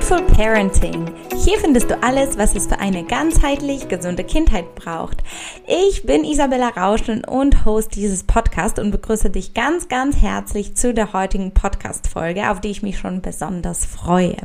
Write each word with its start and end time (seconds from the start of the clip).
Mindful 0.00 0.22
Parenting. 0.34 1.10
Hier 1.44 1.58
findest 1.58 1.90
du 1.90 2.02
alles, 2.02 2.38
was 2.38 2.54
es 2.54 2.66
für 2.66 2.78
eine 2.78 3.04
ganzheitlich 3.04 3.86
gesunde 3.88 4.24
Kindheit 4.24 4.74
braucht. 4.74 5.18
Ich 5.66 6.04
bin 6.04 6.24
Isabella 6.24 6.68
Rauschen 6.68 7.22
und 7.22 7.66
Host 7.66 7.96
dieses 7.96 8.24
Podcasts 8.24 8.78
und 8.78 8.92
begrüße 8.92 9.28
dich 9.28 9.52
ganz, 9.52 9.88
ganz 9.88 10.16
herzlich 10.16 10.74
zu 10.74 10.94
der 10.94 11.12
heutigen 11.12 11.52
Podcast-Folge, 11.52 12.50
auf 12.50 12.62
die 12.62 12.68
ich 12.68 12.82
mich 12.82 12.98
schon 12.98 13.20
besonders 13.20 13.84
freue. 13.84 14.38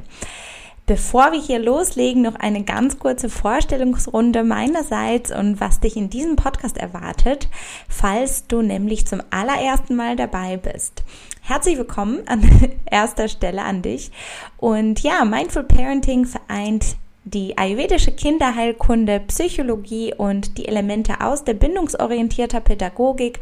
Bevor 0.88 1.32
wir 1.32 1.42
hier 1.42 1.58
loslegen, 1.58 2.22
noch 2.22 2.36
eine 2.36 2.64
ganz 2.64 3.00
kurze 3.00 3.28
Vorstellungsrunde 3.28 4.44
meinerseits 4.44 5.36
und 5.36 5.60
was 5.60 5.80
dich 5.80 5.98
in 5.98 6.12
diesem 6.12 6.36
Podcast 6.36 6.78
erwartet, 6.78 7.50
falls 7.90 8.46
du 8.46 8.62
nämlich 8.62 9.08
zum 9.08 9.24
allerersten 9.32 9.96
Mal 9.96 10.16
dabei 10.16 10.58
bist. 10.58 11.04
Herzlich 11.42 11.80
willkommen 11.80 12.28
an 12.28 12.48
erster 12.86 13.30
Stelle 13.30 13.64
an 13.64 13.82
dich. 13.82 14.12
Und 14.58 15.00
ja, 15.02 15.26
Mindful 15.26 15.64
Parenting 15.64 16.26
vereint 16.26 16.98
die 17.26 17.58
ayurvedische 17.58 18.12
Kinderheilkunde, 18.12 19.20
Psychologie 19.28 20.14
und 20.16 20.60
die 20.60 20.68
Elemente 20.68 21.22
aus 21.22 21.44
der 21.44 21.56
bindungsorientierter 21.56 22.60
Pädagogik, 22.62 23.40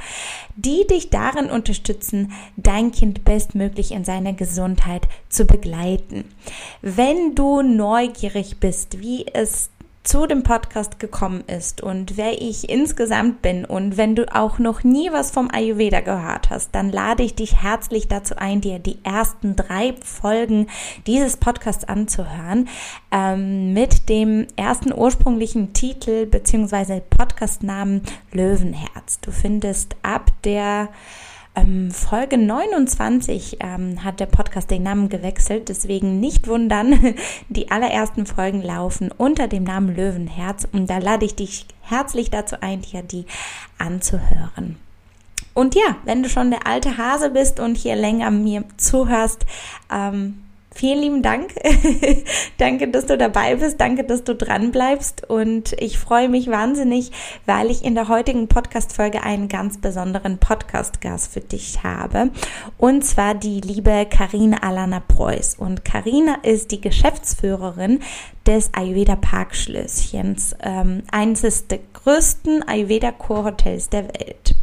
die 0.55 0.87
dich 0.87 1.09
darin 1.09 1.51
unterstützen, 1.51 2.31
dein 2.55 2.91
Kind 2.91 3.25
bestmöglich 3.25 3.91
in 3.91 4.05
seiner 4.05 4.31
Gesundheit 4.31 5.07
zu 5.27 5.45
begleiten. 5.45 6.23
Wenn 6.81 7.35
du 7.35 7.61
neugierig 7.61 8.59
bist, 8.61 9.01
wie 9.01 9.25
es 9.33 9.69
zu 10.03 10.27
dem 10.27 10.43
Podcast 10.43 10.99
gekommen 10.99 11.45
ist 11.47 11.81
und 11.81 12.17
wer 12.17 12.41
ich 12.41 12.69
insgesamt 12.69 13.41
bin 13.41 13.63
und 13.63 13.95
wenn 13.95 14.15
du 14.15 14.33
auch 14.35 14.59
noch 14.59 14.83
nie 14.83 15.11
was 15.11 15.31
vom 15.31 15.49
Ayurveda 15.49 16.01
gehört 16.01 16.49
hast, 16.49 16.75
dann 16.75 16.91
lade 16.91 17.23
ich 17.23 17.35
dich 17.35 17.63
herzlich 17.63 18.09
dazu 18.09 18.35
ein, 18.37 18.59
dir 18.59 18.79
die 18.79 18.99
ersten 19.03 19.55
drei 19.55 19.93
Folgen 20.03 20.67
dieses 21.07 21.37
Podcasts 21.37 21.85
anzuhören 21.85 22.67
ähm, 23.11 23.73
mit 23.73 24.09
dem 24.09 24.47
ersten 24.57 24.93
ursprünglichen 24.93 25.71
Titel 25.71 26.25
beziehungsweise 26.25 27.01
Podcastnamen 27.09 28.01
Löwenherz. 28.33 29.21
Du 29.21 29.31
findest 29.31 29.95
ab 30.03 30.31
der 30.43 30.89
ähm, 31.55 31.91
Folge 31.91 32.37
29 32.37 33.57
ähm, 33.59 34.03
hat 34.03 34.19
der 34.19 34.25
Podcast 34.25 34.71
den 34.71 34.83
Namen 34.83 35.09
gewechselt, 35.09 35.69
deswegen 35.69 36.19
nicht 36.19 36.47
wundern. 36.47 37.15
Die 37.49 37.69
allerersten 37.71 38.25
Folgen 38.25 38.61
laufen 38.61 39.11
unter 39.11 39.47
dem 39.47 39.63
Namen 39.63 39.95
Löwenherz 39.95 40.67
und 40.71 40.89
da 40.89 40.97
lade 40.97 41.25
ich 41.25 41.35
dich 41.35 41.67
herzlich 41.81 42.31
dazu 42.31 42.57
ein, 42.61 42.81
dir 42.81 43.03
die 43.03 43.25
anzuhören. 43.77 44.77
Und 45.53 45.75
ja, 45.75 45.97
wenn 46.03 46.23
du 46.23 46.29
schon 46.29 46.49
der 46.49 46.65
alte 46.65 46.97
Hase 46.97 47.29
bist 47.29 47.59
und 47.59 47.77
hier 47.77 47.95
länger 47.95 48.31
mir 48.31 48.63
zuhörst, 48.77 49.45
ähm, 49.91 50.42
Vielen 50.75 51.01
lieben 51.01 51.21
Dank. 51.21 51.53
Danke, 52.57 52.87
dass 52.87 53.05
du 53.05 53.17
dabei 53.17 53.55
bist. 53.55 53.79
Danke, 53.79 54.03
dass 54.03 54.23
du 54.23 54.33
dran 54.33 54.71
bleibst. 54.71 55.29
Und 55.29 55.73
ich 55.79 55.99
freue 55.99 56.29
mich 56.29 56.47
wahnsinnig, 56.47 57.11
weil 57.45 57.69
ich 57.69 57.83
in 57.83 57.93
der 57.93 58.07
heutigen 58.07 58.47
Podcast-Folge 58.47 59.23
einen 59.23 59.49
ganz 59.49 59.79
besonderen 59.79 60.39
Podcast-Gast 60.39 61.31
für 61.31 61.41
dich 61.41 61.83
habe. 61.83 62.31
Und 62.77 63.05
zwar 63.05 63.35
die 63.35 63.61
liebe 63.61 64.07
Karina 64.09 64.57
Alana 64.63 64.99
Preuß. 64.99 65.55
Und 65.55 65.85
Karina 65.85 66.37
ist 66.41 66.71
die 66.71 66.81
Geschäftsführerin 66.81 67.99
des 68.47 68.73
Ayurveda 68.73 69.15
Parkschlösschens, 69.15 70.55
ähm, 70.61 71.03
eines 71.11 71.67
der 71.67 71.79
größten 71.93 72.67
Ayurveda 72.67 73.11
Kurhotels 73.11 73.89
der 73.89 74.05
Welt. 74.05 74.55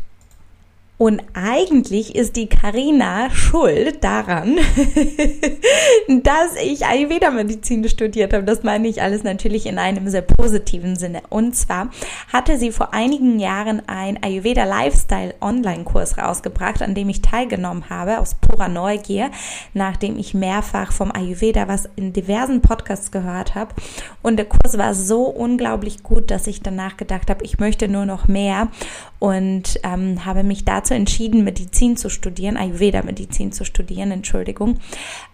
Und 1.00 1.22
eigentlich 1.32 2.14
ist 2.14 2.36
die 2.36 2.46
Karina 2.46 3.30
schuld 3.30 4.04
daran, 4.04 4.56
dass 6.08 6.56
ich 6.62 6.84
Ayurveda-Medizin 6.84 7.88
studiert 7.88 8.34
habe. 8.34 8.44
Das 8.44 8.64
meine 8.64 8.86
ich 8.86 9.00
alles 9.00 9.22
natürlich 9.22 9.64
in 9.64 9.78
einem 9.78 10.10
sehr 10.10 10.20
positiven 10.20 10.96
Sinne. 10.96 11.22
Und 11.30 11.56
zwar 11.56 11.88
hatte 12.30 12.58
sie 12.58 12.70
vor 12.70 12.92
einigen 12.92 13.38
Jahren 13.38 13.80
ein 13.88 14.22
Ayurveda 14.22 14.64
Lifestyle 14.64 15.34
Online-Kurs 15.40 16.18
rausgebracht, 16.18 16.82
an 16.82 16.94
dem 16.94 17.08
ich 17.08 17.22
teilgenommen 17.22 17.88
habe, 17.88 18.18
aus 18.18 18.34
purer 18.34 18.68
Neugier, 18.68 19.30
nachdem 19.72 20.18
ich 20.18 20.34
mehrfach 20.34 20.92
vom 20.92 21.12
Ayurveda 21.12 21.66
was 21.66 21.88
in 21.96 22.12
diversen 22.12 22.60
Podcasts 22.60 23.10
gehört 23.10 23.54
habe. 23.54 23.74
Und 24.20 24.36
der 24.36 24.44
Kurs 24.44 24.76
war 24.76 24.92
so 24.92 25.22
unglaublich 25.22 26.02
gut, 26.02 26.30
dass 26.30 26.46
ich 26.46 26.60
danach 26.60 26.98
gedacht 26.98 27.30
habe, 27.30 27.42
ich 27.42 27.58
möchte 27.58 27.88
nur 27.88 28.04
noch 28.04 28.28
mehr 28.28 28.68
und 29.18 29.80
ähm, 29.82 30.26
habe 30.26 30.42
mich 30.42 30.64
dazu 30.66 30.89
dazu 30.90 30.94
entschieden, 30.94 31.44
Medizin 31.44 31.96
zu 31.96 32.10
studieren, 32.10 32.56
Ayurveda-Medizin 32.56 33.52
zu 33.52 33.64
studieren, 33.64 34.10
Entschuldigung. 34.10 34.78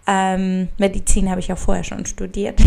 Ähm, 0.07 0.69
Medizin 0.79 1.31
habe 1.31 1.41
ich 1.41 1.49
ja 1.49 1.57
vorher 1.57 1.85
schon 1.85 2.07
studiert. 2.07 2.61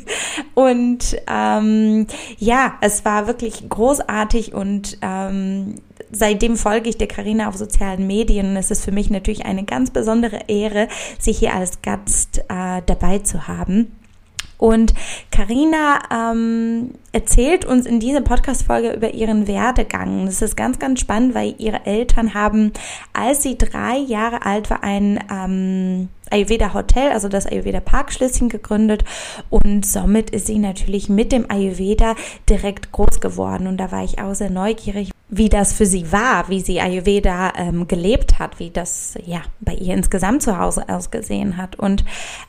und 0.54 1.16
ähm, 1.28 2.06
ja, 2.38 2.74
es 2.80 3.04
war 3.04 3.26
wirklich 3.26 3.68
großartig 3.68 4.54
und 4.54 4.98
ähm, 5.02 5.76
seitdem 6.12 6.56
folge 6.56 6.90
ich 6.90 6.98
der 6.98 7.08
Karina 7.08 7.48
auf 7.48 7.56
sozialen 7.56 8.06
Medien 8.06 8.50
und 8.50 8.56
es 8.56 8.70
ist 8.70 8.84
für 8.84 8.92
mich 8.92 9.10
natürlich 9.10 9.44
eine 9.44 9.64
ganz 9.64 9.90
besondere 9.90 10.40
Ehre, 10.48 10.88
sie 11.18 11.32
hier 11.32 11.54
als 11.54 11.82
Gast 11.82 12.38
äh, 12.48 12.82
dabei 12.86 13.18
zu 13.20 13.48
haben. 13.48 13.92
Und 14.58 14.94
Karina 15.30 15.98
ähm, 16.10 16.92
erzählt 17.12 17.64
uns 17.64 17.86
in 17.86 18.00
dieser 18.00 18.20
Podcast-Folge 18.20 18.92
über 18.92 19.12
ihren 19.12 19.46
Werdegang. 19.46 20.26
Das 20.26 20.42
ist 20.42 20.56
ganz, 20.56 20.78
ganz 20.78 21.00
spannend, 21.00 21.34
weil 21.34 21.54
ihre 21.58 21.84
Eltern 21.84 22.34
haben, 22.34 22.72
als 23.12 23.42
sie 23.42 23.58
drei 23.58 23.98
Jahre 23.98 24.44
alt 24.46 24.70
war, 24.70 24.82
ein 24.82 25.22
ähm, 25.30 26.08
Ayurveda 26.30 26.74
Hotel, 26.74 27.12
also 27.12 27.28
das 27.28 27.46
Ayurveda 27.46 27.80
Parkschlösschen 27.80 28.48
gegründet 28.48 29.04
und 29.48 29.86
somit 29.86 30.30
ist 30.30 30.46
sie 30.46 30.58
natürlich 30.58 31.08
mit 31.08 31.30
dem 31.30 31.48
Ayurveda 31.50 32.16
direkt 32.48 32.90
groß 32.92 33.20
geworden 33.20 33.66
und 33.66 33.76
da 33.76 33.92
war 33.92 34.02
ich 34.02 34.18
auch 34.20 34.34
sehr 34.34 34.50
neugierig, 34.50 35.10
wie 35.28 35.48
das 35.48 35.72
für 35.72 35.86
sie 35.86 36.12
war, 36.12 36.48
wie 36.48 36.60
sie 36.60 36.80
Ayurveda 36.80 37.52
ähm, 37.56 37.88
gelebt 37.88 38.38
hat, 38.38 38.60
wie 38.60 38.70
das 38.70 39.14
ja 39.26 39.42
bei 39.60 39.74
ihr 39.74 39.94
insgesamt 39.94 40.42
zu 40.42 40.56
Hause 40.56 40.88
ausgesehen 40.88 41.56
hat. 41.56 41.76
Und 41.76 42.04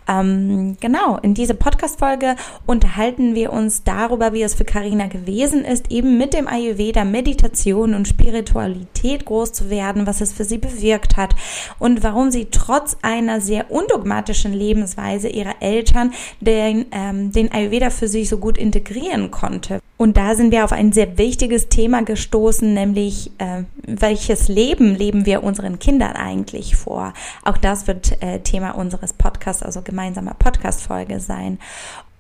ähm, 0.08 0.78
genau 0.80 1.18
in 1.18 1.34
dieser 1.34 1.56
Podcast-Folge 1.56 2.36
unterhalten 2.68 3.34
wir 3.34 3.52
uns 3.52 3.84
darüber, 3.84 4.32
wie 4.34 4.44
es 4.44 4.54
für 4.54 4.66
Karina 4.66 5.08
gewesen 5.08 5.66
ist, 5.66 5.92
eben 5.92 6.20
mit 6.20 6.36
dem 6.36 6.48
Ayurveda 6.48 7.04
Meditation 7.04 7.96
und 7.96 8.08
Spiritualität 8.08 9.26
groß 9.26 9.54
zu 9.54 9.72
werden, 9.72 10.06
was 10.06 10.22
es 10.22 10.32
für 10.32 10.44
sie 10.44 10.60
bewirkt 10.60 11.18
hat 11.18 11.36
und 11.80 12.04
warum 12.04 12.30
sie 12.30 12.46
trotz 12.52 12.96
einer 13.02 13.42
sehr 13.42 13.72
undogmatischen 13.72 14.54
Lebensweise 14.54 15.30
ihrer 15.30 15.56
Eltern 15.62 16.14
den, 16.42 16.86
ähm, 16.92 17.32
den 17.32 17.52
Ayurveda 17.52 17.90
für 17.90 18.08
sich 18.08 18.30
so 18.30 18.38
gut 18.38 18.60
integrieren 18.60 19.32
konnte. 19.32 19.80
Und 19.98 20.16
da 20.16 20.36
sind 20.36 20.52
wir 20.52 20.64
auf 20.64 20.72
ein 20.72 20.92
sehr 20.92 21.18
wichtiges 21.18 21.70
Thema 21.70 22.04
gestoßen, 22.04 22.72
nämlich 22.72 23.32
äh, 23.40 23.64
welches 23.86 24.48
Leben 24.48 24.96
leben 24.96 25.26
wir 25.26 25.44
unseren 25.44 25.80
Kindern 25.80 26.14
eigentlich 26.14 26.76
vor? 26.76 27.14
Auch 27.44 27.58
das 27.58 27.88
wird 27.88 28.22
äh, 28.22 28.40
Thema 28.40 28.72
unseres 28.72 29.14
Podcasts, 29.14 29.64
also 29.64 29.82
gemeinsamer 29.82 30.36
Podcast-Folge 30.36 31.20
sein. 31.20 31.58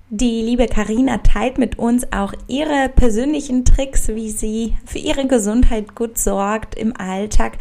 Die 0.10 0.42
liebe 0.42 0.68
Karina 0.68 1.18
teilt 1.18 1.58
mit 1.58 1.78
uns 1.78 2.12
auch 2.14 2.34
ihre 2.48 2.90
persönlichen 2.96 3.66
Tricks, 3.66 4.08
wie 4.08 4.32
sie 4.32 4.78
für 4.86 5.00
ihre 5.00 5.28
Gesundheit 5.28 5.96
gut 5.96 6.18
sorgt 6.18 6.76
im 6.76 6.96
Alltag 6.96 7.58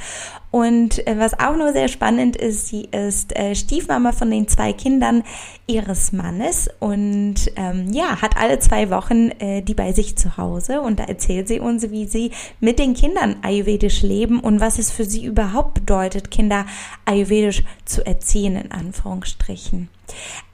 und 0.50 1.06
äh, 1.06 1.18
was 1.18 1.38
auch 1.38 1.56
nur 1.56 1.72
sehr 1.72 1.88
spannend 1.88 2.36
ist, 2.36 2.68
sie 2.68 2.88
ist 2.90 3.36
äh, 3.36 3.54
Stiefmama 3.54 4.12
von 4.12 4.30
den 4.30 4.48
zwei 4.48 4.72
Kindern 4.72 5.22
ihres 5.66 6.12
Mannes 6.12 6.68
und 6.78 7.34
ähm, 7.56 7.92
ja, 7.92 8.22
hat 8.22 8.36
alle 8.36 8.58
zwei 8.58 8.90
Wochen 8.90 9.30
äh, 9.38 9.62
die 9.62 9.74
bei 9.74 9.92
sich 9.92 10.16
zu 10.16 10.36
Hause 10.36 10.80
und 10.80 11.00
da 11.00 11.04
erzählt 11.04 11.48
sie 11.48 11.60
uns, 11.60 11.90
wie 11.90 12.06
sie 12.06 12.30
mit 12.60 12.78
den 12.78 12.94
Kindern 12.94 13.36
ayurvedisch 13.42 14.02
leben 14.02 14.40
und 14.40 14.60
was 14.60 14.78
es 14.78 14.90
für 14.90 15.04
sie 15.04 15.24
überhaupt 15.24 15.74
bedeutet, 15.74 16.30
Kinder 16.30 16.66
ayurvedisch 17.04 17.62
zu 17.84 18.06
erziehen, 18.06 18.56
in 18.56 18.72
Anführungsstrichen. 18.72 19.88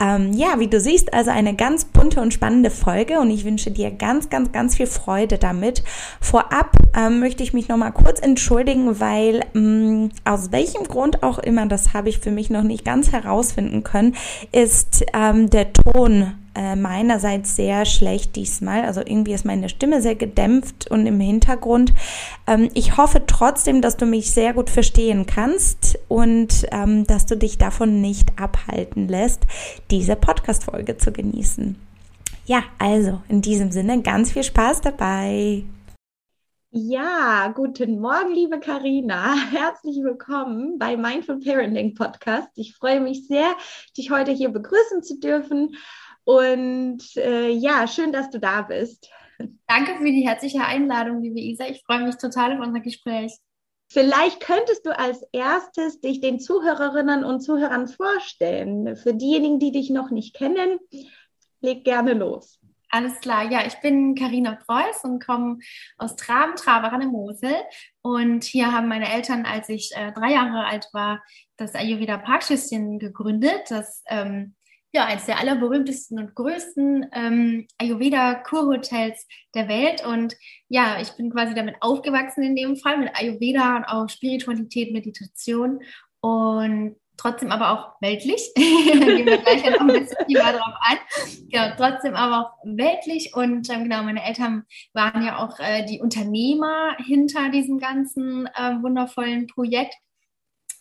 Ähm, 0.00 0.32
ja, 0.32 0.58
wie 0.58 0.68
du 0.68 0.80
siehst, 0.80 1.12
also 1.12 1.30
eine 1.30 1.54
ganz 1.54 1.84
bunte 1.84 2.20
und 2.20 2.32
spannende 2.32 2.70
Folge 2.70 3.20
und 3.20 3.30
ich 3.30 3.44
wünsche 3.44 3.70
dir 3.70 3.90
ganz, 3.90 4.30
ganz, 4.30 4.52
ganz 4.52 4.76
viel 4.76 4.86
Freude 4.86 5.38
damit. 5.38 5.82
Vorab 6.20 6.76
ähm, 6.96 7.20
möchte 7.20 7.42
ich 7.42 7.52
mich 7.52 7.68
nochmal 7.68 7.92
kurz 7.92 8.20
entschuldigen, 8.20 8.98
weil 9.00 9.44
ähm, 9.92 10.10
aus 10.24 10.52
welchem 10.52 10.84
Grund 10.84 11.22
auch 11.22 11.38
immer, 11.38 11.66
das 11.66 11.94
habe 11.94 12.08
ich 12.08 12.18
für 12.18 12.30
mich 12.30 12.50
noch 12.50 12.62
nicht 12.62 12.84
ganz 12.84 13.12
herausfinden 13.12 13.82
können, 13.82 14.14
ist 14.50 15.04
ähm, 15.14 15.50
der 15.50 15.72
Ton 15.72 16.34
äh, 16.54 16.76
meinerseits 16.76 17.56
sehr 17.56 17.84
schlecht 17.84 18.36
diesmal. 18.36 18.84
Also 18.84 19.00
irgendwie 19.00 19.32
ist 19.32 19.44
meine 19.44 19.68
Stimme 19.68 20.02
sehr 20.02 20.14
gedämpft 20.14 20.90
und 20.90 21.06
im 21.06 21.18
Hintergrund. 21.20 21.94
Ähm, 22.46 22.68
ich 22.74 22.96
hoffe 22.96 23.22
trotzdem, 23.26 23.80
dass 23.80 23.96
du 23.96 24.06
mich 24.06 24.32
sehr 24.32 24.52
gut 24.52 24.68
verstehen 24.68 25.26
kannst 25.26 25.98
und 26.08 26.66
ähm, 26.70 27.06
dass 27.06 27.26
du 27.26 27.36
dich 27.36 27.58
davon 27.58 28.00
nicht 28.00 28.38
abhalten 28.38 29.08
lässt, 29.08 29.46
diese 29.90 30.16
Podcast-Folge 30.16 30.98
zu 30.98 31.12
genießen. 31.12 31.76
Ja, 32.44 32.64
also 32.78 33.20
in 33.28 33.40
diesem 33.40 33.70
Sinne 33.70 34.02
ganz 34.02 34.32
viel 34.32 34.42
Spaß 34.42 34.80
dabei. 34.80 35.62
Ja, 36.74 37.52
guten 37.54 38.00
Morgen, 38.00 38.32
liebe 38.32 38.58
Karina. 38.58 39.34
Herzlich 39.50 40.02
willkommen 40.02 40.78
bei 40.78 40.96
Mindful 40.96 41.38
Parenting 41.38 41.94
Podcast. 41.94 42.48
Ich 42.54 42.74
freue 42.74 42.98
mich 42.98 43.26
sehr, 43.26 43.54
dich 43.98 44.10
heute 44.10 44.30
hier 44.30 44.48
begrüßen 44.48 45.02
zu 45.02 45.20
dürfen. 45.20 45.76
Und 46.24 47.02
äh, 47.16 47.50
ja, 47.50 47.86
schön, 47.86 48.10
dass 48.10 48.30
du 48.30 48.40
da 48.40 48.62
bist. 48.62 49.10
Danke 49.66 49.98
für 49.98 50.06
die 50.06 50.26
herzliche 50.26 50.64
Einladung, 50.64 51.20
liebe 51.20 51.40
Isa. 51.40 51.66
Ich 51.66 51.82
freue 51.84 52.06
mich 52.06 52.16
total 52.16 52.54
auf 52.54 52.66
unser 52.66 52.80
Gespräch. 52.80 53.36
Vielleicht 53.90 54.40
könntest 54.40 54.86
du 54.86 54.98
als 54.98 55.22
erstes 55.30 56.00
dich 56.00 56.22
den 56.22 56.40
Zuhörerinnen 56.40 57.22
und 57.22 57.42
Zuhörern 57.42 57.86
vorstellen. 57.86 58.96
Für 58.96 59.12
diejenigen, 59.12 59.58
die 59.58 59.72
dich 59.72 59.90
noch 59.90 60.10
nicht 60.10 60.34
kennen, 60.34 60.78
leg 61.60 61.84
gerne 61.84 62.14
los. 62.14 62.61
Alles 62.94 63.20
klar, 63.20 63.50
ja, 63.50 63.66
ich 63.66 63.80
bin 63.80 64.14
Karina 64.14 64.58
Preuß 64.66 65.04
und 65.04 65.24
komme 65.24 65.60
aus 65.96 66.14
Traben, 66.14 66.56
Traber 66.56 66.92
an 66.92 67.00
der 67.00 67.08
Mosel. 67.08 67.54
Und 68.02 68.44
hier 68.44 68.70
haben 68.70 68.86
meine 68.86 69.10
Eltern, 69.10 69.46
als 69.46 69.70
ich 69.70 69.92
äh, 69.96 70.12
drei 70.12 70.32
Jahre 70.32 70.66
alt 70.66 70.88
war, 70.92 71.22
das 71.56 71.74
Ayurveda 71.74 72.18
Parkschüsschen 72.18 72.98
gegründet, 72.98 73.70
das 73.70 74.02
ähm, 74.08 74.56
ja, 74.92 75.06
eines 75.06 75.24
der 75.24 75.38
allerberühmtesten 75.38 76.18
und 76.18 76.34
größten 76.34 77.06
ähm, 77.14 77.66
Ayurveda-Kurhotels 77.78 79.26
der 79.54 79.68
Welt. 79.68 80.04
Und 80.04 80.36
ja, 80.68 81.00
ich 81.00 81.12
bin 81.12 81.30
quasi 81.30 81.54
damit 81.54 81.76
aufgewachsen 81.80 82.44
in 82.44 82.54
dem 82.54 82.76
Fall, 82.76 82.98
mit 82.98 83.16
Ayurveda 83.16 83.76
und 83.76 83.84
auch 83.86 84.10
Spiritualität, 84.10 84.92
Meditation 84.92 85.80
und 86.20 86.96
trotzdem 87.16 87.50
aber 87.50 87.70
auch 87.70 88.00
weltlich. 88.00 88.52
Gehen 88.56 89.26
wir 89.26 89.38
gleich 89.38 89.64
noch 89.64 89.80
ein 89.80 89.86
bisschen 89.86 90.26
tiefer 90.26 90.52
drauf 90.52 90.74
ein. 90.80 90.98
Genau, 91.50 91.74
trotzdem 91.76 92.14
aber 92.14 92.40
auch 92.40 92.52
weltlich. 92.64 93.34
Und 93.34 93.70
ähm, 93.70 93.84
genau, 93.84 94.02
meine 94.02 94.24
Eltern 94.24 94.64
waren 94.92 95.24
ja 95.24 95.38
auch 95.38 95.58
äh, 95.58 95.84
die 95.86 96.00
Unternehmer 96.00 96.96
hinter 96.98 97.50
diesem 97.50 97.78
ganzen 97.78 98.46
äh, 98.46 98.82
wundervollen 98.82 99.46
Projekt. 99.46 99.94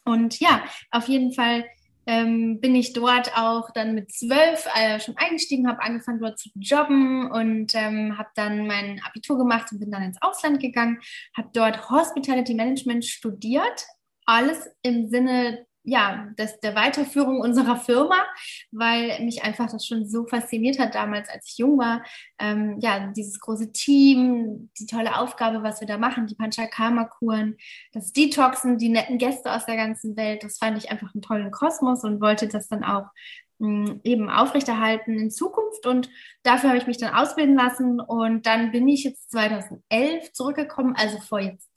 Und 0.04 0.40
ja, 0.40 0.64
auf 0.92 1.08
jeden 1.08 1.34
Fall 1.34 1.66
ähm, 2.08 2.60
bin 2.60 2.76
ich 2.76 2.94
dort 2.94 3.38
auch 3.38 3.70
dann 3.72 3.94
mit 3.94 4.12
zwölf 4.12 4.68
äh, 4.76 5.00
schon 5.00 5.16
eingestiegen, 5.18 5.68
habe 5.68 5.84
angefangen 5.84 6.20
dort 6.20 6.40
zu 6.40 6.50
jobben 6.56 7.30
und 7.30 7.76
ähm, 7.76 8.18
habe 8.18 8.30
dann 8.36 8.66
mein 8.66 9.00
Abitur 9.06 9.38
gemacht 9.38 9.72
und 9.72 9.80
bin 9.80 9.92
dann 9.92 10.04
ins 10.04 10.22
Ausland 10.22 10.60
gegangen, 10.60 11.00
habe 11.38 11.50
dort 11.54 11.90
Hospitality 11.90 12.56
Management 12.56 13.06
studiert, 13.06 13.86
alles 14.26 14.68
im 14.82 15.10
Sinne 15.10 15.66
ja, 15.84 16.28
das, 16.38 16.60
der 16.60 16.76
Weiterführung 16.76 17.40
unserer 17.40 17.76
Firma, 17.76 18.18
weil 18.72 19.20
mich 19.24 19.44
einfach 19.44 19.72
das 19.72 19.86
schon 19.86 20.08
so 20.08 20.26
fasziniert 20.28 20.80
hat 20.80 20.94
damals, 20.94 21.30
als 21.30 21.48
ich 21.50 21.58
jung 21.58 21.80
war. 21.80 22.04
Ähm, 22.40 22.78
ja, 22.82 23.12
dieses 23.16 23.40
große 23.40 23.72
Team, 23.72 24.70
die 24.80 24.86
tolle 24.86 25.18
Aufgabe, 25.18 25.64
was 25.64 25.82
wir 25.82 25.88
da 25.88 25.98
machen, 25.98 26.28
die 26.28 26.36
Panchakarma-Kuren, 26.36 27.58
das 27.94 28.14
Detoxen, 28.14 28.78
die 28.78 28.90
netten 28.90 29.18
Gäste 29.18 29.52
aus 29.52 29.66
der 29.66 29.76
ganzen 29.76 30.16
Welt, 30.18 30.44
das 30.44 30.60
fand 30.60 30.78
ich 30.78 30.92
einfach 30.92 31.14
einen 31.14 31.24
tollen 31.24 31.52
Kosmos 31.52 32.04
und 32.04 32.22
wollte 32.22 32.48
das 32.48 32.68
dann 32.68 32.84
auch 32.84 33.08
mh, 33.58 33.90
hm, 33.90 34.02
eben 34.04 34.30
aufrechterhalten 34.30 35.18
in 35.18 35.32
Zukunft. 35.32 35.88
Und 35.88 36.10
dafür 36.44 36.70
habe 36.70 36.78
ich 36.78 36.88
mich 36.88 36.98
dann 36.98 37.16
ausbilden 37.16 37.56
lassen 37.56 38.00
und 38.00 38.46
dann 38.46 38.72
bin 38.72 38.88
ich 38.88 39.04
jetzt 39.04 39.32
2011 39.32 40.32
zurückgekommen, 40.34 40.96
also 40.96 41.20
vor 41.20 41.40
jetzt 41.40 41.71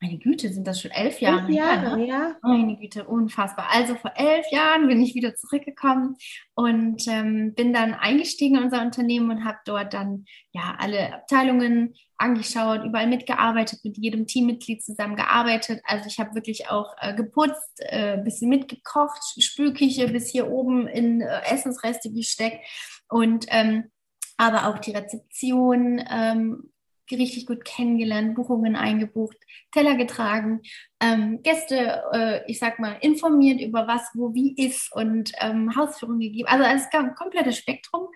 meine 0.00 0.18
Güte, 0.18 0.50
sind 0.50 0.66
das 0.66 0.80
schon 0.80 0.90
elf 0.92 1.20
Jahre? 1.20 1.46
Elf 1.46 1.50
Jahre, 1.50 1.98
ne? 1.98 2.06
ja. 2.06 2.36
Meine 2.42 2.76
Güte, 2.76 3.04
unfassbar. 3.06 3.68
Also 3.70 3.94
vor 3.96 4.12
elf 4.16 4.46
Jahren 4.50 4.88
bin 4.88 5.02
ich 5.02 5.14
wieder 5.14 5.34
zurückgekommen 5.34 6.16
und 6.54 7.06
ähm, 7.06 7.54
bin 7.54 7.74
dann 7.74 7.92
eingestiegen 7.92 8.56
in 8.56 8.64
unser 8.64 8.80
Unternehmen 8.80 9.30
und 9.30 9.44
habe 9.44 9.58
dort 9.66 9.92
dann 9.92 10.24
ja 10.52 10.74
alle 10.78 11.12
Abteilungen 11.12 11.94
angeschaut, 12.16 12.84
überall 12.84 13.08
mitgearbeitet, 13.08 13.80
mit 13.84 13.98
jedem 13.98 14.26
Teammitglied 14.26 14.82
zusammengearbeitet. 14.82 15.82
Also 15.84 16.06
ich 16.06 16.18
habe 16.18 16.34
wirklich 16.34 16.70
auch 16.70 16.94
äh, 17.00 17.14
geputzt, 17.14 17.80
äh, 17.80 18.16
bisschen 18.22 18.48
mitgekocht, 18.48 19.20
Spülküche 19.38 20.08
bis 20.08 20.30
hier 20.30 20.48
oben 20.50 20.86
in 20.86 21.20
äh, 21.20 21.42
Essensreste 21.50 22.10
gesteckt 22.10 22.64
und 23.08 23.44
ähm, 23.48 23.90
aber 24.38 24.68
auch 24.68 24.78
die 24.78 24.92
Rezeption 24.92 26.02
ähm, 26.10 26.70
richtig 27.16 27.46
gut 27.46 27.64
kennengelernt, 27.64 28.34
Buchungen 28.34 28.76
eingebucht, 28.76 29.36
Teller 29.72 29.96
getragen, 29.96 30.60
ähm, 31.00 31.42
Gäste, 31.42 32.02
äh, 32.12 32.50
ich 32.50 32.58
sag 32.58 32.78
mal, 32.78 32.96
informiert 33.00 33.60
über 33.60 33.86
was, 33.86 34.10
wo, 34.14 34.34
wie 34.34 34.54
ist 34.56 34.92
und 34.92 35.32
ähm, 35.40 35.74
Hausführung 35.76 36.18
gegeben. 36.18 36.48
Also 36.48 36.64
es 36.64 36.90
gab 36.90 37.04
ein 37.04 37.14
komplettes 37.14 37.56
Spektrum 37.56 38.08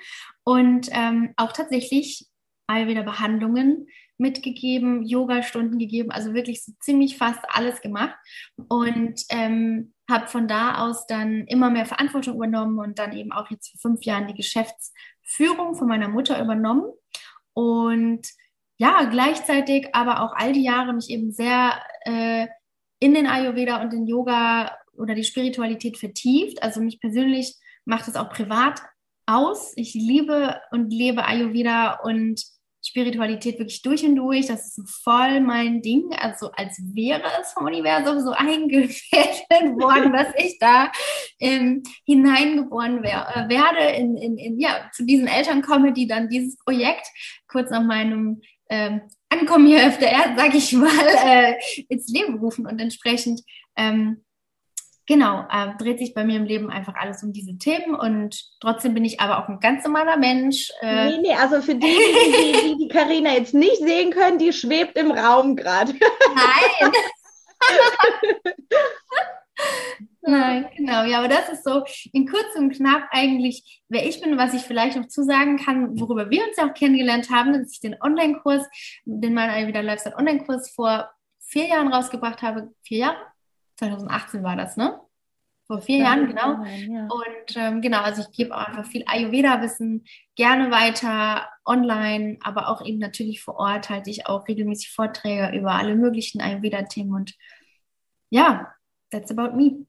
und 0.45 0.89
ähm, 0.93 1.33
auch 1.37 1.53
tatsächlich 1.53 2.27
Ayurveda 2.67 3.03
Behandlungen 3.03 3.87
mitgegeben, 4.17 5.05
Yoga-Stunden 5.05 5.79
gegeben, 5.79 6.11
also 6.11 6.35
wirklich 6.35 6.65
so 6.65 6.73
ziemlich 6.81 7.17
fast 7.17 7.41
alles 7.49 7.81
gemacht 7.81 8.17
und 8.69 9.21
ähm, 9.31 9.93
habe 10.09 10.29
von 10.29 10.47
da 10.47 10.87
aus 10.87 11.07
dann 11.07 11.47
immer 11.47 11.71
mehr 11.71 11.87
Verantwortung 11.87 12.37
übernommen 12.37 12.79
und 12.79 12.99
dann 12.99 13.13
eben 13.13 13.33
auch 13.33 13.51
jetzt 13.51 13.71
vor 13.71 13.91
fünf 13.91 14.05
Jahren 14.05 14.29
die 14.29 14.35
Geschäftsführung 14.35 15.75
von 15.75 15.89
meiner 15.89 16.09
Mutter 16.09 16.41
übernommen 16.41 16.85
und 17.55 18.29
ja, 18.77 19.05
gleichzeitig 19.05 19.95
aber 19.95 20.23
auch 20.23 20.33
all 20.35 20.53
die 20.53 20.65
Jahre 20.65 20.93
mich 20.93 21.11
eben 21.11 21.33
sehr 21.33 21.81
äh, 22.03 22.47
in 22.99 23.15
den 23.15 23.27
Ayurveda 23.27 23.83
und 23.83 23.93
den 23.93 24.07
Yoga 24.07 24.77
oder 24.97 25.15
die 25.15 25.25
Spiritualität 25.25 25.99
vertieft. 25.99 26.63
Also 26.63 26.81
mich 26.81 27.01
persönlich 27.01 27.57
macht 27.85 28.09
es 28.09 28.17
auch 28.17 28.31
privat 28.31 28.81
aus. 29.27 29.73
Ich 29.77 29.95
liebe 29.95 30.61
und 30.71 30.93
lebe 30.93 31.25
Ayurveda 31.25 32.01
und 32.03 32.43
Spiritualität 32.87 33.59
wirklich 33.59 33.81
durch 33.83 34.05
und 34.05 34.17
durch. 34.17 34.47
Das 34.47 34.77
ist 34.77 34.91
voll 35.03 35.41
mein 35.41 35.81
Ding. 35.81 36.13
Also 36.19 36.51
als 36.53 36.79
wäre 36.95 37.23
es 37.41 37.53
vom 37.53 37.65
Universum 37.65 38.21
so 38.21 38.31
eingefädelt 38.37 39.81
worden, 39.81 40.13
dass 40.13 40.29
ich 40.37 40.59
da 40.59 40.93
ähm, 41.41 41.83
hineingeboren 42.05 43.03
wär, 43.03 43.27
äh, 43.35 43.49
werde, 43.49 43.97
in, 43.97 44.17
in, 44.17 44.37
in, 44.37 44.61
ja, 44.61 44.91
zu 44.93 45.05
diesen 45.05 45.27
Eltern 45.27 45.63
komme, 45.63 45.93
die 45.93 46.07
dann 46.07 46.29
dieses 46.29 46.59
Projekt 46.59 47.07
kurz 47.49 47.71
nach 47.71 47.85
meinem 47.85 48.43
ähm, 48.69 49.03
Ankommen 49.29 49.67
hier 49.67 49.87
auf 49.87 49.99
der 49.99 50.13
Erde, 50.13 50.37
sage 50.37 50.57
ich 50.57 50.73
mal, 50.73 50.89
äh, 51.27 51.55
ins 51.89 52.09
Leben 52.09 52.39
rufen 52.39 52.67
und 52.67 52.81
entsprechend 52.81 53.43
ähm, 53.77 54.25
genau, 55.07 55.45
äh, 55.51 55.77
dreht 55.79 55.99
sich 55.99 56.15
bei 56.15 56.25
mir 56.25 56.37
im 56.37 56.45
Leben 56.45 56.71
einfach 56.71 56.95
alles 56.95 57.23
um 57.23 57.33
diese 57.33 57.59
Themen 57.59 57.95
und 57.95 58.43
trotzdem 58.61 58.95
bin 58.95 59.05
ich 59.05 59.21
aber 59.21 59.39
auch 59.39 59.49
ein 59.49 59.61
ganz 59.61 59.85
normaler 59.85 60.17
Mensch. 60.17 60.71
Äh 60.81 61.11
nee, 61.11 61.19
nee, 61.23 61.35
also 61.35 61.61
für 61.63 61.75
diejenigen, 61.75 62.79
die 62.79 62.85
die 62.85 62.89
Carina 62.89 63.33
jetzt 63.35 63.55
nicht 63.55 63.79
sehen 63.79 64.11
können, 64.11 64.39
die 64.39 64.53
schwebt 64.53 64.97
im 64.97 65.11
Raum 65.11 65.57
gerade. 65.57 65.93
Nein. 65.93 66.93
Nein, 70.27 70.67
genau. 70.77 71.05
Ja, 71.05 71.19
aber 71.19 71.29
das 71.29 71.49
ist 71.51 71.65
so 71.65 71.85
in 72.13 72.27
kurz 72.27 72.57
und 72.57 72.73
knapp 72.73 73.09
eigentlich, 73.11 73.83
wer 73.89 74.07
ich 74.07 74.21
bin, 74.21 74.39
was 74.39 74.55
ich 74.55 74.63
vielleicht 74.63 74.97
noch 74.97 75.09
zusagen 75.09 75.59
kann, 75.59 75.99
worüber 76.01 76.31
wir 76.31 76.45
uns 76.47 76.57
ja 76.57 76.69
auch 76.69 76.75
kennengelernt 76.75 77.31
haben, 77.31 77.53
dass 77.53 77.73
ich 77.73 77.81
den 77.81 77.97
Online-Kurs, 78.01 78.67
den 79.05 79.35
mein 79.35 79.67
wieder 79.67 79.83
Lifestyle 79.83 80.17
Online-Kurs 80.17 80.71
vor 80.71 81.11
vier 81.41 81.67
Jahren 81.69 81.93
rausgebracht 81.93 82.43
habe. 82.43 82.73
Vier 82.83 82.99
Jahre? 82.99 83.17
2018 83.77 84.43
war 84.43 84.57
das, 84.57 84.77
ne? 84.77 84.99
Vor 85.67 85.81
vier 85.81 85.99
ja, 85.99 86.05
Jahren, 86.05 86.27
genau. 86.27 86.65
Ja. 86.65 87.09
Und 87.09 87.57
ähm, 87.57 87.81
genau, 87.81 88.01
also 88.01 88.23
ich 88.23 88.37
gebe 88.37 88.55
auch 88.55 88.67
einfach 88.67 88.85
viel 88.85 89.05
Ayurveda-Wissen 89.07 90.05
gerne 90.37 90.71
weiter 90.71 91.49
online, 91.65 92.39
aber 92.43 92.69
auch 92.69 92.85
eben 92.85 92.99
natürlich 92.99 93.43
vor 93.43 93.57
Ort 93.57 93.89
halte 93.89 94.11
ich 94.11 94.27
auch 94.27 94.47
regelmäßig 94.47 94.91
Vorträge 94.91 95.57
über 95.57 95.73
alle 95.73 95.97
möglichen 95.97 96.41
Ayurveda-Themen 96.41 97.15
und 97.15 97.35
ja, 98.31 98.75
that's 99.11 99.31
about 99.31 99.57
me. 99.57 99.87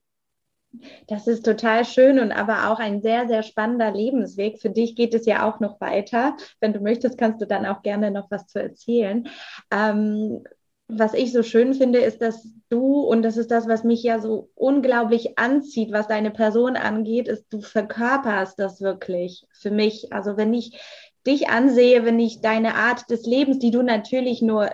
Das 1.07 1.27
ist 1.27 1.45
total 1.45 1.85
schön 1.85 2.19
und 2.19 2.31
aber 2.31 2.71
auch 2.71 2.79
ein 2.79 3.01
sehr, 3.01 3.27
sehr 3.27 3.43
spannender 3.43 3.91
Lebensweg. 3.91 4.59
Für 4.59 4.69
dich 4.69 4.95
geht 4.95 5.13
es 5.13 5.25
ja 5.25 5.47
auch 5.47 5.59
noch 5.59 5.79
weiter. 5.81 6.35
Wenn 6.59 6.73
du 6.73 6.79
möchtest, 6.79 7.17
kannst 7.17 7.41
du 7.41 7.47
dann 7.47 7.65
auch 7.65 7.81
gerne 7.81 8.11
noch 8.11 8.29
was 8.31 8.47
zu 8.47 8.61
erzählen. 8.61 9.27
Ähm, 9.71 10.43
was 10.87 11.13
ich 11.13 11.31
so 11.31 11.41
schön 11.41 11.73
finde, 11.73 11.99
ist, 11.99 12.21
dass 12.21 12.47
du, 12.69 13.01
und 13.01 13.23
das 13.23 13.37
ist 13.37 13.49
das, 13.49 13.67
was 13.67 13.83
mich 13.83 14.03
ja 14.03 14.19
so 14.19 14.49
unglaublich 14.53 15.37
anzieht, 15.37 15.91
was 15.91 16.07
deine 16.07 16.31
Person 16.31 16.75
angeht, 16.75 17.27
ist, 17.27 17.45
du 17.49 17.61
verkörperst 17.61 18.59
das 18.59 18.81
wirklich 18.81 19.47
für 19.51 19.71
mich. 19.71 20.13
Also 20.13 20.37
wenn 20.37 20.53
ich 20.53 20.79
dich 21.25 21.49
ansehe, 21.49 22.05
wenn 22.05 22.19
ich 22.19 22.41
deine 22.41 22.75
Art 22.75 23.09
des 23.09 23.25
Lebens, 23.25 23.57
die 23.59 23.71
du 23.71 23.81
natürlich 23.81 24.43
nur 24.43 24.69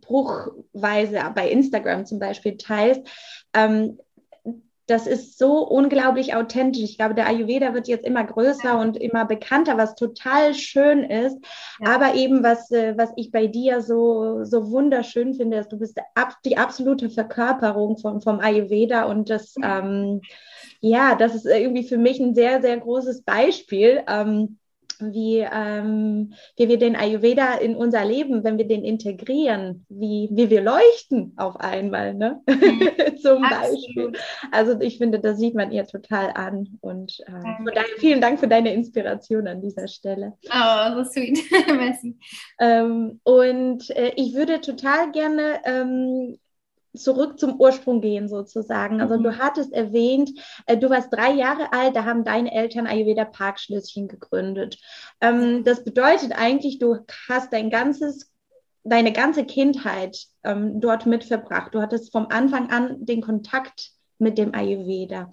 bruchweise 0.00 1.20
bei 1.34 1.48
Instagram 1.48 2.06
zum 2.06 2.18
Beispiel 2.18 2.56
teilst, 2.56 3.02
ähm, 3.54 3.98
das 4.86 5.06
ist 5.06 5.38
so 5.38 5.66
unglaublich 5.66 6.34
authentisch. 6.34 6.84
Ich 6.84 6.96
glaube, 6.96 7.14
der 7.14 7.26
Ayurveda 7.26 7.74
wird 7.74 7.88
jetzt 7.88 8.06
immer 8.06 8.24
größer 8.24 8.78
und 8.78 8.96
immer 8.96 9.24
bekannter, 9.24 9.76
was 9.76 9.96
total 9.96 10.54
schön 10.54 11.02
ist. 11.02 11.38
Ja. 11.80 11.94
Aber 11.94 12.14
eben, 12.14 12.44
was, 12.44 12.70
äh, 12.70 12.96
was 12.96 13.10
ich 13.16 13.32
bei 13.32 13.48
dir 13.48 13.80
so, 13.80 14.44
so 14.44 14.70
wunderschön 14.70 15.34
finde, 15.34 15.58
ist, 15.58 15.72
du 15.72 15.78
bist 15.78 15.98
die 16.44 16.56
absolute 16.56 17.10
Verkörperung 17.10 17.98
vom, 17.98 18.20
vom 18.20 18.38
Ayurveda 18.38 19.04
und 19.04 19.28
das, 19.28 19.54
ähm, 19.62 20.20
ja, 20.80 21.16
das 21.16 21.34
ist 21.34 21.46
irgendwie 21.46 21.84
für 21.84 21.98
mich 21.98 22.20
ein 22.20 22.34
sehr, 22.34 22.62
sehr 22.62 22.76
großes 22.78 23.22
Beispiel. 23.22 24.02
Ähm, 24.08 24.58
wie, 25.00 25.38
ähm, 25.38 26.32
wie 26.56 26.68
wir 26.68 26.78
den 26.78 26.96
Ayurveda 26.96 27.54
in 27.54 27.76
unser 27.76 28.04
Leben, 28.04 28.44
wenn 28.44 28.58
wir 28.58 28.66
den 28.66 28.84
integrieren, 28.84 29.86
wie, 29.88 30.28
wie 30.32 30.50
wir 30.50 30.62
leuchten 30.62 31.32
auf 31.36 31.56
einmal, 31.56 32.14
ne? 32.14 32.40
Mhm. 32.48 33.16
Zum 33.22 33.42
Beispiel. 33.42 34.12
Also 34.52 34.80
ich 34.80 34.98
finde, 34.98 35.20
das 35.20 35.38
sieht 35.38 35.54
man 35.54 35.72
ihr 35.72 35.86
total 35.86 36.30
an. 36.34 36.78
Und 36.80 37.20
äh, 37.26 37.72
daher 37.74 37.86
vielen 37.98 38.20
Dank 38.20 38.40
für 38.40 38.48
deine 38.48 38.72
Inspiration 38.72 39.48
an 39.48 39.60
dieser 39.60 39.88
Stelle. 39.88 40.34
Oh, 40.48 40.94
so 40.94 41.04
sweet. 41.04 41.38
Merci. 41.66 42.16
Ähm, 42.58 43.20
und 43.24 43.90
äh, 43.90 44.12
ich 44.16 44.34
würde 44.34 44.60
total 44.60 45.10
gerne 45.12 45.60
ähm, 45.64 46.38
zurück 46.96 47.38
zum 47.38 47.60
Ursprung 47.60 48.00
gehen 48.00 48.28
sozusagen. 48.28 49.00
Also 49.00 49.18
mhm. 49.18 49.22
du 49.24 49.38
hattest 49.38 49.72
erwähnt, 49.72 50.30
äh, 50.66 50.76
du 50.76 50.90
warst 50.90 51.12
drei 51.12 51.32
Jahre 51.32 51.72
alt, 51.72 51.96
da 51.96 52.04
haben 52.04 52.24
deine 52.24 52.52
Eltern 52.52 52.86
Ayurveda 52.86 53.24
Parkschlösschen 53.24 54.08
gegründet. 54.08 54.78
Ähm, 55.20 55.64
das 55.64 55.84
bedeutet 55.84 56.32
eigentlich, 56.32 56.78
du 56.78 56.98
hast 57.28 57.52
dein 57.52 57.70
ganzes 57.70 58.32
deine 58.88 59.12
ganze 59.12 59.44
Kindheit 59.44 60.16
ähm, 60.44 60.80
dort 60.80 61.06
mit 61.06 61.24
verbracht. 61.24 61.74
Du 61.74 61.82
hattest 61.82 62.12
vom 62.12 62.28
Anfang 62.30 62.70
an 62.70 63.04
den 63.04 63.20
Kontakt 63.20 63.90
mit 64.18 64.38
dem 64.38 64.54
Ayurveda. 64.54 65.30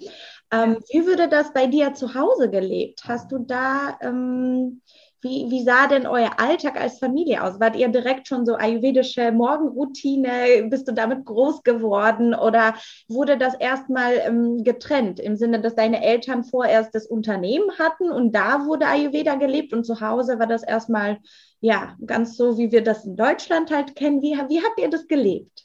Ähm, 0.51 0.77
wie 0.91 1.05
würde 1.05 1.29
das 1.29 1.53
bei 1.53 1.67
dir 1.67 1.93
zu 1.93 2.15
Hause 2.15 2.49
gelebt? 2.49 3.03
Hast 3.05 3.31
du 3.31 3.39
da 3.39 3.97
ähm, 4.01 4.81
wie, 5.23 5.49
wie 5.49 5.63
sah 5.63 5.87
denn 5.87 6.05
euer 6.05 6.39
Alltag 6.39 6.79
als 6.79 6.99
Familie 6.99 7.43
aus? 7.43 7.59
Wart 7.59 7.75
ihr 7.75 7.87
direkt 7.87 8.27
schon 8.27 8.45
so 8.45 8.55
ayurvedische 8.55 9.31
Morgenroutine? 9.31 10.67
Bist 10.69 10.87
du 10.87 10.93
damit 10.93 11.25
groß 11.25 11.63
geworden 11.63 12.35
oder 12.35 12.75
wurde 13.07 13.37
das 13.37 13.55
erstmal 13.55 14.17
ähm, 14.25 14.63
getrennt 14.63 15.19
im 15.19 15.35
Sinne, 15.35 15.61
dass 15.61 15.75
deine 15.75 16.03
Eltern 16.03 16.43
vorerst 16.43 16.93
das 16.93 17.07
Unternehmen 17.07 17.71
hatten 17.79 18.11
und 18.11 18.33
da 18.33 18.65
wurde 18.65 18.87
Ayurveda 18.87 19.35
gelebt 19.35 19.73
und 19.73 19.85
zu 19.85 20.01
Hause 20.01 20.39
war 20.39 20.47
das 20.47 20.63
erstmal 20.63 21.19
ja 21.61 21.95
ganz 22.05 22.35
so, 22.35 22.57
wie 22.57 22.71
wir 22.71 22.83
das 22.83 23.05
in 23.05 23.15
Deutschland 23.15 23.71
halt 23.71 23.95
kennen. 23.95 24.21
Wie, 24.21 24.33
wie 24.49 24.61
habt 24.61 24.79
ihr 24.79 24.89
das 24.89 25.07
gelebt? 25.07 25.63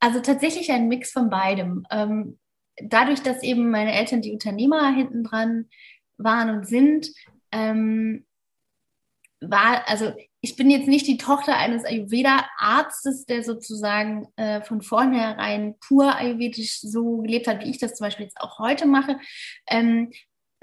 Also 0.00 0.20
tatsächlich 0.20 0.70
ein 0.70 0.88
Mix 0.88 1.12
von 1.12 1.30
beidem. 1.30 1.86
Ähm, 1.90 2.38
dadurch, 2.76 3.22
dass 3.22 3.42
eben 3.42 3.70
meine 3.70 3.94
Eltern 3.94 4.20
die 4.20 4.32
Unternehmer 4.32 4.92
hinten 4.92 5.24
dran 5.24 5.68
waren 6.18 6.50
und 6.50 6.66
sind, 6.66 7.08
ähm, 7.52 8.24
war, 9.42 9.88
also 9.88 10.12
ich 10.40 10.56
bin 10.56 10.70
jetzt 10.70 10.88
nicht 10.88 11.06
die 11.06 11.18
Tochter 11.18 11.56
eines 11.56 11.84
Ayurveda-Arztes, 11.84 13.26
der 13.26 13.42
sozusagen 13.42 14.28
äh, 14.36 14.62
von 14.62 14.82
vornherein 14.82 15.76
pur 15.80 16.16
ayurvedisch 16.16 16.80
so 16.80 17.18
gelebt 17.18 17.46
hat, 17.46 17.60
wie 17.64 17.70
ich 17.70 17.78
das 17.78 17.94
zum 17.94 18.06
Beispiel 18.06 18.26
jetzt 18.26 18.40
auch 18.40 18.58
heute 18.58 18.86
mache. 18.86 19.18
Ähm, 19.68 20.10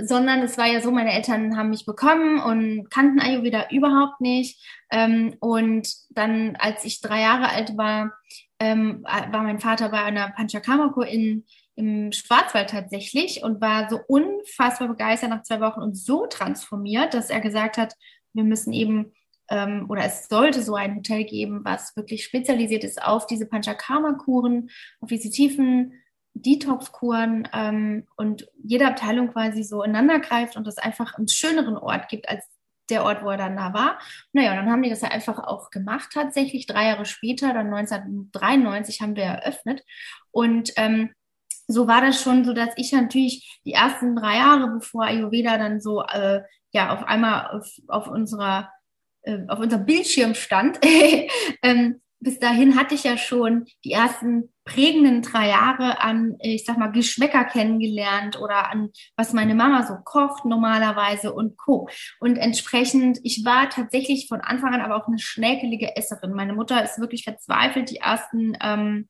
sondern 0.02 0.42
es 0.42 0.58
war 0.58 0.66
ja 0.66 0.80
so, 0.80 0.92
meine 0.92 1.12
Eltern 1.12 1.58
haben 1.58 1.72
mich 1.72 1.86
bekommen 1.86 2.40
und 2.40 2.90
kannten 2.90 3.20
Ayurveda 3.20 3.68
überhaupt 3.70 4.22
nicht. 4.22 4.66
Ähm, 4.92 5.36
und 5.40 5.94
dann, 6.10 6.56
als 6.58 6.86
ich 6.86 7.02
drei 7.02 7.22
Jahre 7.22 7.50
alt 7.50 7.78
war, 7.78 8.14
ähm, 8.60 9.04
war 9.04 9.44
mein 9.44 9.60
Vater 9.60 9.90
bei 9.90 10.02
einer 10.02 10.30
Panchakarma-Kur 10.32 11.06
in 11.06 11.46
im 11.80 12.12
Schwarzwald 12.12 12.72
tatsächlich 12.72 13.42
und 13.42 13.62
war 13.62 13.90
so 13.90 14.02
unfassbar 14.06 14.90
begeistert 14.90 15.30
nach 15.30 15.44
zwei 15.44 15.62
Wochen 15.62 15.80
und 15.80 15.96
so 15.96 16.26
transformiert, 16.28 17.14
dass 17.14 17.30
er 17.30 17.40
gesagt 17.40 17.78
hat, 17.78 17.94
wir 18.34 18.44
müssen 18.44 18.74
eben 18.74 19.14
ähm, 19.50 19.86
oder 19.90 20.04
es 20.06 20.28
sollte 20.28 20.62
so 20.62 20.76
ein 20.76 20.96
Hotel 20.96 21.24
geben, 21.24 21.62
was 21.64 21.96
wirklich 21.96 22.24
spezialisiert 22.24 22.84
ist 22.84 23.02
auf 23.02 23.26
diese 23.26 23.48
Panchakarma-Kuren, 23.48 24.70
auf 25.02 25.10
diese 25.10 25.30
tiefen 25.30 25.94
Detox-Kuren 26.34 27.48
ähm, 27.54 28.08
und 28.16 28.48
jede 28.64 28.88
Abteilung 28.88 29.32
quasi 29.32 29.64
so 29.64 29.84
ineinander 29.84 30.20
greift 30.20 30.56
und 30.56 30.68
das 30.68 30.78
einfach 30.78 31.16
einen 31.16 31.28
schöneren 31.28 31.78
Ort 31.78 32.08
gibt 32.08 32.30
als 32.30 32.46
der 32.90 33.04
Ort, 33.04 33.24
wo 33.24 33.30
er 33.30 33.38
dann 33.38 33.58
da 33.58 33.74
war. 33.74 34.00
Naja, 34.34 34.52
und 34.52 34.58
dann 34.58 34.72
haben 34.72 34.82
die 34.82 34.90
das 34.90 35.02
ja 35.02 35.10
einfach 35.10 35.40
auch 35.40 35.70
gemacht 35.70 36.10
tatsächlich. 36.14 36.66
Drei 36.66 36.88
Jahre 36.88 37.06
später, 37.06 37.54
dann 37.54 37.74
1993, 37.74 39.02
haben 39.02 39.16
wir 39.16 39.24
eröffnet. 39.24 39.84
Und 40.32 40.72
ähm, 40.76 41.12
so 41.70 41.88
war 41.88 42.02
das 42.02 42.22
schon 42.22 42.44
so, 42.44 42.54
dass 42.54 42.70
ich 42.78 42.92
natürlich 42.92 43.62
die 43.64 43.74
ersten 43.74 44.16
drei 44.16 44.38
Jahre, 44.38 44.68
bevor 44.80 45.06
Ayurveda 45.06 45.58
dann 45.58 45.80
so 45.80 46.04
äh, 46.04 46.42
ja 46.72 46.94
auf 46.94 47.04
einmal 47.04 47.48
auf, 47.48 47.72
auf 47.88 48.08
unserer 48.08 48.70
äh, 49.22 49.40
auf 49.48 49.60
unserem 49.60 49.86
Bildschirm 49.86 50.34
stand. 50.34 50.80
ähm, 51.64 52.02
bis 52.22 52.40
dahin 52.40 52.76
hatte 52.76 52.96
ich 52.96 53.04
ja 53.04 53.18
schon 53.18 53.66
die 53.86 53.92
ersten 53.92 54.52
prägenden 54.66 55.22
drei 55.22 55.50
Jahre 55.50 56.02
an, 56.02 56.36
ich 56.42 56.66
sag 56.66 56.78
mal, 56.78 56.92
Geschmäcker 56.92 57.46
kennengelernt 57.46 58.40
oder 58.40 58.70
an, 58.70 58.90
was 59.16 59.32
meine 59.34 59.56
Mama 59.56 59.86
so 59.86 59.96
kocht 60.04 60.44
normalerweise 60.46 61.34
und 61.34 61.58
Co. 61.58 61.88
Und 62.20 62.38
entsprechend, 62.38 63.20
ich 63.24 63.46
war 63.46 63.70
tatsächlich 63.70 64.28
von 64.28 64.42
Anfang 64.42 64.74
an 64.74 64.82
aber 64.82 64.98
auch 64.98 65.08
eine 65.08 65.20
schnäkelige 65.20 65.96
Esserin. 65.96 66.34
Meine 66.34 66.54
Mutter 66.54 66.84
ist 66.84 67.00
wirklich 67.00 67.24
verzweifelt. 67.24 67.90
Die 67.90 67.98
ersten 67.98 68.58
ähm, 68.62 69.08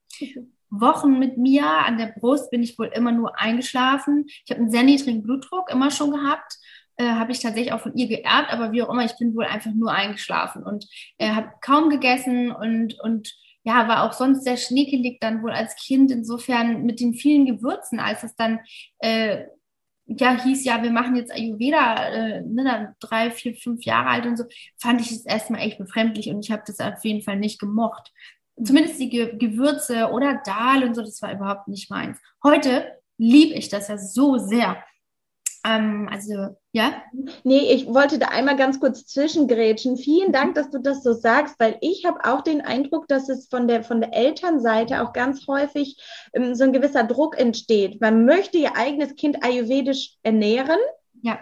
Wochen 0.69 1.19
mit 1.19 1.37
mir 1.37 1.65
an 1.67 1.97
der 1.97 2.13
Brust 2.19 2.51
bin 2.51 2.63
ich 2.63 2.77
wohl 2.77 2.87
immer 2.87 3.11
nur 3.11 3.39
eingeschlafen. 3.39 4.25
Ich 4.27 4.51
habe 4.51 4.61
einen 4.61 4.71
sehr 4.71 4.83
niedrigen 4.83 5.23
Blutdruck 5.23 5.71
immer 5.71 5.91
schon 5.91 6.11
gehabt 6.11 6.57
äh, 6.99 7.13
habe 7.13 7.31
ich 7.31 7.39
tatsächlich 7.39 7.71
auch 7.71 7.79
von 7.79 7.95
ihr 7.95 8.07
geerbt, 8.07 8.51
aber 8.51 8.71
wie 8.73 8.83
auch 8.83 8.89
immer, 8.89 9.05
ich 9.05 9.17
bin 9.17 9.33
wohl 9.33 9.45
einfach 9.45 9.71
nur 9.71 9.91
eingeschlafen 9.91 10.63
und 10.63 10.85
äh, 11.17 11.29
habe 11.29 11.51
kaum 11.61 11.89
gegessen 11.89 12.51
und, 12.51 12.99
und 12.99 13.33
ja, 13.63 13.87
war 13.87 14.03
auch 14.03 14.13
sonst 14.13 14.43
sehr 14.43 14.57
schneekelig 14.57 15.19
dann 15.21 15.41
wohl 15.41 15.51
als 15.51 15.75
Kind. 15.75 16.11
Insofern 16.11 16.83
mit 16.83 16.99
den 16.99 17.13
vielen 17.13 17.45
Gewürzen, 17.45 17.99
als 17.99 18.23
es 18.23 18.35
dann 18.35 18.59
äh, 18.99 19.45
ja 20.07 20.43
hieß, 20.43 20.65
ja, 20.65 20.83
wir 20.83 20.91
machen 20.91 21.15
jetzt 21.15 21.31
Ayurveda, 21.31 22.09
äh, 22.09 22.41
ne, 22.41 22.63
dann 22.63 22.95
drei, 22.99 23.31
vier, 23.31 23.55
fünf 23.55 23.85
Jahre 23.85 24.09
alt 24.09 24.25
und 24.25 24.37
so, 24.37 24.43
fand 24.77 24.99
ich 25.01 25.11
es 25.11 25.25
erstmal 25.25 25.61
echt 25.61 25.77
befremdlich 25.77 26.29
und 26.29 26.43
ich 26.43 26.51
habe 26.51 26.63
das 26.65 26.79
auf 26.79 27.03
jeden 27.05 27.21
Fall 27.21 27.37
nicht 27.37 27.59
gemocht. 27.59 28.11
Zumindest 28.63 28.99
die 28.99 29.09
Ge 29.09 29.37
Gewürze 29.37 30.09
oder 30.11 30.41
Dahl 30.45 30.83
und 30.83 30.95
so, 30.95 31.01
das 31.01 31.21
war 31.21 31.33
überhaupt 31.33 31.67
nicht 31.67 31.89
meins. 31.89 32.17
Heute 32.43 32.99
liebe 33.17 33.53
ich 33.55 33.69
das 33.69 33.87
ja 33.87 33.97
so 33.97 34.37
sehr. 34.37 34.77
Ähm, 35.65 36.07
also, 36.11 36.55
ja? 36.71 37.01
Nee, 37.43 37.71
ich 37.73 37.87
wollte 37.87 38.17
da 38.17 38.27
einmal 38.27 38.55
ganz 38.55 38.79
kurz 38.79 39.05
zwischengrätschen. 39.05 39.97
Vielen 39.97 40.31
Dank, 40.31 40.55
dass 40.55 40.69
du 40.69 40.79
das 40.79 41.03
so 41.03 41.13
sagst, 41.13 41.55
weil 41.59 41.77
ich 41.81 42.05
habe 42.05 42.23
auch 42.23 42.41
den 42.41 42.61
Eindruck, 42.61 43.07
dass 43.07 43.27
es 43.29 43.47
von 43.47 43.67
der, 43.67 43.83
von 43.83 43.99
der 43.99 44.13
Elternseite 44.13 45.01
auch 45.01 45.11
ganz 45.13 45.47
häufig 45.47 45.97
ähm, 46.33 46.55
so 46.55 46.63
ein 46.63 46.73
gewisser 46.73 47.03
Druck 47.03 47.37
entsteht. 47.37 47.99
Man 47.99 48.25
möchte 48.25 48.57
ihr 48.57 48.77
eigenes 48.77 49.15
Kind 49.15 49.43
ayurvedisch 49.43 50.17
ernähren. 50.23 50.79
Ja. 51.21 51.39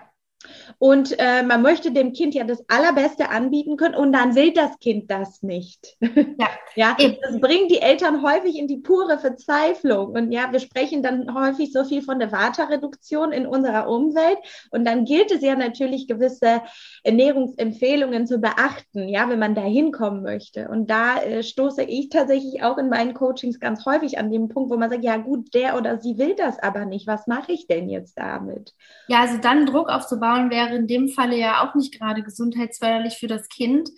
Und 0.79 1.17
äh, 1.19 1.43
man 1.43 1.61
möchte 1.61 1.91
dem 1.91 2.13
Kind 2.13 2.35
ja 2.35 2.43
das 2.43 2.63
Allerbeste 2.69 3.29
anbieten 3.29 3.77
können 3.77 3.95
und 3.95 4.11
dann 4.13 4.35
will 4.35 4.53
das 4.53 4.77
Kind 4.79 5.09
das 5.09 5.43
nicht. 5.43 5.97
Ja, 6.01 6.49
ja 6.75 6.95
das 6.97 7.39
bringt 7.39 7.71
die 7.71 7.81
Eltern 7.81 8.21
häufig 8.23 8.57
in 8.57 8.67
die 8.67 8.77
pure 8.77 9.17
Verzweiflung. 9.17 10.13
Und 10.13 10.31
ja, 10.31 10.51
wir 10.51 10.59
sprechen 10.59 11.03
dann 11.03 11.33
häufig 11.33 11.71
so 11.71 11.83
viel 11.83 12.01
von 12.01 12.19
der 12.19 12.31
Vata-Reduktion 12.31 13.31
in 13.31 13.47
unserer 13.47 13.89
Umwelt. 13.89 14.37
Und 14.71 14.85
dann 14.85 15.05
gilt 15.05 15.31
es 15.31 15.41
ja 15.41 15.55
natürlich, 15.55 16.07
gewisse 16.07 16.61
Ernährungsempfehlungen 17.03 18.27
zu 18.27 18.39
beachten, 18.39 19.07
ja, 19.07 19.29
wenn 19.29 19.39
man 19.39 19.55
da 19.55 19.61
hinkommen 19.61 20.23
möchte. 20.23 20.67
Und 20.69 20.89
da 20.89 21.21
äh, 21.21 21.43
stoße 21.43 21.83
ich 21.83 22.09
tatsächlich 22.09 22.63
auch 22.63 22.77
in 22.77 22.89
meinen 22.89 23.13
Coachings 23.13 23.59
ganz 23.59 23.85
häufig 23.85 24.17
an 24.19 24.31
dem 24.31 24.49
Punkt, 24.49 24.71
wo 24.71 24.77
man 24.77 24.89
sagt, 24.89 25.03
ja 25.03 25.17
gut, 25.17 25.53
der 25.53 25.77
oder 25.77 25.99
sie 25.99 26.17
will 26.17 26.35
das 26.35 26.59
aber 26.59 26.85
nicht. 26.85 27.07
Was 27.07 27.27
mache 27.27 27.51
ich 27.51 27.67
denn 27.67 27.89
jetzt 27.89 28.17
damit? 28.17 28.73
Ja, 29.07 29.21
also 29.21 29.37
dann 29.37 29.65
Druck 29.65 29.89
aufzubauen 29.89 30.36
wäre 30.49 30.75
in 30.75 30.87
dem 30.87 31.09
Falle 31.09 31.37
ja 31.37 31.67
auch 31.67 31.75
nicht 31.75 31.97
gerade 31.97 32.23
gesundheitsförderlich 32.23 33.17
für 33.17 33.27
das 33.27 33.47
Kind. 33.49 33.89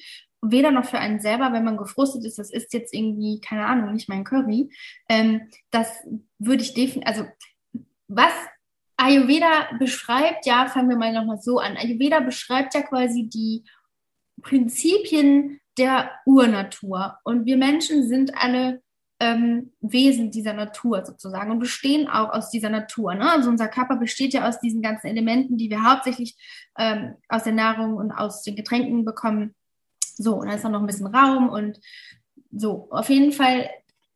Weder 0.42 0.72
noch 0.72 0.86
für 0.86 1.00
einen 1.00 1.20
selber, 1.20 1.52
wenn 1.52 1.66
man 1.66 1.78
gefrustet 1.78 2.26
ist, 2.26 2.40
das 2.40 2.50
ist 2.50 2.74
jetzt 2.74 2.94
irgendwie, 2.94 3.42
keine 3.42 3.66
Ahnung, 3.66 3.94
nicht 3.94 4.08
mein 4.08 4.24
Curry. 4.24 4.70
Ähm, 5.10 5.42
das 5.70 5.92
würde 6.38 6.64
ich 6.64 6.74
definitiv, 6.74 7.08
also 7.08 7.26
was 8.08 8.34
Ayurveda 8.98 9.70
beschreibt, 9.80 10.46
ja, 10.46 10.68
fangen 10.68 10.90
wir 10.90 10.98
mal 10.98 11.14
nochmal 11.14 11.40
so 11.40 11.60
an. 11.60 11.78
Ayurveda 11.78 12.20
beschreibt 12.20 12.74
ja 12.74 12.82
quasi 12.82 13.30
die 13.30 13.64
Prinzipien 14.42 15.60
der 15.78 16.12
Urnatur. 16.26 17.18
Und 17.24 17.46
wir 17.46 17.58
Menschen 17.58 18.08
sind 18.08 18.38
alle 18.38 18.82
ähm, 19.20 19.72
Wesen 19.82 20.32
dieser 20.32 20.54
Natur 20.54 21.06
sozusagen 21.06 21.52
und 21.52 21.60
bestehen 21.60 22.08
auch 22.08 22.30
aus 22.30 22.50
dieser 22.50 22.70
Natur. 22.70 23.16
Ne? 23.16 23.30
Also 23.30 23.50
unser 23.50 23.68
Körper 23.68 23.98
besteht 23.98 24.34
ja 24.34 24.48
aus 24.48 24.60
diesen 24.60 24.82
ganzen 24.82 25.08
Elementen, 25.08 25.58
die 25.58 25.70
wir 25.70 25.84
hauptsächlich 25.84 26.38
ähm, 26.78 27.16
aus 27.28 27.44
der 27.44 27.54
Nahrung 27.54 27.96
und 27.96 28.12
aus 28.12 28.44
den 28.44 28.56
Getränken 28.56 29.04
bekommen. 29.04 29.56
So, 30.16 30.36
und 30.36 30.48
da 30.48 30.54
ist 30.54 30.64
dann 30.64 30.72
noch 30.72 30.82
ein 30.82 30.88
bisschen 30.88 31.08
Raum 31.08 31.50
und 31.50 31.80
so. 32.52 32.88
Auf 32.92 33.10
jeden 33.10 33.32
Fall 33.32 33.70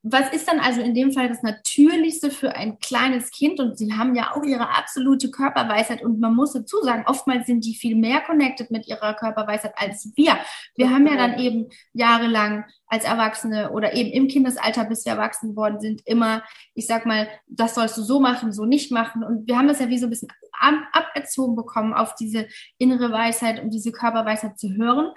was 0.06 0.34
ist 0.34 0.50
dann 0.50 0.60
also 0.60 0.82
in 0.82 0.94
dem 0.94 1.14
Fall 1.14 1.30
das 1.30 1.44
Natürlichste 1.44 2.30
für 2.30 2.54
ein 2.56 2.78
kleines 2.80 3.32
Kind? 3.32 3.62
Und 3.62 3.78
sie 3.78 3.94
haben 3.94 4.16
ja 4.16 4.36
auch 4.36 4.44
ihre 4.44 4.70
absolute 4.76 5.32
Körperweisheit. 5.32 6.04
Und 6.04 6.20
man 6.20 6.36
muss 6.36 6.52
dazu 6.52 6.82
sagen, 6.84 7.06
oftmals 7.08 7.48
sind 7.48 7.64
die 7.64 7.74
viel 7.74 7.96
mehr 7.96 8.20
connected 8.20 8.70
mit 8.70 8.86
ihrer 8.86 9.14
Körperweisheit 9.14 9.74
als 9.78 10.12
wir. 10.16 10.38
Wir 10.76 10.90
haben 10.90 11.08
ja 11.08 11.16
dann 11.16 11.40
eben 11.40 11.70
jahrelang 11.94 12.66
als 12.88 13.06
Erwachsene 13.06 13.72
oder 13.72 13.94
eben 13.94 14.12
im 14.12 14.28
Kindesalter, 14.28 14.84
bis 14.84 15.06
wir 15.06 15.14
erwachsen 15.14 15.56
worden 15.56 15.80
sind, 15.80 16.06
immer, 16.06 16.44
ich 16.74 16.86
sag 16.86 17.06
mal, 17.06 17.30
das 17.48 17.74
sollst 17.74 17.98
du 17.98 18.04
so 18.04 18.20
machen, 18.20 18.52
so 18.52 18.66
nicht 18.66 18.92
machen. 18.92 19.24
Und 19.24 19.48
wir 19.48 19.58
haben 19.58 19.70
das 19.70 19.80
ja 19.80 19.88
wie 19.88 19.98
so 19.98 20.08
ein 20.08 20.10
bisschen 20.10 20.32
aberzogen 20.52 21.56
bekommen, 21.56 21.94
auf 21.94 22.14
diese 22.16 22.48
innere 22.78 23.12
Weisheit 23.12 23.64
und 23.64 23.70
diese 23.70 23.94
Körperweisheit 23.94 24.60
zu 24.60 24.74
hören. 24.76 25.12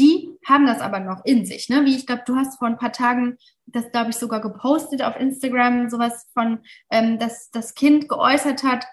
Die 0.00 0.36
haben 0.46 0.66
das 0.66 0.80
aber 0.80 0.98
noch 1.00 1.24
in 1.24 1.44
sich. 1.44 1.68
Ne? 1.68 1.84
Wie 1.84 1.94
ich 1.94 2.06
glaube, 2.06 2.22
du 2.26 2.34
hast 2.34 2.58
vor 2.58 2.68
ein 2.68 2.78
paar 2.78 2.92
Tagen 2.92 3.36
das, 3.66 3.92
glaube 3.92 4.10
ich, 4.10 4.16
sogar 4.16 4.40
gepostet 4.40 5.02
auf 5.02 5.16
Instagram, 5.20 5.90
sowas 5.90 6.26
von, 6.32 6.60
ähm, 6.90 7.18
dass 7.18 7.50
das 7.50 7.74
Kind 7.74 8.08
geäußert 8.08 8.64
hat, 8.64 8.86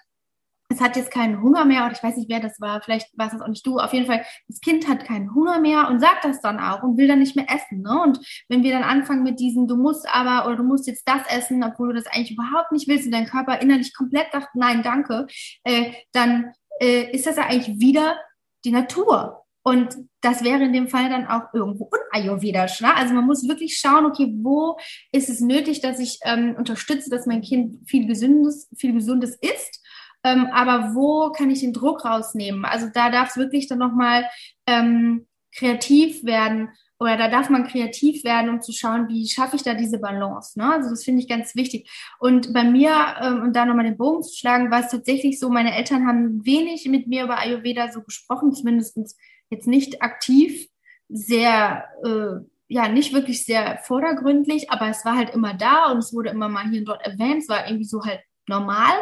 es 0.70 0.82
hat 0.82 0.96
jetzt 0.96 1.10
keinen 1.10 1.42
Hunger 1.42 1.64
mehr, 1.64 1.86
oder 1.86 1.94
ich 1.94 2.02
weiß 2.02 2.16
nicht, 2.16 2.28
wer 2.28 2.40
das 2.40 2.60
war, 2.60 2.82
vielleicht 2.82 3.16
war 3.16 3.26
es 3.26 3.32
das 3.32 3.40
auch 3.40 3.48
nicht 3.48 3.66
du. 3.66 3.78
Auf 3.78 3.94
jeden 3.94 4.06
Fall, 4.06 4.22
das 4.48 4.60
Kind 4.60 4.86
hat 4.86 5.04
keinen 5.06 5.34
Hunger 5.34 5.60
mehr 5.60 5.88
und 5.88 5.98
sagt 5.98 6.26
das 6.26 6.42
dann 6.42 6.60
auch 6.60 6.82
und 6.82 6.98
will 6.98 7.08
dann 7.08 7.20
nicht 7.20 7.36
mehr 7.36 7.46
essen. 7.48 7.80
Ne? 7.80 7.98
Und 8.02 8.20
wenn 8.48 8.62
wir 8.62 8.72
dann 8.72 8.82
anfangen 8.82 9.22
mit 9.22 9.40
diesem, 9.40 9.66
du 9.66 9.76
musst 9.76 10.06
aber 10.12 10.46
oder 10.46 10.56
du 10.56 10.64
musst 10.64 10.86
jetzt 10.86 11.08
das 11.08 11.22
essen, 11.30 11.64
obwohl 11.64 11.88
du 11.88 11.94
das 11.94 12.06
eigentlich 12.06 12.32
überhaupt 12.32 12.70
nicht 12.72 12.86
willst 12.86 13.06
und 13.06 13.12
dein 13.12 13.24
Körper 13.24 13.62
innerlich 13.62 13.94
komplett 13.96 14.30
sagt, 14.30 14.54
nein, 14.54 14.82
danke, 14.82 15.26
äh, 15.64 15.92
dann 16.12 16.52
äh, 16.80 17.10
ist 17.12 17.26
das 17.26 17.36
ja 17.36 17.46
eigentlich 17.46 17.80
wieder 17.80 18.18
die 18.66 18.72
Natur. 18.72 19.46
Und 19.62 19.96
das 20.20 20.44
wäre 20.44 20.64
in 20.64 20.72
dem 20.72 20.88
Fall 20.88 21.10
dann 21.10 21.26
auch 21.26 21.52
irgendwo 21.52 21.90
unayurvedisch. 22.12 22.80
Ne? 22.80 22.94
Also 22.94 23.14
man 23.14 23.26
muss 23.26 23.48
wirklich 23.48 23.78
schauen, 23.78 24.06
okay, 24.06 24.32
wo 24.38 24.78
ist 25.12 25.28
es 25.28 25.40
nötig, 25.40 25.80
dass 25.80 25.98
ich 25.98 26.18
ähm, 26.24 26.54
unterstütze, 26.56 27.10
dass 27.10 27.26
mein 27.26 27.42
Kind 27.42 27.88
viel 27.88 28.06
Gesundes, 28.06 28.68
viel 28.76 28.94
Gesundes 28.94 29.36
isst. 29.36 29.84
Ähm, 30.24 30.46
aber 30.52 30.94
wo 30.94 31.30
kann 31.30 31.50
ich 31.50 31.60
den 31.60 31.72
Druck 31.72 32.04
rausnehmen? 32.04 32.64
Also 32.64 32.88
da 32.92 33.10
darf 33.10 33.30
es 33.30 33.36
wirklich 33.36 33.68
dann 33.68 33.78
nochmal 33.78 34.28
ähm, 34.66 35.26
kreativ 35.54 36.24
werden 36.24 36.70
oder 37.00 37.16
da 37.16 37.28
darf 37.28 37.48
man 37.48 37.66
kreativ 37.66 38.24
werden, 38.24 38.50
um 38.50 38.60
zu 38.60 38.72
schauen, 38.72 39.08
wie 39.08 39.28
schaffe 39.28 39.56
ich 39.56 39.62
da 39.62 39.74
diese 39.74 39.98
Balance. 39.98 40.58
Ne? 40.58 40.72
Also 40.72 40.90
das 40.90 41.04
finde 41.04 41.22
ich 41.22 41.28
ganz 41.28 41.54
wichtig. 41.54 41.88
Und 42.18 42.52
bei 42.52 42.64
mir, 42.64 42.90
ähm, 43.22 43.42
um 43.42 43.52
da 43.52 43.64
nochmal 43.64 43.84
den 43.84 43.96
Bogen 43.96 44.22
zu 44.22 44.36
schlagen, 44.36 44.70
war 44.70 44.80
es 44.80 44.90
tatsächlich 44.90 45.38
so, 45.38 45.48
meine 45.48 45.76
Eltern 45.76 46.06
haben 46.06 46.44
wenig 46.44 46.86
mit 46.86 47.06
mir 47.06 47.24
über 47.24 47.38
Ayurveda 47.38 47.92
so 47.92 48.02
gesprochen, 48.02 48.52
zumindestens 48.52 49.16
jetzt 49.50 49.66
nicht 49.66 50.02
aktiv, 50.02 50.68
sehr, 51.08 51.84
äh, 52.04 52.44
ja, 52.68 52.88
nicht 52.88 53.14
wirklich 53.14 53.44
sehr 53.44 53.78
vordergründlich, 53.78 54.70
aber 54.70 54.88
es 54.88 55.04
war 55.04 55.16
halt 55.16 55.30
immer 55.30 55.54
da 55.54 55.90
und 55.90 55.98
es 55.98 56.12
wurde 56.12 56.30
immer 56.30 56.48
mal 56.48 56.68
hier 56.68 56.80
und 56.80 56.86
dort 56.88 57.04
erwähnt, 57.04 57.42
es 57.42 57.48
war 57.48 57.66
irgendwie 57.66 57.86
so 57.86 58.04
halt 58.04 58.20
normal. 58.46 58.94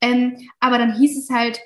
Ähm, 0.00 0.36
aber 0.58 0.78
dann 0.78 0.94
hieß 0.98 1.18
es 1.18 1.30
halt, 1.30 1.60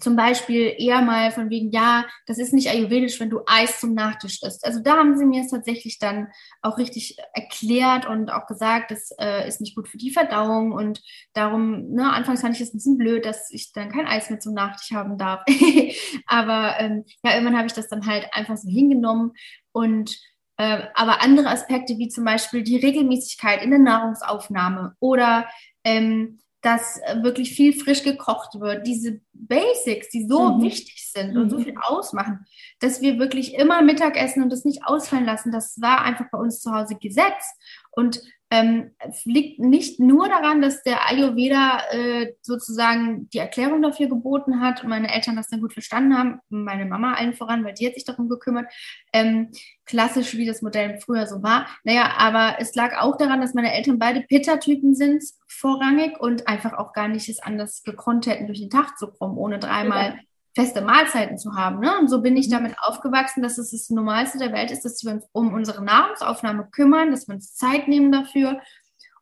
zum 0.00 0.16
Beispiel 0.16 0.74
eher 0.78 1.02
mal 1.02 1.30
von 1.30 1.50
wegen, 1.50 1.70
ja, 1.70 2.04
das 2.26 2.38
ist 2.38 2.52
nicht 2.52 2.68
ayurvedisch, 2.70 3.18
wenn 3.20 3.30
du 3.30 3.40
Eis 3.46 3.80
zum 3.80 3.94
Nachtisch 3.94 4.42
isst. 4.42 4.64
Also 4.64 4.80
da 4.80 4.96
haben 4.96 5.16
sie 5.16 5.24
mir 5.24 5.42
es 5.42 5.50
tatsächlich 5.50 5.98
dann 5.98 6.28
auch 6.62 6.78
richtig 6.78 7.16
erklärt 7.34 8.06
und 8.06 8.30
auch 8.30 8.46
gesagt, 8.46 8.90
das 8.90 9.10
äh, 9.18 9.46
ist 9.46 9.60
nicht 9.60 9.76
gut 9.76 9.88
für 9.88 9.98
die 9.98 10.10
Verdauung 10.10 10.72
und 10.72 11.02
darum, 11.32 11.90
ne, 11.90 12.12
anfangs 12.12 12.40
fand 12.40 12.54
ich 12.54 12.60
es 12.60 12.72
ein 12.72 12.78
bisschen 12.78 12.98
blöd, 12.98 13.24
dass 13.24 13.50
ich 13.50 13.72
dann 13.72 13.90
kein 13.90 14.06
Eis 14.06 14.30
mehr 14.30 14.40
zum 14.40 14.54
Nachtisch 14.54 14.92
haben 14.92 15.18
darf. 15.18 15.42
aber 16.26 16.78
ähm, 16.78 17.04
ja, 17.24 17.32
irgendwann 17.34 17.56
habe 17.56 17.66
ich 17.66 17.74
das 17.74 17.88
dann 17.88 18.06
halt 18.06 18.28
einfach 18.32 18.56
so 18.56 18.68
hingenommen 18.68 19.32
und 19.72 20.18
äh, 20.58 20.82
aber 20.94 21.22
andere 21.22 21.48
Aspekte 21.48 21.98
wie 21.98 22.08
zum 22.08 22.24
Beispiel 22.24 22.62
die 22.62 22.76
Regelmäßigkeit 22.76 23.62
in 23.62 23.70
der 23.70 23.78
Nahrungsaufnahme 23.78 24.94
oder 24.98 25.46
ähm, 25.84 26.40
dass 26.60 26.98
äh, 27.02 27.22
wirklich 27.22 27.54
viel 27.54 27.72
frisch 27.72 28.02
gekocht 28.02 28.60
wird. 28.60 28.86
Diese 28.86 29.20
Basics, 29.32 30.08
die 30.08 30.26
so 30.26 30.54
mhm. 30.54 30.62
wichtig 30.62 31.10
sind 31.12 31.36
und 31.36 31.50
so 31.50 31.58
mhm. 31.58 31.64
viel 31.64 31.74
ausmachen, 31.80 32.44
dass 32.80 33.00
wir 33.00 33.18
wirklich 33.18 33.54
immer 33.54 33.82
Mittag 33.82 34.16
essen 34.16 34.42
und 34.42 34.50
das 34.50 34.64
nicht 34.64 34.84
ausfallen 34.84 35.24
lassen, 35.24 35.52
das 35.52 35.80
war 35.80 36.02
einfach 36.02 36.26
bei 36.30 36.38
uns 36.38 36.60
zu 36.60 36.72
Hause 36.72 36.96
Gesetz. 37.00 37.44
Und 37.92 38.20
ähm, 38.50 38.92
liegt 39.24 39.60
nicht 39.60 40.00
nur 40.00 40.28
daran, 40.28 40.62
dass 40.62 40.82
der 40.82 41.06
Ayurveda 41.06 41.82
äh, 41.90 42.32
sozusagen 42.40 43.28
die 43.30 43.38
Erklärung 43.38 43.82
dafür 43.82 44.08
geboten 44.08 44.60
hat 44.60 44.82
und 44.82 44.88
meine 44.88 45.12
Eltern 45.12 45.36
das 45.36 45.48
dann 45.48 45.60
gut 45.60 45.74
verstanden 45.74 46.16
haben, 46.16 46.40
meine 46.48 46.86
Mama 46.86 47.14
allen 47.14 47.34
voran, 47.34 47.64
weil 47.64 47.74
die 47.74 47.86
hat 47.86 47.94
sich 47.94 48.04
darum 48.04 48.28
gekümmert, 48.28 48.72
ähm, 49.12 49.50
klassisch 49.84 50.36
wie 50.36 50.46
das 50.46 50.62
Modell 50.62 50.98
früher 51.00 51.26
so 51.26 51.42
war. 51.42 51.66
Naja, 51.84 52.14
aber 52.16 52.56
es 52.58 52.74
lag 52.74 52.96
auch 52.98 53.16
daran, 53.18 53.40
dass 53.40 53.54
meine 53.54 53.74
Eltern 53.74 53.98
beide 53.98 54.22
Pitta-Typen 54.22 54.94
sind, 54.94 55.22
vorrangig 55.46 56.18
und 56.18 56.48
einfach 56.48 56.72
auch 56.72 56.94
gar 56.94 57.08
nicht 57.08 57.28
es 57.28 57.40
anders 57.40 57.82
gekonnt 57.82 58.26
hätten, 58.26 58.46
durch 58.46 58.60
den 58.60 58.70
Tag 58.70 58.96
zu 58.98 59.08
kommen, 59.08 59.36
ohne 59.36 59.58
dreimal 59.58 60.18
feste 60.58 60.80
Mahlzeiten 60.80 61.38
zu 61.38 61.54
haben. 61.54 61.78
Ne? 61.78 61.96
Und 62.00 62.08
so 62.08 62.20
bin 62.20 62.36
ich 62.36 62.48
mhm. 62.48 62.52
damit 62.52 62.74
aufgewachsen, 62.80 63.42
dass 63.42 63.58
es 63.58 63.70
das 63.70 63.90
Normalste 63.90 64.38
der 64.38 64.52
Welt 64.52 64.72
ist, 64.72 64.84
dass 64.84 65.04
wir 65.04 65.12
uns 65.12 65.24
um 65.30 65.54
unsere 65.54 65.84
Nahrungsaufnahme 65.84 66.68
kümmern, 66.72 67.12
dass 67.12 67.28
wir 67.28 67.36
uns 67.36 67.54
Zeit 67.54 67.86
nehmen 67.86 68.10
dafür. 68.10 68.60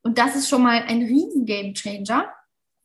Und 0.02 0.16
das 0.16 0.34
ist 0.34 0.48
schon 0.48 0.62
mal 0.62 0.82
ein 0.86 1.02
riesen 1.02 1.44
Game 1.44 1.74
Changer. 1.74 2.26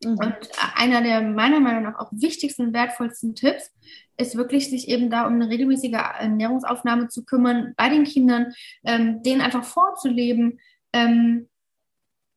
Mhm. 0.04 0.18
Und 0.18 0.36
einer 0.76 1.02
der 1.02 1.22
meiner 1.22 1.62
Meinung 1.62 1.84
nach 1.84 1.98
auch 1.98 2.12
wichtigsten 2.12 2.64
und 2.64 2.74
wertvollsten 2.74 3.36
Tipps 3.36 3.72
ist 4.18 4.36
wirklich, 4.36 4.70
sich 4.70 4.90
eben 4.90 5.10
da 5.10 5.28
um 5.28 5.36
eine 5.36 5.48
regelmäßige 5.48 5.94
Ernährungsaufnahme 5.94 7.08
zu 7.08 7.24
kümmern 7.24 7.74
bei 7.78 7.88
den 7.88 8.04
Kindern, 8.04 8.54
ähm, 8.84 9.24
denen 9.24 9.40
einfach 9.40 9.64
vorzuleben, 9.64 10.60
ähm, 10.92 11.48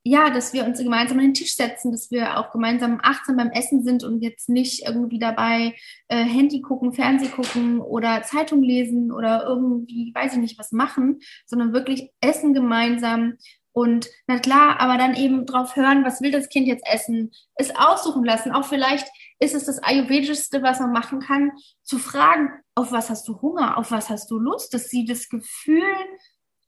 ja, 0.07 0.29
dass 0.29 0.53
wir 0.53 0.67
uns 0.67 0.79
gemeinsam 0.79 1.19
an 1.19 1.25
den 1.25 1.35
Tisch 1.35 1.57
setzen, 1.57 1.91
dass 1.91 2.11
wir 2.11 2.39
auch 2.39 2.53
gemeinsam 2.53 3.01
achtsam 3.03 3.39
beim 3.39 3.51
Essen 3.51 3.83
sind 3.83 4.05
und 4.05 4.21
jetzt 4.21 4.51
nicht 4.51 4.87
irgendwie 4.87 5.19
dabei 5.19 5.75
äh, 6.09 6.25
Handy 6.25 6.61
gucken, 6.61 6.93
Fernseh 6.93 7.29
gucken 7.29 7.81
oder 7.81 8.23
Zeitung 8.23 8.63
lesen 8.63 9.11
oder 9.11 9.45
irgendwie, 9.49 10.13
weiß 10.15 10.35
ich 10.35 10.39
nicht, 10.39 10.59
was 10.59 10.73
machen, 10.73 11.21
sondern 11.47 11.73
wirklich 11.73 12.11
essen 12.21 12.53
gemeinsam 12.53 13.39
und 13.73 14.09
na 14.29 14.39
klar, 14.39 14.79
aber 14.79 14.99
dann 14.99 15.17
eben 15.17 15.47
drauf 15.47 15.75
hören, 15.75 16.05
was 16.05 16.21
will 16.21 16.31
das 16.31 16.49
Kind 16.49 16.69
jetzt 16.69 16.87
essen, 16.87 17.33
es 17.57 17.75
aussuchen 17.75 18.25
lassen. 18.25 18.53
Auch 18.53 18.67
vielleicht 18.67 19.09
ist 19.41 19.55
es 19.55 19.65
das 19.65 19.83
Ayurvedischste, 19.83 20.63
was 20.63 20.79
man 20.79 20.93
machen 20.93 21.19
kann, 21.19 21.51
zu 21.83 21.99
fragen, 21.99 22.51
auf 22.77 22.93
was 22.93 23.11
hast 23.11 23.27
du 23.27 23.41
Hunger, 23.41 23.77
auf 23.79 23.91
was 23.91 24.11
hast 24.11 24.31
du 24.31 24.39
Lust, 24.39 24.75
dass 24.75 24.91
sie 24.91 25.07
das 25.07 25.29
Gefühl 25.29 25.83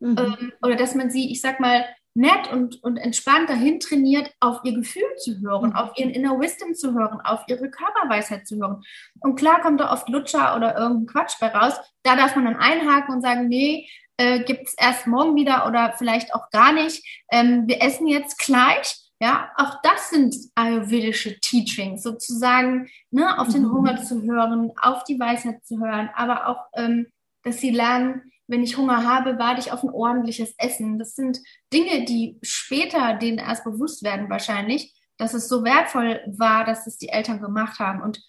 mhm. 0.01 0.16
ähm, 0.18 0.53
oder 0.62 0.75
dass 0.75 0.96
man 0.96 1.11
sie, 1.11 1.31
ich 1.31 1.40
sag 1.40 1.61
mal, 1.61 1.85
nett 2.16 2.50
und, 2.50 2.83
und 2.83 2.96
entspannt 2.96 3.50
dahin 3.50 3.79
trainiert, 3.79 4.33
auf 4.40 4.61
ihr 4.64 4.74
Gefühl 4.74 5.14
zu 5.18 5.38
hören, 5.40 5.70
mhm. 5.70 5.76
auf 5.76 5.92
ihren 5.96 6.11
Inner 6.11 6.40
Wisdom 6.40 6.74
zu 6.74 6.94
hören, 6.94 7.20
auf 7.20 7.42
ihre 7.46 7.70
Körperweisheit 7.70 8.46
zu 8.46 8.57
hören. 8.57 8.83
Und 9.20 9.37
klar 9.37 9.61
kommt 9.61 9.81
da 9.81 9.92
oft 9.92 10.09
Lutscher 10.09 10.57
oder 10.57 10.76
irgendein 10.76 11.07
Quatsch 11.07 11.38
bei 11.38 11.48
raus. 11.48 11.74
Da 12.02 12.16
darf 12.16 12.35
man 12.35 12.46
dann 12.46 12.57
einhaken 12.57 13.14
und 13.14 13.22
sagen, 13.22 13.48
nee, 13.48 13.87
äh, 14.16 14.40
gibt 14.40 14.68
es 14.68 14.74
erst 14.79 15.07
morgen 15.07 15.37
wieder 15.37 15.66
oder 15.66 15.94
vielleicht 15.98 16.35
auch 16.35 16.48
gar 16.50 16.72
nicht. 16.72 17.05
Ähm, 17.31 17.64
wir 17.66 17.83
essen 17.83 18.07
jetzt 18.07 18.38
gleich. 18.38 19.02
Ja, 19.20 19.50
auch 19.57 19.81
das 19.83 20.11
sind 20.11 20.37
ayurvedische 20.55 21.40
Teachings, 21.40 22.02
sozusagen, 22.02 22.90
ne, 23.11 23.38
auf 23.38 23.48
den 23.48 23.62
mhm. 23.62 23.72
Hunger 23.72 24.02
zu 24.02 24.22
hören, 24.22 24.72
auf 24.76 25.05
die 25.05 25.18
Weisheit 25.18 25.64
zu 25.64 25.81
hören, 25.81 26.11
aber 26.14 26.48
auch, 26.48 26.66
ähm, 26.74 27.07
dass 27.42 27.59
sie 27.61 27.70
lernen, 27.70 28.31
wenn 28.49 28.63
ich 28.63 28.77
Hunger 28.77 29.05
habe, 29.05 29.39
warte 29.39 29.61
ich 29.61 29.73
auf 29.73 29.83
ein 29.83 29.91
ordentliches 29.91 30.55
Essen. 30.59 30.99
Das 30.99 31.15
sind 31.15 31.39
Dinge, 31.73 32.05
die 32.05 32.39
später 32.43 33.15
denen 33.15 33.39
erst 33.39 33.65
bewusst 33.65 34.03
werden 34.03 34.31
wahrscheinlich, 34.31 34.95
dass 35.17 35.35
es 35.35 35.49
so 35.49 35.65
wertvoll 35.65 36.21
war, 36.27 36.65
dass 36.65 36.87
es 36.87 36.99
die 36.99 37.09
Eltern 37.09 37.41
gemacht 37.41 37.79
haben. 37.79 38.03
Und, 38.03 38.23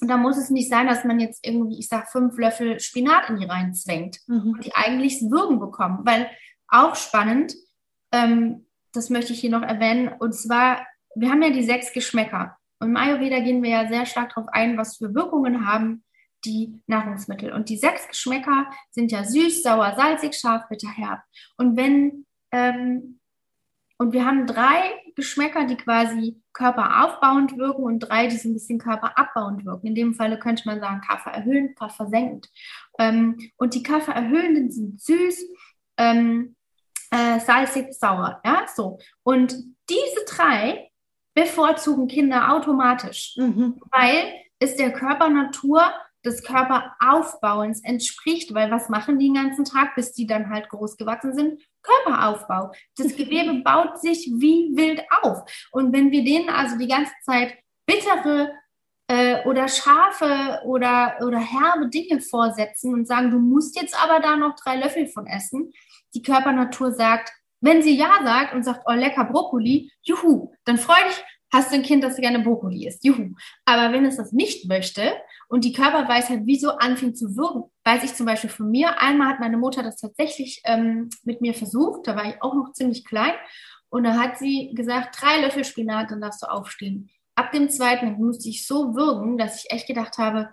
und 0.00 0.08
da 0.08 0.16
muss 0.16 0.36
es 0.36 0.50
nicht 0.50 0.70
sein, 0.70 0.86
dass 0.86 1.04
man 1.04 1.18
jetzt 1.18 1.44
irgendwie, 1.46 1.78
ich 1.78 1.88
sag, 1.88 2.10
fünf 2.10 2.36
Löffel 2.38 2.78
Spinat 2.78 3.30
in 3.30 3.38
die 3.38 3.46
rein 3.46 3.74
zwängt 3.74 4.18
mhm. 4.26 4.52
und 4.52 4.64
die 4.64 4.74
eigentlich 4.74 5.20
Würgen 5.22 5.58
bekommen. 5.58 6.00
Weil 6.04 6.30
auch 6.68 6.94
spannend, 6.94 7.54
ähm, 8.12 8.66
das 8.92 9.10
möchte 9.10 9.32
ich 9.32 9.40
hier 9.40 9.50
noch 9.50 9.62
erwähnen, 9.62 10.12
und 10.18 10.34
zwar, 10.34 10.86
wir 11.16 11.30
haben 11.30 11.42
ja 11.42 11.50
die 11.50 11.64
sechs 11.64 11.92
Geschmäcker. 11.92 12.56
Und 12.78 12.90
im 12.90 12.96
Ayurveda 12.96 13.40
gehen 13.40 13.62
wir 13.62 13.70
ja 13.70 13.88
sehr 13.88 14.06
stark 14.06 14.34
darauf 14.34 14.48
ein, 14.52 14.76
was 14.76 14.98
für 14.98 15.14
Wirkungen 15.14 15.66
haben 15.66 16.03
die 16.44 16.80
Nahrungsmittel. 16.86 17.52
Und 17.52 17.68
die 17.68 17.76
sechs 17.76 18.08
Geschmäcker 18.08 18.70
sind 18.90 19.12
ja 19.12 19.24
süß, 19.24 19.62
sauer, 19.62 19.94
salzig, 19.96 20.34
scharf, 20.34 20.68
bitter, 20.68 20.88
herb. 20.88 21.20
Und 21.56 21.76
wenn, 21.76 22.26
ähm, 22.52 23.20
und 23.98 24.12
wir 24.12 24.24
haben 24.26 24.46
drei 24.46 24.92
Geschmäcker, 25.14 25.66
die 25.66 25.76
quasi 25.76 26.42
körperaufbauend 26.52 27.56
wirken 27.56 27.84
und 27.84 28.00
drei, 28.00 28.26
die 28.26 28.36
so 28.36 28.48
ein 28.48 28.54
bisschen 28.54 28.78
körperabbauend 28.78 29.64
wirken. 29.64 29.88
In 29.88 29.94
dem 29.94 30.14
Falle 30.14 30.38
könnte 30.38 30.64
man 30.66 30.80
sagen, 30.80 31.00
Kaffee 31.00 31.30
erhöhend, 31.30 31.76
Kaffee 31.76 32.08
senkend. 32.08 32.48
Ähm, 32.98 33.38
und 33.56 33.74
die 33.74 33.82
Kaffee 33.82 34.12
erhöhenden 34.12 34.70
sind 34.70 35.00
süß, 35.00 35.44
ähm, 35.98 36.56
äh, 37.10 37.38
salzig, 37.40 37.92
sauer. 37.94 38.40
Ja, 38.44 38.66
so. 38.74 38.98
Und 39.22 39.54
diese 39.88 40.24
drei 40.26 40.90
bevorzugen 41.34 42.08
Kinder 42.08 42.52
automatisch, 42.52 43.34
mhm. 43.36 43.80
weil 43.90 44.32
es 44.58 44.76
der 44.76 44.92
Körpernatur 44.92 45.92
des 46.24 46.42
Körperaufbauens 46.42 47.82
entspricht, 47.84 48.54
weil 48.54 48.70
was 48.70 48.88
machen 48.88 49.18
die 49.18 49.26
den 49.26 49.34
ganzen 49.34 49.64
Tag, 49.64 49.94
bis 49.94 50.12
die 50.12 50.26
dann 50.26 50.50
halt 50.50 50.68
groß 50.68 50.96
gewachsen 50.96 51.34
sind? 51.34 51.62
Körperaufbau. 51.82 52.72
Das 52.96 53.08
Gewebe 53.16 53.62
baut 53.62 54.00
sich 54.00 54.30
wie 54.34 54.72
wild 54.74 55.02
auf. 55.22 55.42
Und 55.72 55.92
wenn 55.92 56.10
wir 56.10 56.24
denen 56.24 56.48
also 56.48 56.78
die 56.78 56.88
ganze 56.88 57.12
Zeit 57.24 57.54
bittere 57.86 58.52
äh, 59.08 59.44
oder 59.44 59.68
scharfe 59.68 60.60
oder, 60.64 61.18
oder 61.20 61.38
herbe 61.38 61.88
Dinge 61.88 62.20
vorsetzen 62.20 62.94
und 62.94 63.06
sagen, 63.06 63.30
du 63.30 63.38
musst 63.38 63.80
jetzt 63.80 63.94
aber 64.02 64.20
da 64.20 64.36
noch 64.36 64.54
drei 64.56 64.76
Löffel 64.76 65.06
von 65.08 65.26
essen, 65.26 65.72
die 66.14 66.22
Körpernatur 66.22 66.92
sagt, 66.92 67.32
wenn 67.60 67.82
sie 67.82 67.96
Ja 67.96 68.20
sagt 68.22 68.54
und 68.54 68.62
sagt, 68.62 68.82
oh 68.86 68.92
lecker 68.92 69.24
Brokkoli, 69.24 69.90
juhu, 70.02 70.52
dann 70.64 70.78
freu 70.78 70.94
dich, 71.08 71.24
hast 71.52 71.70
du 71.70 71.76
ein 71.76 71.82
Kind, 71.82 72.04
das 72.04 72.16
gerne 72.16 72.40
Brokkoli 72.40 72.86
isst, 72.86 73.04
juhu. 73.04 73.34
Aber 73.64 73.92
wenn 73.92 74.04
es 74.04 74.16
das 74.16 74.32
nicht 74.32 74.68
möchte 74.68 75.12
und 75.48 75.64
die 75.64 75.72
Körperweisheit 75.72 76.42
wieso 76.44 76.70
anfängt 76.70 77.18
zu 77.18 77.36
wirken, 77.36 77.64
weiß 77.84 78.04
ich 78.04 78.14
zum 78.14 78.26
Beispiel 78.26 78.50
von 78.50 78.70
mir, 78.70 79.00
einmal 79.00 79.28
hat 79.28 79.40
meine 79.40 79.56
Mutter 79.56 79.82
das 79.82 79.96
tatsächlich 79.96 80.62
ähm, 80.64 81.10
mit 81.22 81.40
mir 81.40 81.54
versucht, 81.54 82.06
da 82.06 82.16
war 82.16 82.26
ich 82.26 82.42
auch 82.42 82.54
noch 82.54 82.72
ziemlich 82.72 83.04
klein 83.04 83.34
und 83.88 84.04
da 84.04 84.18
hat 84.18 84.38
sie 84.38 84.72
gesagt, 84.74 85.20
drei 85.20 85.40
Löffel 85.40 85.64
Spinat, 85.64 86.10
dann 86.10 86.20
darfst 86.20 86.42
du 86.42 86.46
aufstehen. 86.46 87.10
Ab 87.36 87.52
dem 87.52 87.68
zweiten 87.68 88.12
musste 88.12 88.48
ich 88.48 88.66
so 88.66 88.94
würgen, 88.94 89.38
dass 89.38 89.64
ich 89.64 89.70
echt 89.70 89.86
gedacht 89.86 90.18
habe, 90.18 90.50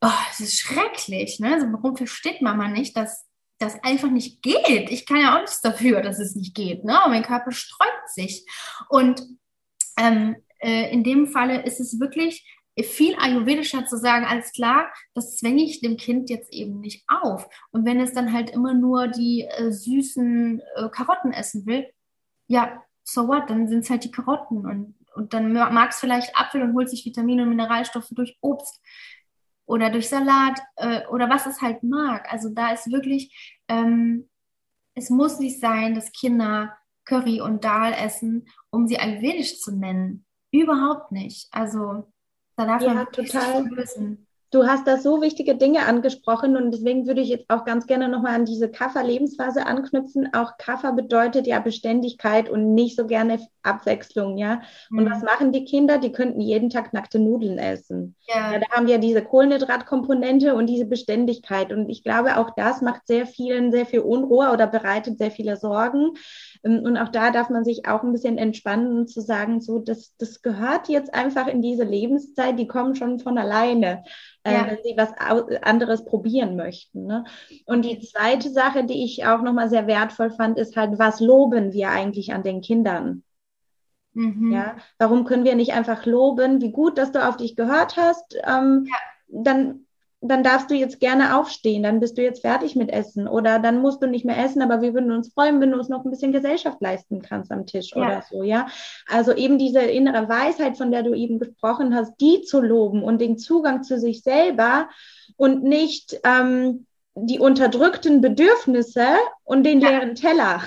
oh, 0.00 0.08
es 0.30 0.40
ist 0.40 0.58
schrecklich, 0.58 1.40
ne? 1.40 1.54
Also 1.54 1.66
warum 1.72 1.96
versteht 1.96 2.42
Mama 2.42 2.68
nicht, 2.68 2.96
dass 2.96 3.26
das 3.58 3.82
einfach 3.82 4.10
nicht 4.10 4.42
geht. 4.42 4.90
Ich 4.90 5.06
kann 5.06 5.20
ja 5.20 5.36
auch 5.36 5.40
nichts 5.40 5.60
dafür, 5.60 6.02
dass 6.02 6.18
es 6.18 6.34
nicht 6.34 6.54
geht. 6.54 6.84
Ne? 6.84 6.98
Und 7.04 7.10
mein 7.10 7.22
Körper 7.22 7.52
sträubt 7.52 8.08
sich. 8.08 8.46
Und 8.88 9.22
ähm, 9.98 10.36
äh, 10.58 10.90
in 10.92 11.04
dem 11.04 11.26
Falle 11.26 11.62
ist 11.62 11.80
es 11.80 12.00
wirklich 12.00 12.46
viel 12.82 13.14
ayurvedischer 13.16 13.86
zu 13.86 13.96
sagen, 13.96 14.24
alles 14.24 14.52
klar, 14.52 14.92
das 15.14 15.36
zwänge 15.36 15.62
ich 15.62 15.80
dem 15.80 15.96
Kind 15.96 16.28
jetzt 16.28 16.52
eben 16.52 16.80
nicht 16.80 17.04
auf. 17.08 17.48
Und 17.70 17.84
wenn 17.86 18.00
es 18.00 18.12
dann 18.12 18.32
halt 18.32 18.50
immer 18.50 18.74
nur 18.74 19.06
die 19.06 19.42
äh, 19.42 19.70
süßen 19.70 20.60
äh, 20.60 20.88
Karotten 20.90 21.32
essen 21.32 21.66
will, 21.66 21.86
ja, 22.48 22.82
so 23.04 23.28
what, 23.28 23.48
dann 23.48 23.68
sind 23.68 23.80
es 23.80 23.90
halt 23.90 24.04
die 24.04 24.10
Karotten. 24.10 24.66
Und, 24.66 24.94
und 25.14 25.34
dann 25.34 25.52
mag 25.52 25.90
es 25.90 26.00
vielleicht 26.00 26.36
Apfel 26.36 26.62
und 26.62 26.74
holt 26.74 26.90
sich 26.90 27.04
Vitamine 27.04 27.44
und 27.44 27.50
Mineralstoffe 27.50 28.08
durch 28.10 28.36
Obst 28.40 28.80
oder 29.66 29.90
durch 29.90 30.08
Salat 30.08 30.60
äh, 30.76 31.06
oder 31.06 31.30
was 31.30 31.46
es 31.46 31.62
halt 31.62 31.82
mag. 31.82 32.30
Also 32.32 32.48
da 32.48 32.72
ist 32.72 32.90
wirklich, 32.90 33.56
ähm, 33.68 34.28
es 34.94 35.10
muss 35.10 35.38
nicht 35.38 35.60
sein, 35.60 35.94
dass 35.94 36.12
Kinder 36.12 36.76
Curry 37.04 37.40
und 37.40 37.64
Dal 37.64 37.92
essen, 37.92 38.48
um 38.70 38.86
sie 38.86 38.98
ayurvedisch 38.98 39.60
zu 39.60 39.72
nennen. 39.72 40.24
Überhaupt 40.50 41.12
nicht. 41.12 41.48
Also 41.52 42.12
da 42.56 42.66
darf 42.66 42.82
ja, 42.82 42.94
man 42.94 43.06
total 43.12 43.64
wissen. 43.76 44.26
Du 44.50 44.66
hast 44.66 44.86
da 44.86 44.98
so 44.98 45.20
wichtige 45.20 45.56
Dinge 45.56 45.84
angesprochen 45.86 46.56
und 46.56 46.70
deswegen 46.70 47.08
würde 47.08 47.20
ich 47.20 47.28
jetzt 47.28 47.50
auch 47.50 47.64
ganz 47.64 47.88
gerne 47.88 48.08
nochmal 48.08 48.36
an 48.36 48.44
diese 48.44 48.70
Kaffer-Lebensphase 48.70 49.66
anknüpfen. 49.66 50.32
Auch 50.32 50.58
Kaffer 50.58 50.92
bedeutet 50.92 51.48
ja 51.48 51.58
Beständigkeit 51.58 52.48
und 52.48 52.72
nicht 52.72 52.94
so 52.96 53.06
gerne 53.06 53.40
Abwechslung, 53.64 54.36
ja. 54.36 54.62
Mhm. 54.90 54.98
Und 54.98 55.10
was 55.10 55.22
machen 55.22 55.52
die 55.52 55.64
Kinder? 55.64 55.98
Die 55.98 56.12
könnten 56.12 56.40
jeden 56.40 56.70
Tag 56.70 56.92
nackte 56.92 57.18
Nudeln 57.18 57.58
essen. 57.58 58.14
Ja. 58.26 58.52
ja 58.52 58.58
da 58.58 58.68
haben 58.70 58.86
wir 58.86 58.98
diese 58.98 59.22
Kohlenhydratkomponente 59.22 60.54
und 60.54 60.66
diese 60.66 60.86
Beständigkeit. 60.86 61.72
Und 61.72 61.88
ich 61.88 62.04
glaube, 62.04 62.36
auch 62.36 62.50
das 62.56 62.82
macht 62.82 63.06
sehr 63.06 63.26
vielen 63.26 63.72
sehr 63.72 63.86
viel 63.86 64.00
Unruhe 64.00 64.52
oder 64.52 64.66
bereitet 64.66 65.18
sehr 65.18 65.30
viele 65.30 65.56
Sorgen. 65.56 66.12
Ähm, 66.64 66.82
und 66.84 66.96
auch 66.96 67.08
da 67.08 67.30
darf 67.30 67.50
man 67.50 67.64
sich 67.64 67.86
auch 67.88 68.02
ein 68.02 68.12
bisschen 68.12 68.38
entspannen 68.38 68.98
und 68.98 69.08
zu 69.08 69.20
sagen, 69.20 69.60
so, 69.60 69.78
das, 69.78 70.14
das 70.18 70.42
gehört 70.42 70.88
jetzt 70.88 71.14
einfach 71.14 71.46
in 71.48 71.62
diese 71.62 71.84
Lebenszeit, 71.84 72.58
die 72.58 72.66
kommen 72.66 72.94
schon 72.94 73.18
von 73.18 73.38
alleine 73.38 74.04
äh, 74.44 74.52
ja. 74.52 74.66
wenn 74.66 74.78
sie 74.82 74.94
was 74.96 75.12
anderes 75.62 76.04
probieren 76.04 76.54
möchten. 76.56 77.06
Ne? 77.06 77.24
Und 77.66 77.84
die 77.84 77.98
zweite 78.00 78.50
Sache, 78.50 78.84
die 78.84 79.04
ich 79.04 79.26
auch 79.26 79.42
nochmal 79.42 79.68
sehr 79.68 79.86
wertvoll 79.86 80.30
fand, 80.30 80.58
ist 80.58 80.76
halt, 80.76 80.98
was 80.98 81.20
loben 81.20 81.72
wir 81.72 81.88
eigentlich 81.90 82.32
an 82.32 82.42
den 82.42 82.60
Kindern? 82.60 83.24
Mhm. 84.14 84.52
Ja, 84.52 84.76
warum 84.98 85.24
können 85.24 85.44
wir 85.44 85.54
nicht 85.54 85.72
einfach 85.72 86.06
loben, 86.06 86.60
wie 86.60 86.72
gut, 86.72 86.98
dass 86.98 87.12
du 87.12 87.26
auf 87.26 87.36
dich 87.36 87.56
gehört 87.56 87.96
hast? 87.96 88.36
Ähm, 88.46 88.86
ja. 88.88 88.96
Dann 89.28 89.84
dann 90.26 90.42
darfst 90.42 90.70
du 90.70 90.74
jetzt 90.74 91.00
gerne 91.00 91.36
aufstehen, 91.36 91.82
dann 91.82 92.00
bist 92.00 92.16
du 92.16 92.22
jetzt 92.22 92.40
fertig 92.40 92.76
mit 92.76 92.90
Essen 92.90 93.28
oder 93.28 93.58
dann 93.58 93.80
musst 93.80 94.02
du 94.02 94.06
nicht 94.06 94.24
mehr 94.24 94.42
essen, 94.42 94.62
aber 94.62 94.80
wir 94.80 94.94
würden 94.94 95.12
uns 95.12 95.32
freuen, 95.32 95.60
wenn 95.60 95.70
du 95.70 95.78
uns 95.78 95.90
noch 95.90 96.04
ein 96.04 96.10
bisschen 96.10 96.32
Gesellschaft 96.32 96.80
leisten 96.80 97.20
kannst 97.20 97.52
am 97.52 97.66
Tisch 97.66 97.90
ja. 97.94 98.02
oder 98.02 98.24
so, 98.30 98.42
ja. 98.42 98.66
Also 99.06 99.34
eben 99.34 99.58
diese 99.58 99.82
innere 99.82 100.28
Weisheit, 100.28 100.78
von 100.78 100.90
der 100.90 101.02
du 101.02 101.12
eben 101.14 101.38
gesprochen 101.38 101.94
hast, 101.94 102.14
die 102.20 102.40
zu 102.42 102.62
loben 102.62 103.02
und 103.02 103.20
den 103.20 103.36
Zugang 103.36 103.82
zu 103.82 103.98
sich 103.98 104.22
selber 104.22 104.88
und 105.36 105.62
nicht 105.62 106.18
ähm, 106.24 106.86
die 107.14 107.38
unterdrückten 107.38 108.20
Bedürfnisse 108.22 109.06
und 109.44 109.64
den 109.64 109.80
ja. 109.80 109.90
leeren 109.90 110.14
Teller. 110.14 110.62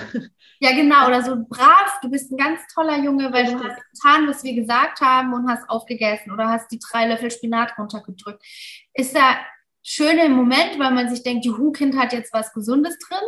Ja, 0.60 0.72
genau, 0.72 1.06
oder 1.06 1.22
so 1.22 1.36
brav, 1.48 2.00
du 2.02 2.10
bist 2.10 2.32
ein 2.32 2.36
ganz 2.36 2.60
toller 2.74 2.98
Junge, 2.98 3.32
weil 3.32 3.46
du 3.46 3.54
hast 3.62 3.80
getan, 3.92 4.26
was 4.26 4.42
wir 4.42 4.54
gesagt 4.54 5.00
haben 5.00 5.32
und 5.32 5.48
hast 5.48 5.68
aufgegessen 5.70 6.32
oder 6.32 6.48
hast 6.48 6.70
die 6.72 6.80
drei 6.80 7.06
Löffel 7.06 7.30
Spinat 7.30 7.78
runtergedrückt. 7.78 8.42
Ist 8.92 9.14
da 9.14 9.36
schöne 9.82 10.28
Moment, 10.28 10.78
weil 10.78 10.90
man 10.90 11.08
sich 11.08 11.22
denkt, 11.22 11.44
juhu, 11.44 11.70
Kind 11.70 11.96
hat 11.96 12.12
jetzt 12.12 12.32
was 12.32 12.52
Gesundes 12.52 12.98
drin. 12.98 13.26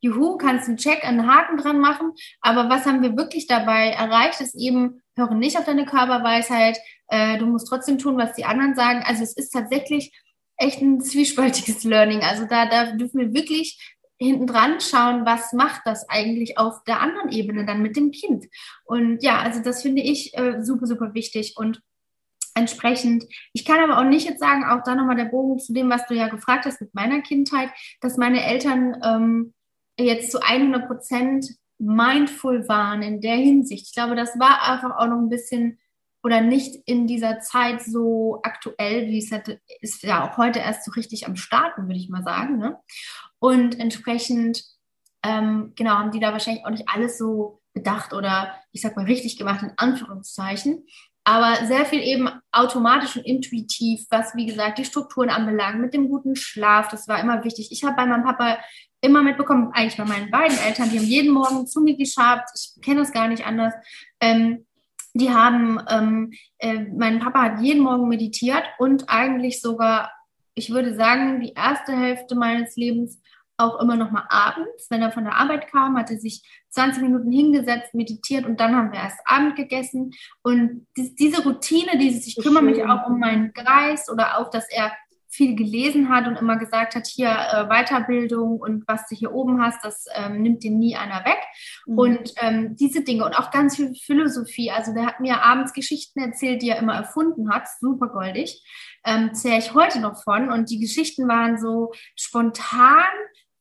Juhu, 0.00 0.36
kannst 0.36 0.68
einen 0.68 0.78
Check, 0.78 1.04
einen 1.04 1.26
Haken 1.26 1.56
dran 1.56 1.80
machen. 1.80 2.12
Aber 2.40 2.68
was 2.68 2.86
haben 2.86 3.02
wir 3.02 3.16
wirklich 3.16 3.46
dabei 3.46 3.90
erreicht, 3.90 4.40
ist 4.40 4.54
eben, 4.54 5.02
höre 5.16 5.34
nicht 5.34 5.58
auf 5.58 5.64
deine 5.64 5.84
Körperweisheit, 5.84 6.78
äh, 7.08 7.38
du 7.38 7.46
musst 7.46 7.68
trotzdem 7.68 7.98
tun, 7.98 8.16
was 8.16 8.34
die 8.34 8.44
anderen 8.44 8.74
sagen. 8.74 9.02
Also 9.04 9.22
es 9.22 9.36
ist 9.36 9.50
tatsächlich 9.50 10.12
echt 10.56 10.80
ein 10.80 11.00
zwiespältiges 11.00 11.84
Learning. 11.84 12.22
Also 12.22 12.46
da, 12.46 12.66
da 12.66 12.92
dürfen 12.92 13.20
wir 13.20 13.34
wirklich 13.34 13.96
hinten 14.18 14.46
dran 14.46 14.80
schauen, 14.80 15.26
was 15.26 15.52
macht 15.52 15.82
das 15.84 16.08
eigentlich 16.08 16.58
auf 16.58 16.84
der 16.84 17.00
anderen 17.00 17.30
Ebene 17.30 17.66
dann 17.66 17.82
mit 17.82 17.96
dem 17.96 18.10
Kind. 18.12 18.46
Und 18.84 19.22
ja, 19.22 19.40
also 19.40 19.62
das 19.62 19.82
finde 19.82 20.02
ich 20.02 20.36
äh, 20.36 20.62
super, 20.62 20.86
super 20.86 21.14
wichtig 21.14 21.54
und 21.56 21.82
entsprechend. 22.54 23.26
Ich 23.52 23.64
kann 23.64 23.80
aber 23.80 23.98
auch 23.98 24.08
nicht 24.08 24.28
jetzt 24.28 24.40
sagen, 24.40 24.64
auch 24.64 24.82
da 24.84 24.94
nochmal 24.94 25.16
der 25.16 25.24
Bogen 25.26 25.58
zu 25.58 25.72
dem, 25.72 25.90
was 25.90 26.06
du 26.06 26.14
ja 26.14 26.28
gefragt 26.28 26.66
hast 26.66 26.80
mit 26.80 26.94
meiner 26.94 27.22
Kindheit, 27.22 27.70
dass 28.00 28.16
meine 28.16 28.44
Eltern 28.44 28.96
ähm, 29.02 29.54
jetzt 29.98 30.30
zu 30.30 30.40
100 30.40 30.86
Prozent 30.86 31.46
mindful 31.78 32.68
waren 32.68 33.02
in 33.02 33.20
der 33.20 33.36
Hinsicht. 33.36 33.86
Ich 33.88 33.94
glaube, 33.94 34.14
das 34.14 34.38
war 34.38 34.62
einfach 34.62 34.96
auch 34.96 35.06
noch 35.08 35.18
ein 35.18 35.28
bisschen 35.28 35.78
oder 36.22 36.40
nicht 36.40 36.76
in 36.86 37.06
dieser 37.06 37.40
Zeit 37.40 37.82
so 37.82 38.40
aktuell, 38.42 39.08
wie 39.08 39.18
es 39.18 39.30
hätte, 39.30 39.60
ist 39.80 40.02
ja 40.02 40.24
auch 40.24 40.36
heute 40.36 40.60
erst 40.60 40.84
so 40.84 40.92
richtig 40.92 41.26
am 41.26 41.36
Starten, 41.36 41.88
würde 41.88 41.98
ich 41.98 42.08
mal 42.08 42.22
sagen. 42.22 42.58
Ne? 42.58 42.78
Und 43.38 43.78
entsprechend, 43.80 44.62
ähm, 45.24 45.72
genau, 45.76 45.92
haben 45.92 46.12
die 46.12 46.20
da 46.20 46.32
wahrscheinlich 46.32 46.64
auch 46.64 46.70
nicht 46.70 46.88
alles 46.88 47.18
so 47.18 47.60
bedacht 47.74 48.12
oder 48.12 48.54
ich 48.70 48.82
sag 48.82 48.96
mal 48.96 49.04
richtig 49.04 49.36
gemacht, 49.36 49.62
in 49.62 49.72
Anführungszeichen. 49.76 50.86
Aber 51.24 51.66
sehr 51.66 51.84
viel 51.86 52.00
eben 52.00 52.28
automatisch 52.50 53.16
und 53.16 53.24
intuitiv, 53.24 54.06
was 54.10 54.34
wie 54.34 54.46
gesagt 54.46 54.78
die 54.78 54.84
Strukturen 54.84 55.30
anbelangt, 55.30 55.80
mit 55.80 55.94
dem 55.94 56.08
guten 56.08 56.34
Schlaf, 56.34 56.88
das 56.88 57.06
war 57.06 57.20
immer 57.20 57.44
wichtig. 57.44 57.68
Ich 57.70 57.84
habe 57.84 57.94
bei 57.94 58.06
meinem 58.06 58.24
Papa 58.24 58.58
immer 59.00 59.22
mitbekommen, 59.22 59.70
eigentlich 59.72 59.96
bei 59.96 60.04
meinen 60.04 60.30
beiden 60.30 60.58
Eltern, 60.58 60.90
die 60.90 60.98
haben 60.98 61.06
jeden 61.06 61.32
Morgen 61.32 61.66
zu 61.66 61.80
mir 61.80 61.96
geschabt, 61.96 62.50
ich 62.56 62.80
kenne 62.82 63.00
das 63.00 63.12
gar 63.12 63.28
nicht 63.28 63.46
anders. 63.46 63.72
Ähm, 64.20 64.66
die 65.14 65.30
haben, 65.30 65.80
ähm, 65.90 66.32
äh, 66.58 66.80
mein 66.96 67.20
Papa 67.20 67.42
hat 67.42 67.60
jeden 67.60 67.82
Morgen 67.82 68.08
meditiert 68.08 68.64
und 68.78 69.08
eigentlich 69.08 69.60
sogar, 69.60 70.10
ich 70.54 70.70
würde 70.70 70.94
sagen, 70.94 71.40
die 71.40 71.52
erste 71.54 71.92
Hälfte 71.92 72.34
meines 72.34 72.76
Lebens 72.76 73.20
auch 73.58 73.80
immer 73.80 73.96
noch 73.96 74.10
mal 74.10 74.26
abends, 74.28 74.90
wenn 74.90 75.02
er 75.02 75.12
von 75.12 75.24
der 75.24 75.36
Arbeit 75.36 75.70
kam, 75.70 75.96
hat 75.96 76.10
er 76.10 76.18
sich 76.18 76.42
20 76.70 77.02
Minuten 77.02 77.30
hingesetzt, 77.30 77.94
meditiert 77.94 78.46
und 78.46 78.58
dann 78.58 78.74
haben 78.74 78.92
wir 78.92 78.98
erst 78.98 79.20
Abend 79.24 79.56
gegessen. 79.56 80.12
Und 80.42 80.86
diese 80.96 81.44
Routine, 81.44 81.98
dieses, 81.98 82.26
ich 82.26 82.36
kümmere 82.36 82.62
mich 82.62 82.82
auch 82.82 83.06
um 83.06 83.18
meinen 83.20 83.52
Geist 83.52 84.10
oder 84.10 84.38
auch, 84.38 84.50
dass 84.50 84.68
er 84.70 84.92
viel 85.32 85.56
gelesen 85.56 86.10
hat 86.10 86.26
und 86.26 86.36
immer 86.36 86.56
gesagt 86.58 86.94
hat, 86.94 87.06
hier 87.06 87.30
äh, 87.30 87.64
Weiterbildung 87.66 88.60
und 88.60 88.84
was 88.86 89.06
du 89.08 89.16
hier 89.16 89.32
oben 89.32 89.62
hast, 89.62 89.82
das 89.82 90.04
ähm, 90.14 90.42
nimmt 90.42 90.62
dir 90.62 90.70
nie 90.70 90.94
einer 90.94 91.24
weg. 91.24 91.38
Mhm. 91.86 91.98
Und 91.98 92.32
ähm, 92.40 92.76
diese 92.76 93.02
Dinge 93.02 93.24
und 93.24 93.38
auch 93.38 93.50
ganz 93.50 93.76
viel 93.76 93.94
Philosophie. 93.94 94.70
Also 94.70 94.92
der 94.92 95.06
hat 95.06 95.20
mir 95.20 95.42
abends 95.42 95.72
Geschichten 95.72 96.20
erzählt, 96.20 96.60
die 96.60 96.68
er 96.68 96.78
immer 96.78 96.94
erfunden 96.94 97.50
hat, 97.50 97.66
super 97.80 98.08
goldig. 98.08 98.62
Ähm, 99.04 99.32
zähle 99.34 99.58
ich 99.58 99.72
heute 99.72 100.00
noch 100.00 100.22
von. 100.22 100.50
Und 100.50 100.70
die 100.70 100.78
Geschichten 100.78 101.26
waren 101.28 101.58
so 101.58 101.92
spontan 102.14 103.08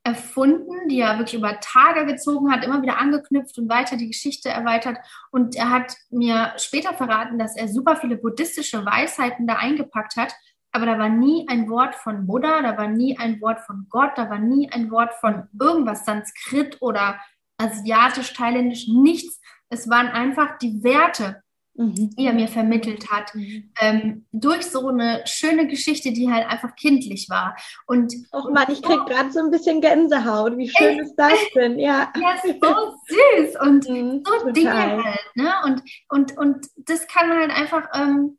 erfunden, 0.04 0.90
die 0.90 1.00
er 1.00 1.20
wirklich 1.20 1.40
über 1.40 1.60
Tage 1.60 2.06
gezogen 2.06 2.52
hat, 2.52 2.66
immer 2.66 2.82
wieder 2.82 3.00
angeknüpft 3.00 3.58
und 3.60 3.70
weiter 3.70 3.98
die 3.98 4.08
Geschichte 4.08 4.50
erweitert. 4.50 4.98
Und 5.32 5.56
er 5.56 5.70
hat 5.70 5.96
mir 6.10 6.54
später 6.58 6.94
verraten, 6.94 7.38
dass 7.38 7.56
er 7.56 7.68
super 7.68 7.96
viele 7.96 8.18
buddhistische 8.18 8.84
Weisheiten 8.84 9.46
da 9.46 9.56
eingepackt 9.56 10.16
hat, 10.18 10.34
aber 10.72 10.86
da 10.86 10.98
war 10.98 11.10
nie 11.10 11.46
ein 11.50 11.70
Wort 11.70 11.96
von 11.96 12.28
Buddha, 12.28 12.62
da 12.62 12.78
war 12.78 12.88
nie 12.88 13.18
ein 13.18 13.42
Wort 13.42 13.60
von 13.62 13.88
Gott, 13.90 14.12
da 14.16 14.30
war 14.30 14.40
nie 14.40 14.72
ein 14.72 14.90
Wort 14.92 15.14
von 15.16 15.48
irgendwas 15.60 16.06
Sanskrit 16.06 16.78
oder 16.82 17.20
asiatisch, 17.58 18.34
thailändisch, 18.34 18.88
nichts. 18.88 19.40
Es 19.70 19.90
waren 19.90 20.08
einfach 20.08 20.58
die 20.58 20.84
Werte 20.84 21.44
mhm. 21.76 22.10
die 22.16 22.26
er 22.26 22.34
mir 22.34 22.48
vermittelt 22.48 23.10
hat, 23.12 23.34
mhm. 23.36 23.72
ähm, 23.80 24.26
durch 24.32 24.64
so 24.66 24.88
eine 24.88 25.22
schöne 25.26 25.68
Geschichte, 25.68 26.12
die 26.12 26.32
halt 26.32 26.48
einfach 26.48 26.76
kindlich 26.76 27.30
war. 27.30 27.56
Und 27.88 28.14
oh 28.32 28.50
Mann, 28.52 28.72
ich 28.72 28.82
krieg 28.82 29.06
gerade 29.06 29.32
so 29.32 29.40
ein 29.40 29.52
bisschen 29.52 29.82
Gänsehaut. 29.82 30.58
Wie 30.58 30.70
schön 30.70 31.00
ist 31.00 31.16
das 31.16 31.38
denn? 31.56 31.80
Ja, 31.80 32.12
ja 32.20 32.34
ist 32.44 32.62
so 32.62 32.96
süß 33.08 33.62
und 33.62 33.90
mhm, 33.90 34.24
so 34.26 34.32
total. 34.32 34.54
Dinge 34.54 35.04
halt. 35.04 35.32
Ne? 35.36 35.54
Und, 35.66 35.82
und, 36.10 36.38
und 36.38 36.66
das 36.78 37.08
kann 37.08 37.32
halt 37.32 37.52
einfach 37.52 37.88
ähm, 37.94 38.38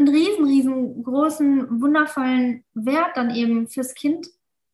einen 0.00 0.14
riesen, 0.14 0.44
riesengroßen, 0.44 1.80
wundervollen 1.80 2.64
Wert 2.74 3.16
dann 3.16 3.34
eben 3.34 3.68
fürs 3.68 3.94
Kind 3.94 4.26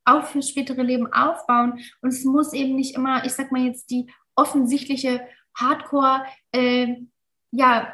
auch 0.06 0.24
fürs 0.24 0.48
spätere 0.48 0.82
Leben 0.82 1.12
aufbauen. 1.12 1.80
Und 2.00 2.10
es 2.10 2.24
muss 2.24 2.52
eben 2.52 2.76
nicht 2.76 2.94
immer, 2.94 3.24
ich 3.24 3.32
sag 3.32 3.52
mal 3.52 3.62
jetzt, 3.62 3.90
die 3.90 4.06
offensichtliche 4.36 5.20
Hardcore, 5.54 6.24
äh, 6.52 6.96
ja, 7.50 7.92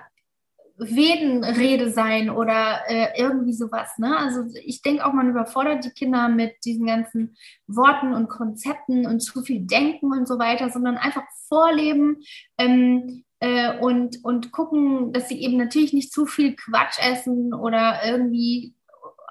Vedenrede 0.78 1.90
sein 1.90 2.30
oder 2.30 2.80
äh, 2.88 3.08
irgendwie 3.16 3.52
sowas. 3.52 3.98
Ne? 3.98 4.16
Also 4.16 4.44
ich 4.64 4.82
denke 4.82 5.04
auch, 5.04 5.12
man 5.12 5.30
überfordert 5.30 5.84
die 5.84 5.90
Kinder 5.90 6.28
mit 6.28 6.54
diesen 6.64 6.86
ganzen 6.86 7.36
Worten 7.66 8.12
und 8.12 8.28
Konzepten 8.28 9.06
und 9.06 9.20
zu 9.20 9.42
viel 9.42 9.60
Denken 9.60 10.12
und 10.12 10.26
so 10.26 10.38
weiter, 10.38 10.70
sondern 10.70 10.96
einfach 10.96 11.24
vorleben 11.48 12.22
ähm, 12.58 13.24
äh, 13.42 13.76
und, 13.80 14.24
und 14.24 14.52
gucken, 14.52 15.12
dass 15.12 15.28
sie 15.28 15.42
eben 15.42 15.56
natürlich 15.56 15.92
nicht 15.92 16.12
zu 16.12 16.26
viel 16.26 16.54
Quatsch 16.54 16.98
essen 17.00 17.52
oder 17.52 17.98
irgendwie 18.06 18.72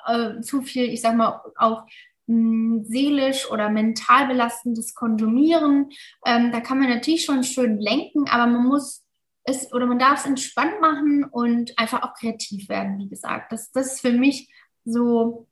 äh, 0.05 0.41
zu 0.41 0.61
viel, 0.61 0.83
ich 0.83 1.01
sag 1.01 1.15
mal, 1.15 1.41
auch 1.55 1.85
seelisch 2.27 3.49
oder 3.49 3.69
mental 3.69 4.27
belastendes 4.27 4.93
Konsumieren. 4.93 5.89
Ähm, 6.25 6.51
da 6.51 6.59
kann 6.59 6.79
man 6.79 6.89
natürlich 6.89 7.23
schon 7.23 7.43
schön 7.43 7.79
lenken, 7.79 8.27
aber 8.29 8.47
man 8.47 8.65
muss 8.67 9.03
es 9.43 9.73
oder 9.73 9.85
man 9.85 9.99
darf 9.99 10.19
es 10.19 10.25
entspannt 10.25 10.81
machen 10.81 11.23
und 11.23 11.77
einfach 11.77 12.03
auch 12.03 12.13
kreativ 12.13 12.67
werden, 12.67 12.99
wie 12.99 13.09
gesagt. 13.09 13.51
Das, 13.51 13.71
das 13.71 13.93
ist 13.93 14.01
für 14.01 14.11
mich 14.11 14.53
so, 14.83 15.47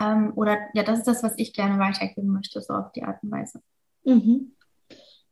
ähm, 0.00 0.32
oder 0.34 0.58
ja, 0.74 0.82
das 0.82 0.98
ist 0.98 1.08
das, 1.08 1.22
was 1.22 1.34
ich 1.36 1.52
gerne 1.54 1.78
weitergeben 1.78 2.28
möchte, 2.32 2.60
so 2.60 2.74
auf 2.74 2.90
die 2.92 3.04
Art 3.04 3.22
und 3.22 3.30
Weise. 3.30 3.62
Mhm. 4.04 4.55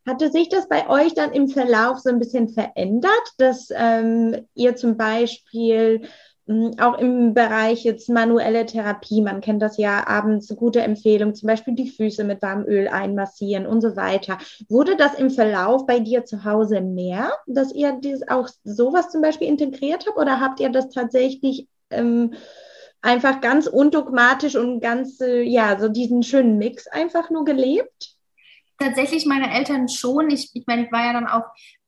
Hatte 0.06 0.30
sich 0.30 0.48
das 0.48 0.68
bei 0.68 0.88
euch 0.88 1.14
dann 1.14 1.32
im 1.32 1.48
Verlauf 1.48 1.98
so 1.98 2.10
ein 2.10 2.18
bisschen 2.18 2.48
verändert, 2.48 3.32
dass 3.38 3.68
ähm, 3.74 4.46
ihr 4.54 4.76
zum 4.76 4.96
Beispiel 4.96 6.02
hm, 6.46 6.72
auch 6.78 6.98
im 6.98 7.32
Bereich 7.32 7.84
jetzt 7.84 8.10
manuelle 8.10 8.66
Therapie, 8.66 9.22
man 9.22 9.40
kennt 9.40 9.62
das 9.62 9.78
ja 9.78 10.06
abends, 10.06 10.54
gute 10.56 10.82
Empfehlung, 10.82 11.34
zum 11.34 11.46
Beispiel 11.46 11.74
die 11.74 11.88
Füße 11.88 12.22
mit 12.24 12.42
warmem 12.42 12.66
Öl 12.66 12.88
einmassieren 12.88 13.66
und 13.66 13.80
so 13.80 13.96
weiter. 13.96 14.36
Wurde 14.68 14.96
das 14.96 15.14
im 15.14 15.30
Verlauf 15.30 15.86
bei 15.86 16.00
dir 16.00 16.26
zu 16.26 16.44
Hause 16.44 16.82
mehr, 16.82 17.32
dass 17.46 17.72
ihr 17.72 17.92
dieses, 17.92 18.28
auch 18.28 18.48
sowas 18.62 19.10
zum 19.10 19.22
Beispiel 19.22 19.48
integriert 19.48 20.04
habt 20.06 20.18
oder 20.18 20.38
habt 20.40 20.60
ihr 20.60 20.68
das 20.68 20.90
tatsächlich 20.90 21.66
ähm, 21.90 22.34
einfach 23.00 23.40
ganz 23.40 23.66
undogmatisch 23.66 24.56
und 24.56 24.80
ganz, 24.80 25.20
äh, 25.20 25.42
ja, 25.42 25.78
so 25.78 25.88
diesen 25.88 26.22
schönen 26.22 26.58
Mix 26.58 26.86
einfach 26.88 27.30
nur 27.30 27.46
gelebt? 27.46 28.13
Tatsächlich 28.84 29.24
meine 29.24 29.50
Eltern 29.50 29.88
schon. 29.88 30.28
Ich, 30.28 30.50
ich 30.52 30.66
meine, 30.66 30.84
ich 30.84 30.92
war 30.92 31.06
ja 31.06 31.14
dann 31.14 31.26
auch, 31.26 31.44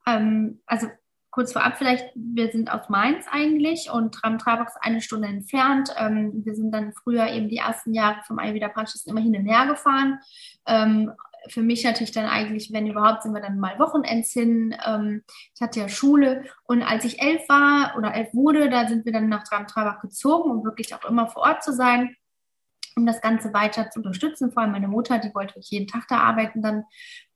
ähm, 0.07 0.61
also 0.65 0.87
kurz 1.29 1.53
vorab 1.53 1.77
vielleicht, 1.77 2.09
wir 2.15 2.51
sind 2.51 2.71
aus 2.71 2.89
Mainz 2.89 3.27
eigentlich 3.29 3.91
und 3.91 4.15
Tram-Trabach 4.15 4.65
ist 4.65 4.79
eine 4.81 5.01
Stunde 5.01 5.27
entfernt. 5.27 5.93
Ähm, 5.95 6.41
wir 6.43 6.55
sind 6.55 6.71
dann 6.71 6.93
früher 6.93 7.27
eben 7.27 7.49
die 7.49 7.57
ersten 7.57 7.93
Jahre 7.93 8.21
vom 8.25 8.39
Ayurveda 8.39 8.69
Praxis 8.69 9.05
immer 9.05 9.21
hin 9.21 9.35
und 9.35 9.45
her 9.45 9.67
gefahren. 9.67 10.17
Ähm, 10.65 11.11
für 11.49 11.61
mich 11.61 11.83
natürlich 11.83 12.13
dann 12.13 12.25
eigentlich, 12.25 12.73
wenn 12.73 12.87
überhaupt, 12.87 13.21
sind 13.21 13.33
wir 13.33 13.41
dann 13.41 13.59
mal 13.59 13.77
Wochenends 13.77 14.33
hin. 14.33 14.75
Ähm, 14.83 15.21
ich 15.53 15.61
hatte 15.61 15.81
ja 15.81 15.89
Schule 15.89 16.45
und 16.63 16.81
als 16.81 17.05
ich 17.05 17.21
elf 17.21 17.47
war 17.47 17.93
oder 17.95 18.15
elf 18.15 18.33
wurde, 18.33 18.71
da 18.71 18.87
sind 18.87 19.05
wir 19.05 19.13
dann 19.13 19.29
nach 19.29 19.43
Tram-Trabach 19.43 20.01
gezogen, 20.01 20.49
um 20.49 20.63
wirklich 20.63 20.95
auch 20.95 21.05
immer 21.07 21.27
vor 21.27 21.43
Ort 21.43 21.63
zu 21.63 21.73
sein 21.73 22.15
um 22.97 23.05
das 23.05 23.21
Ganze 23.21 23.53
weiter 23.53 23.89
zu 23.89 23.99
unterstützen. 23.99 24.51
Vor 24.51 24.63
allem 24.63 24.71
meine 24.71 24.87
Mutter, 24.87 25.19
die 25.19 25.33
wollte 25.33 25.59
jeden 25.59 25.87
Tag 25.87 26.07
da 26.09 26.17
arbeiten 26.17 26.61
dann 26.61 26.83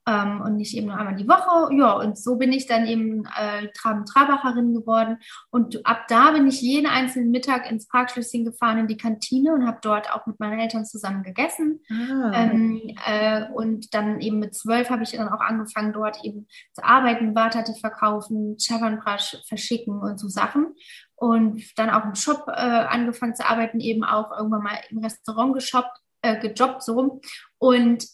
ähm, 0.07 0.41
und 0.41 0.57
nicht 0.57 0.75
eben 0.75 0.87
nur 0.87 0.97
einmal 0.97 1.15
die 1.15 1.27
Woche. 1.27 1.73
Ja, 1.75 1.93
und 1.93 2.17
so 2.17 2.35
bin 2.35 2.51
ich 2.51 2.65
dann 2.65 2.87
eben 2.87 3.25
äh, 3.37 3.67
Trab 3.73 4.05
Trabacherin 4.05 4.73
geworden. 4.73 5.17
Und 5.51 5.85
ab 5.85 6.05
da 6.07 6.31
bin 6.31 6.47
ich 6.47 6.61
jeden 6.61 6.87
einzelnen 6.87 7.29
Mittag 7.29 7.69
ins 7.69 7.87
Parkschlösschen 7.87 8.45
gefahren, 8.45 8.79
in 8.79 8.87
die 8.87 8.97
Kantine 8.97 9.53
und 9.53 9.67
habe 9.67 9.79
dort 9.81 10.11
auch 10.11 10.25
mit 10.25 10.39
meinen 10.39 10.59
Eltern 10.59 10.85
zusammen 10.85 11.23
gegessen. 11.23 11.81
Ah. 11.91 12.31
Ähm, 12.33 12.81
äh, 13.05 13.45
und 13.53 13.93
dann 13.93 14.21
eben 14.21 14.39
mit 14.39 14.55
zwölf 14.55 14.89
habe 14.89 15.03
ich 15.03 15.11
dann 15.11 15.29
auch 15.29 15.41
angefangen, 15.41 15.93
dort 15.93 16.23
eben 16.23 16.47
zu 16.73 16.83
arbeiten, 16.83 17.35
Watati 17.35 17.79
verkaufen, 17.79 18.57
Chavanprash 18.57 19.37
verschicken 19.47 19.99
und 19.99 20.19
so 20.19 20.27
Sachen 20.27 20.73
und 21.21 21.77
dann 21.77 21.91
auch 21.91 22.03
im 22.03 22.15
Shop 22.15 22.45
äh, 22.47 22.51
angefangen 22.51 23.35
zu 23.35 23.47
arbeiten, 23.47 23.79
eben 23.79 24.03
auch 24.03 24.31
irgendwann 24.35 24.63
mal 24.63 24.79
im 24.89 24.97
Restaurant 24.97 25.53
geshoppt, 25.53 25.95
äh, 26.23 26.39
gejobbt 26.39 26.81
so 26.81 26.93
rum. 26.93 27.21
Und 27.59 28.07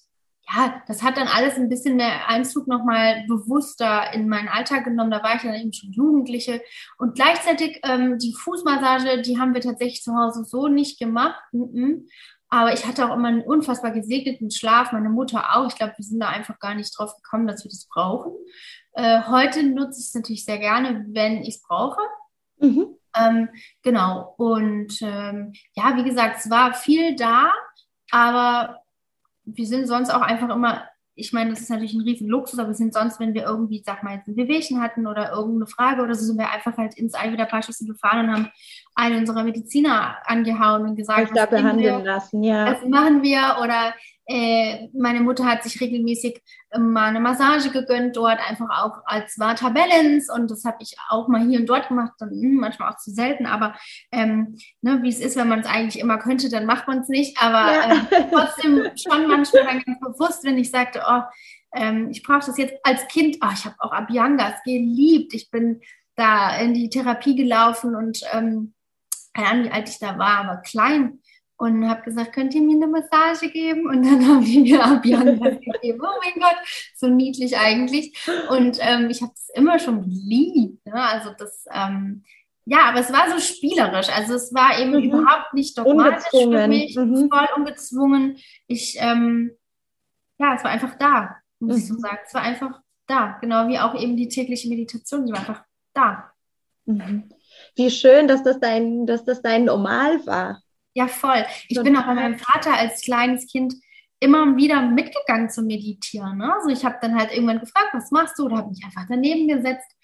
ja, 0.50 0.82
das 0.88 1.04
hat 1.04 1.16
dann 1.16 1.30
alles 1.30 1.56
ein 1.56 1.70
bisschen 1.70 1.96
mehr 1.96 2.28
Einzug 2.28 2.68
nochmal 2.68 3.24
bewusster 3.30 4.14
in 4.14 4.28
meinen 4.28 4.50
Alltag 4.50 4.84
genommen. 4.84 5.12
Da 5.12 5.24
war 5.24 5.36
ich 5.36 5.42
dann 5.44 5.54
eben 5.54 5.72
schon 5.72 5.94
Jugendliche. 5.94 6.62
Und 6.98 7.16
gleichzeitig 7.16 7.80
ähm, 7.84 8.18
die 8.18 8.34
Fußmassage, 8.34 9.22
die 9.22 9.40
haben 9.40 9.54
wir 9.54 9.62
tatsächlich 9.62 10.04
zu 10.04 10.14
Hause 10.14 10.44
so 10.44 10.68
nicht 10.68 11.00
gemacht. 11.00 11.42
Aber 12.50 12.74
ich 12.74 12.86
hatte 12.86 13.10
auch 13.10 13.16
immer 13.16 13.30
einen 13.30 13.42
unfassbar 13.42 13.92
gesegneten 13.92 14.52
Schlaf, 14.52 14.92
meine 14.92 15.10
Mutter 15.10 15.56
auch. 15.56 15.68
Ich 15.68 15.78
glaube, 15.78 15.94
wir 15.96 16.04
sind 16.04 16.20
da 16.20 16.28
einfach 16.28 16.60
gar 16.60 16.76
nicht 16.76 16.94
drauf 16.98 17.16
gekommen, 17.16 17.48
dass 17.48 17.64
wir 17.64 17.72
das 17.72 17.88
brauchen. 17.88 18.34
Äh, 18.96 19.22
heute 19.30 19.64
nutze 19.64 20.02
ich 20.02 20.08
es 20.08 20.14
natürlich 20.14 20.44
sehr 20.44 20.60
gerne, 20.60 21.06
wenn 21.08 21.44
ich 21.44 21.56
es 21.56 21.62
brauche. 21.62 22.02
Mhm. 22.60 22.88
Ähm, 23.16 23.50
genau. 23.84 24.36
Und 24.38 25.02
ähm, 25.02 25.54
ja, 25.74 25.96
wie 25.96 26.04
gesagt, 26.04 26.38
es 26.40 26.50
war 26.50 26.74
viel 26.74 27.16
da, 27.16 27.52
aber 28.12 28.82
wir 29.46 29.66
sind 29.66 29.88
sonst 29.88 30.10
auch 30.10 30.22
einfach 30.22 30.50
immer, 30.50 30.84
ich 31.16 31.34
meine, 31.34 31.50
das 31.50 31.62
ist 31.62 31.70
natürlich 31.70 31.94
ein 31.94 32.02
riesen 32.02 32.28
Luxus, 32.28 32.60
aber 32.60 32.70
wir 32.70 32.76
sind 32.76 32.94
sonst, 32.94 33.20
wenn 33.20 33.34
wir 33.34 33.44
irgendwie, 33.44 33.82
sag 33.84 34.04
mal, 34.04 34.16
jetzt 34.16 34.28
ein 34.28 34.36
Wehwehchen 34.36 34.82
hatten 34.82 35.08
oder 35.08 35.32
irgendeine 35.32 35.66
Frage 35.66 36.04
oder 36.04 36.14
so, 36.14 36.26
sind 36.26 36.38
wir 36.38 36.52
einfach 36.52 36.78
halt 36.78 36.96
ins 36.96 37.16
Ayurveda 37.16 37.46
Praxis 37.46 37.80
gefahren 37.80 38.30
und 38.30 38.36
haben 38.36 38.52
einen 38.94 39.20
unserer 39.20 39.44
Mediziner 39.44 40.18
angehauen 40.26 40.84
und 40.84 40.96
gesagt, 40.96 41.32
was 41.34 41.50
behandeln 41.50 42.00
wir, 42.00 42.06
lassen, 42.06 42.44
ja. 42.44 42.72
Was 42.72 42.86
machen 42.88 43.24
wir 43.24 43.58
oder 43.64 43.94
äh, 44.30 44.90
meine 44.94 45.22
Mutter 45.22 45.46
hat 45.46 45.64
sich 45.64 45.80
regelmäßig 45.80 46.42
äh, 46.72 46.80
mal 46.80 47.06
eine 47.06 47.22
Massage 47.22 47.70
gegönnt 47.72 48.18
dort, 48.18 48.40
einfach 48.48 48.68
auch 48.84 49.02
als 49.06 49.40
Vata 49.40 49.70
Balance 49.70 50.32
und 50.34 50.52
das 50.52 50.66
habe 50.66 50.78
ich 50.82 50.98
auch 51.08 51.30
mal 51.30 51.48
hier 51.48 51.62
und 51.62 51.66
dort 51.66 51.88
gemacht, 51.88 52.12
dann, 52.20 52.32
hm, 52.32 52.56
manchmal 52.56 52.92
auch 52.92 52.98
zu 52.98 53.12
selten, 53.12 53.46
aber 53.46 53.76
ähm, 54.12 54.58
ne, 54.82 55.00
wie 55.02 55.10
es 55.10 55.22
ist, 55.22 55.38
wenn 55.38 55.48
man 55.48 55.62
es 55.62 55.66
eigentlich 55.66 56.00
immer 56.02 56.18
könnte, 56.18 56.50
dann 56.50 56.66
macht 56.66 56.88
man 56.90 57.00
es 57.00 57.08
nicht, 57.08 57.42
aber 57.42 57.72
ja. 57.72 57.94
äh, 57.94 58.30
trotzdem 58.30 58.92
schon 58.98 59.28
manchmal 59.28 59.64
dann 59.64 59.84
ganz 59.84 60.00
bewusst, 60.02 60.44
wenn 60.44 60.58
ich 60.58 60.72
sagte, 60.72 61.04
oh, 61.08 61.22
ähm, 61.74 62.10
ich 62.12 62.22
brauche 62.22 62.46
das 62.46 62.58
jetzt 62.58 62.76
als 62.84 63.08
Kind, 63.08 63.38
oh, 63.42 63.50
ich 63.54 63.64
habe 63.64 63.76
auch 63.80 63.94
Abhyangas 63.94 64.62
geliebt, 64.66 65.34
ich 65.34 65.50
bin 65.52 65.80
da 66.16 66.58
in 66.58 66.74
die 66.74 66.90
Therapie 66.90 67.36
gelaufen 67.38 67.96
und 67.96 68.20
ähm, 68.34 68.74
keine 69.34 69.48
Ahnung, 69.48 69.66
wie 69.66 69.72
alt 69.72 69.88
ich 69.88 70.00
da 70.00 70.18
war, 70.18 70.40
aber 70.40 70.58
klein 70.58 71.20
und 71.58 71.90
habe 71.90 72.04
gesagt, 72.04 72.34
könnt 72.34 72.54
ihr 72.54 72.62
mir 72.62 72.76
eine 72.76 72.88
Massage 72.88 73.50
geben? 73.50 73.88
Und 73.88 74.04
dann 74.04 74.26
haben 74.28 74.46
die 74.46 74.60
mir 74.60 74.84
Abiangas 74.84 75.60
gegeben. 75.60 76.00
Oh 76.02 76.20
mein 76.24 76.42
Gott, 76.42 76.58
so 76.96 77.08
niedlich 77.08 77.58
eigentlich. 77.58 78.16
Und 78.50 78.78
ähm, 78.80 79.10
ich 79.10 79.22
habe 79.22 79.34
es 79.34 79.50
immer 79.54 79.80
schon 79.80 80.04
geliebt. 80.04 80.86
Ne? 80.86 80.94
Also 80.94 81.32
das, 81.38 81.66
ähm, 81.72 82.24
ja, 82.66 82.90
aber 82.90 83.00
es 83.00 83.12
war 83.12 83.30
so 83.32 83.40
spielerisch. 83.40 84.10
Also 84.10 84.36
es 84.36 84.54
war 84.54 84.80
eben 84.80 84.92
mhm. 84.92 85.04
überhaupt 85.04 85.54
nicht 85.54 85.78
dogmatisch 85.78 86.30
für 86.30 86.68
mich, 86.68 86.96
mhm. 86.96 87.30
voll 87.30 87.48
ungezwungen. 87.56 88.38
Ich, 88.68 88.98
ähm, 89.00 89.52
ja, 90.38 90.56
es 90.56 90.64
war 90.64 90.72
einfach 90.72 90.96
da, 90.96 91.38
muss 91.60 91.76
mhm. 91.76 91.82
ich 91.82 91.88
so 91.88 91.96
sagen. 91.98 92.20
Es 92.26 92.34
war 92.34 92.42
einfach 92.42 92.82
da, 93.08 93.38
genau 93.42 93.68
wie 93.68 93.80
auch 93.80 93.96
eben 93.96 94.16
die 94.16 94.28
tägliche 94.28 94.70
Meditation, 94.70 95.26
die 95.26 95.32
war 95.32 95.40
einfach 95.40 95.64
da. 95.94 96.32
Mhm. 96.86 97.30
Wie 97.76 97.90
schön, 97.90 98.28
dass 98.28 98.44
das 98.44 98.60
dein, 98.60 99.06
dass 99.08 99.26
das 99.26 99.42
dein 99.42 99.66
Normal 99.66 100.26
war. 100.28 100.62
Ja, 100.98 101.08
voll. 101.08 101.46
Ich 101.68 101.80
bin 101.80 101.96
auch 101.96 102.08
bei 102.08 102.16
meinem 102.16 102.40
Vater 102.40 102.74
als 102.74 103.02
kleines 103.02 103.46
Kind 103.46 103.76
immer 104.20 104.58
wieder 104.58 104.82
mitgegangen 104.82 105.48
zu 105.48 105.62
meditieren. 105.62 106.40
Ne? 106.40 106.52
Also 106.52 106.70
ich 106.70 106.84
habe 106.84 106.98
dann 107.00 107.16
halt 107.16 107.32
irgendwann 107.32 107.60
gefragt, 107.60 107.90
was 107.94 108.10
machst 108.10 108.40
du? 108.40 108.46
Oder 108.46 108.58
habe 108.58 108.70
mich 108.70 108.84
einfach 108.84 109.06
daneben 109.08 109.48
gesetzt. 109.48 109.96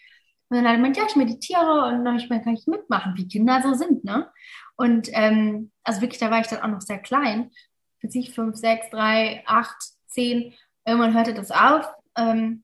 Und 0.50 0.58
dann 0.58 0.66
hat 0.66 0.74
er 0.74 0.76
gemeint, 0.76 0.98
ja, 0.98 1.06
ich 1.10 1.16
meditiere. 1.16 1.86
Und 1.86 2.06
dann 2.06 2.10
habe 2.10 2.18
ich 2.18 2.30
mir, 2.30 2.42
kann 2.42 2.54
ich 2.54 2.68
mitmachen, 2.68 3.14
wie 3.18 3.28
Kinder 3.28 3.60
so 3.64 3.74
sind. 3.74 4.04
Ne? 4.04 4.30
Und 4.76 5.10
ähm, 5.14 5.72
also 5.84 6.02
wirklich, 6.02 6.20
da 6.20 6.30
war 6.30 6.42
ich 6.42 6.48
dann 6.48 6.62
auch 6.62 6.68
noch 6.68 6.82
sehr 6.82 7.00
klein. 7.00 7.50
Für 8.00 8.12
sich 8.12 8.32
fünf, 8.32 8.56
sechs, 8.56 8.92
drei, 8.92 9.42
acht, 9.48 9.82
zehn. 10.06 10.54
Irgendwann 10.86 11.16
hörte 11.16 11.34
das 11.34 11.50
auf. 11.50 11.92
Ähm, 12.16 12.64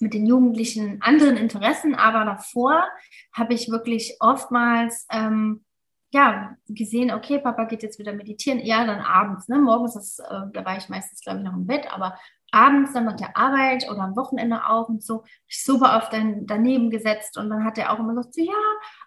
mit 0.00 0.12
den 0.12 0.26
Jugendlichen 0.26 1.00
anderen 1.00 1.38
Interessen, 1.38 1.94
aber 1.94 2.26
davor 2.26 2.84
habe 3.32 3.54
ich 3.54 3.70
wirklich 3.70 4.16
oftmals 4.20 5.06
ähm, 5.10 5.64
ja, 6.12 6.56
gesehen, 6.66 7.12
okay, 7.12 7.38
Papa 7.38 7.64
geht 7.64 7.82
jetzt 7.82 7.98
wieder 7.98 8.12
meditieren, 8.12 8.58
ja, 8.60 8.84
dann 8.84 9.00
abends, 9.00 9.48
ne? 9.48 9.58
Morgens, 9.58 9.94
ist, 9.94 10.18
äh, 10.18 10.42
da 10.52 10.64
war 10.64 10.76
ich 10.76 10.88
meistens, 10.88 11.20
glaube 11.20 11.38
ich, 11.38 11.44
noch 11.44 11.54
im 11.54 11.66
Bett, 11.66 11.92
aber 11.92 12.18
abends 12.50 12.92
dann 12.92 13.04
nach 13.04 13.16
der 13.16 13.36
Arbeit 13.36 13.88
oder 13.88 14.00
am 14.00 14.16
Wochenende 14.16 14.66
auch 14.66 14.88
und 14.88 15.04
so, 15.04 15.24
ich 15.46 15.62
super 15.62 15.96
auf 15.96 16.08
dein, 16.08 16.46
daneben 16.46 16.90
gesetzt 16.90 17.38
und 17.38 17.48
dann 17.48 17.64
hat 17.64 17.78
er 17.78 17.92
auch 17.92 18.00
immer 18.00 18.14
gesagt, 18.14 18.34
so, 18.34 18.42
ja, 18.42 18.52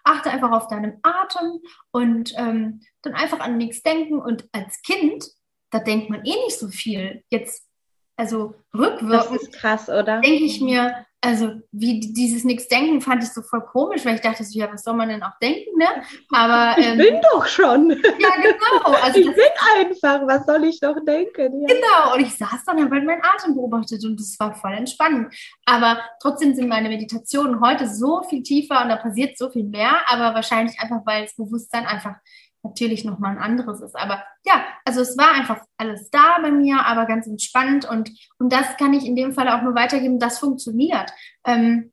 achte 0.02 0.30
einfach 0.30 0.50
auf 0.50 0.68
deinen 0.68 0.98
Atem 1.02 1.60
und 1.90 2.32
ähm, 2.38 2.80
dann 3.02 3.14
einfach 3.14 3.40
an 3.40 3.58
nichts 3.58 3.82
denken 3.82 4.18
und 4.18 4.48
als 4.52 4.80
Kind, 4.80 5.26
da 5.70 5.80
denkt 5.80 6.08
man 6.08 6.24
eh 6.24 6.36
nicht 6.44 6.58
so 6.58 6.68
viel. 6.68 7.22
Jetzt, 7.28 7.68
also 8.16 8.54
rückwirkend. 8.72 9.12
Das 9.12 9.30
ist 9.30 9.52
krass, 9.52 9.88
oder? 9.88 10.20
Denke 10.20 10.44
ich 10.44 10.60
mir, 10.62 11.04
also 11.24 11.52
wie 11.72 12.00
dieses 12.00 12.44
nichts 12.44 12.68
denken 12.68 13.00
fand 13.00 13.22
ich 13.22 13.30
so 13.30 13.40
voll 13.40 13.62
komisch, 13.62 14.04
weil 14.04 14.16
ich 14.16 14.20
dachte 14.20 14.44
so, 14.44 14.58
ja, 14.58 14.70
was 14.70 14.82
soll 14.82 14.94
man 14.94 15.08
denn 15.08 15.22
auch 15.22 15.38
denken, 15.40 15.78
ne? 15.78 15.86
Aber 16.30 16.78
ähm, 16.78 17.00
ich 17.00 17.08
bin 17.08 17.20
doch 17.32 17.46
schon. 17.46 17.90
Ja, 17.90 17.96
genau. 18.36 18.94
Also 19.04 19.18
ich 19.18 19.26
bin 19.26 19.44
einfach, 19.76 20.26
was 20.26 20.46
soll 20.46 20.64
ich 20.64 20.80
doch 20.80 20.96
denken? 21.04 21.62
Ja. 21.62 21.74
Genau, 21.74 22.14
und 22.14 22.20
ich 22.20 22.34
saß 22.36 22.64
dann 22.66 22.78
und 22.78 22.84
habe 22.84 23.02
meinen 23.02 23.22
Atem 23.22 23.54
beobachtet 23.54 24.04
und 24.04 24.18
das 24.18 24.36
war 24.38 24.54
voll 24.54 24.72
entspannend. 24.72 25.34
Aber 25.64 25.98
trotzdem 26.20 26.54
sind 26.54 26.68
meine 26.68 26.88
Meditationen 26.88 27.60
heute 27.60 27.88
so 27.88 28.22
viel 28.22 28.42
tiefer 28.42 28.82
und 28.82 28.88
da 28.88 28.96
passiert 28.96 29.36
so 29.38 29.50
viel 29.50 29.64
mehr, 29.64 29.92
aber 30.06 30.34
wahrscheinlich 30.34 30.78
einfach, 30.78 31.00
weil 31.04 31.24
das 31.24 31.36
Bewusstsein 31.36 31.86
einfach 31.86 32.14
natürlich 32.64 33.04
nochmal 33.04 33.32
ein 33.32 33.42
anderes 33.42 33.80
ist. 33.80 33.94
Aber 33.94 34.24
ja, 34.44 34.64
also 34.84 35.00
es 35.00 35.16
war 35.16 35.32
einfach 35.32 35.60
alles 35.76 36.10
da 36.10 36.38
bei 36.40 36.50
mir, 36.50 36.84
aber 36.84 37.06
ganz 37.06 37.26
entspannt 37.26 37.88
und, 37.88 38.10
und 38.38 38.52
das 38.52 38.76
kann 38.76 38.94
ich 38.94 39.04
in 39.04 39.16
dem 39.16 39.32
Fall 39.32 39.48
auch 39.48 39.62
nur 39.62 39.74
weitergeben, 39.74 40.18
das 40.18 40.38
funktioniert. 40.38 41.12
Ähm, 41.46 41.92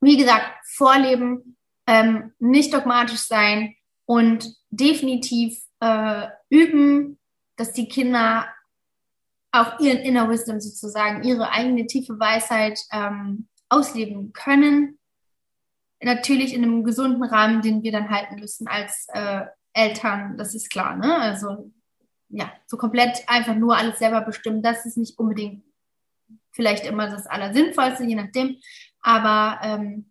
wie 0.00 0.16
gesagt, 0.16 0.46
vorleben, 0.74 1.56
ähm, 1.86 2.32
nicht 2.38 2.74
dogmatisch 2.74 3.20
sein 3.20 3.74
und 4.06 4.52
definitiv 4.70 5.62
äh, 5.80 6.26
üben, 6.48 7.18
dass 7.56 7.72
die 7.72 7.88
Kinder 7.88 8.46
auch 9.52 9.80
ihren 9.80 9.98
Inner 9.98 10.28
Wisdom 10.28 10.60
sozusagen, 10.60 11.22
ihre 11.22 11.50
eigene 11.50 11.86
tiefe 11.86 12.18
Weisheit 12.18 12.78
ähm, 12.92 13.48
ausleben 13.68 14.32
können. 14.32 14.98
Natürlich 16.00 16.52
in 16.52 16.62
einem 16.62 16.84
gesunden 16.84 17.22
Rahmen, 17.22 17.62
den 17.62 17.82
wir 17.82 17.92
dann 17.92 18.10
halten 18.10 18.36
müssen 18.36 18.68
als 18.68 19.06
äh, 19.12 19.46
Eltern, 19.76 20.36
das 20.38 20.54
ist 20.54 20.70
klar, 20.70 20.96
ne? 20.96 21.16
Also 21.16 21.70
ja, 22.28 22.52
so 22.66 22.76
komplett 22.76 23.22
einfach 23.28 23.54
nur 23.54 23.76
alles 23.76 23.98
selber 23.98 24.22
bestimmen, 24.22 24.62
das 24.62 24.86
ist 24.86 24.96
nicht 24.96 25.18
unbedingt 25.18 25.62
vielleicht 26.50 26.86
immer 26.86 27.08
das 27.08 27.26
Allersinnvollste, 27.26 28.04
je 28.04 28.14
nachdem. 28.14 28.56
Aber 29.02 29.60
ähm, 29.62 30.10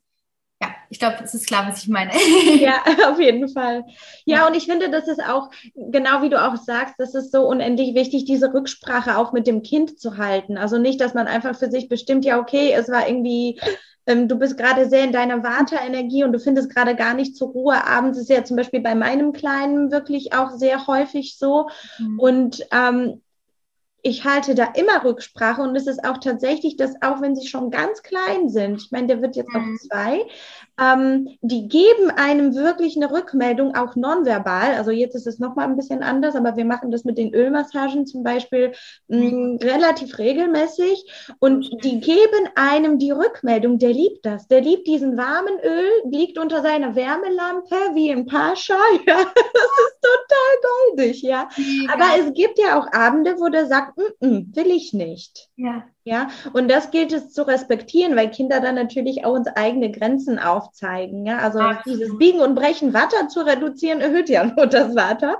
ja, 0.61 0.69
ich 0.89 0.99
glaube, 0.99 1.17
es 1.23 1.33
ist 1.33 1.47
klar, 1.47 1.67
was 1.67 1.83
ich 1.83 1.89
meine. 1.89 2.11
ja, 2.59 2.83
auf 3.09 3.19
jeden 3.19 3.49
Fall. 3.49 3.83
Ja, 4.25 4.37
ja, 4.37 4.47
und 4.47 4.55
ich 4.55 4.65
finde, 4.65 4.89
das 4.89 5.07
ist 5.07 5.21
auch, 5.21 5.49
genau 5.73 6.21
wie 6.21 6.29
du 6.29 6.41
auch 6.41 6.55
sagst, 6.55 6.95
das 6.99 7.15
ist 7.15 7.31
so 7.31 7.45
unendlich 7.47 7.95
wichtig, 7.95 8.25
diese 8.25 8.53
Rücksprache 8.53 9.17
auch 9.17 9.33
mit 9.33 9.47
dem 9.47 9.63
Kind 9.63 9.99
zu 9.99 10.17
halten. 10.17 10.57
Also 10.57 10.77
nicht, 10.77 11.01
dass 11.01 11.13
man 11.13 11.27
einfach 11.27 11.57
für 11.57 11.69
sich 11.69 11.89
bestimmt, 11.89 12.23
ja, 12.23 12.39
okay, 12.39 12.71
es 12.71 12.89
war 12.89 13.07
irgendwie 13.07 13.59
ähm, 14.07 14.27
du 14.27 14.37
bist 14.37 14.57
gerade 14.57 14.89
sehr 14.89 15.03
in 15.03 15.11
deiner 15.11 15.43
Warteenergie 15.43 16.23
und 16.23 16.33
du 16.33 16.39
findest 16.39 16.73
gerade 16.73 16.95
gar 16.95 17.13
nicht 17.13 17.35
zur 17.35 17.49
Ruhe. 17.49 17.85
Abends 17.85 18.17
ist 18.17 18.29
ja 18.29 18.43
zum 18.43 18.57
Beispiel 18.57 18.81
bei 18.81 18.95
meinem 18.95 19.33
Kleinen 19.33 19.91
wirklich 19.91 20.33
auch 20.33 20.51
sehr 20.51 20.87
häufig 20.87 21.37
so. 21.37 21.69
Mhm. 21.99 22.19
Und 22.19 22.67
ähm, 22.71 23.21
ich 24.07 24.23
halte 24.23 24.53
da 24.53 24.65
immer 24.75 25.03
Rücksprache 25.03 25.63
und 25.63 25.75
es 25.75 25.87
ist 25.87 26.05
auch 26.05 26.19
tatsächlich, 26.19 26.77
dass 26.77 27.01
auch 27.01 27.21
wenn 27.21 27.35
sie 27.35 27.47
schon 27.47 27.71
ganz 27.71 28.03
klein 28.03 28.49
sind, 28.49 28.79
ich 28.79 28.91
meine, 28.91 29.07
der 29.07 29.21
wird 29.23 29.35
jetzt 29.35 29.51
mhm. 29.51 29.55
auch 29.55 29.79
zwei, 29.79 30.21
ähm, 30.79 31.29
die 31.41 31.67
geben 31.67 32.11
einem 32.15 32.55
wirklich 32.55 32.95
eine 32.95 33.11
Rückmeldung, 33.11 33.75
auch 33.75 33.95
nonverbal. 33.95 34.75
Also 34.75 34.91
jetzt 34.91 35.15
ist 35.15 35.27
es 35.27 35.39
nochmal 35.39 35.67
ein 35.67 35.77
bisschen 35.77 36.03
anders, 36.03 36.35
aber 36.35 36.57
wir 36.57 36.65
machen 36.65 36.91
das 36.91 37.03
mit 37.03 37.17
den 37.17 37.33
Ölmassagen 37.33 38.05
zum 38.05 38.23
Beispiel 38.23 38.73
mh, 39.07 39.17
mm, 39.17 39.57
relativ 39.61 40.17
regelmäßig 40.17 41.35
und 41.39 41.69
die 41.83 41.99
geben 41.99 42.49
einem 42.55 42.99
die 42.99 43.11
Rückmeldung, 43.11 43.79
der 43.79 43.93
liebt 43.93 44.25
das, 44.25 44.47
der 44.47 44.61
liebt 44.61 44.87
diesen 44.87 45.17
warmen 45.17 45.59
Öl, 45.63 45.89
liegt 46.09 46.37
unter 46.37 46.61
seiner 46.61 46.95
Wärmelampe 46.95 47.75
wie 47.93 48.09
im 48.09 48.25
Pascha, 48.25 48.77
ja, 49.07 49.17
das 49.17 49.25
ist 49.25 49.99
total 50.01 50.95
goldig, 50.95 51.21
ja. 51.21 51.49
ja. 51.57 51.93
Aber 51.93 52.05
es 52.19 52.33
gibt 52.33 52.59
ja 52.59 52.79
auch 52.79 52.91
Abende, 52.91 53.35
wo 53.37 53.49
der 53.49 53.67
sagt, 53.67 53.97
mm 53.97 54.25
-mm, 54.25 54.55
will 54.55 54.67
ich 54.67 54.93
nicht. 54.93 55.49
Ja. 55.55 55.83
Ja, 56.07 56.27
und 56.53 56.69
das 56.69 56.91
gilt 56.91 57.11
es 57.11 57.33
zu 57.33 57.47
respektieren, 57.47 58.15
weil 58.15 58.29
Kinder 58.29 58.61
dann 58.61 58.75
natürlich 58.75 59.25
auch 59.25 59.33
uns 59.33 59.47
eigene 59.47 59.91
Grenzen 59.91 60.37
aufzeigen. 60.37 61.25
Ja, 61.25 61.39
also 61.39 61.57
Absolut. 61.57 61.99
dieses 61.99 62.17
Biegen 62.19 62.41
und 62.41 62.53
Brechen 62.53 62.93
Watter 62.93 63.27
zu 63.27 63.41
reduzieren 63.41 64.01
erhöht 64.01 64.29
ja 64.29 64.43
nur 64.55 64.67
das 64.67 64.95
Watter 64.95 65.39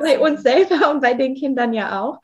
bei 0.00 0.18
uns 0.18 0.42
selber 0.42 0.90
und 0.90 1.02
bei 1.02 1.12
den 1.12 1.34
Kindern 1.34 1.74
ja 1.74 2.02
auch. 2.02 2.20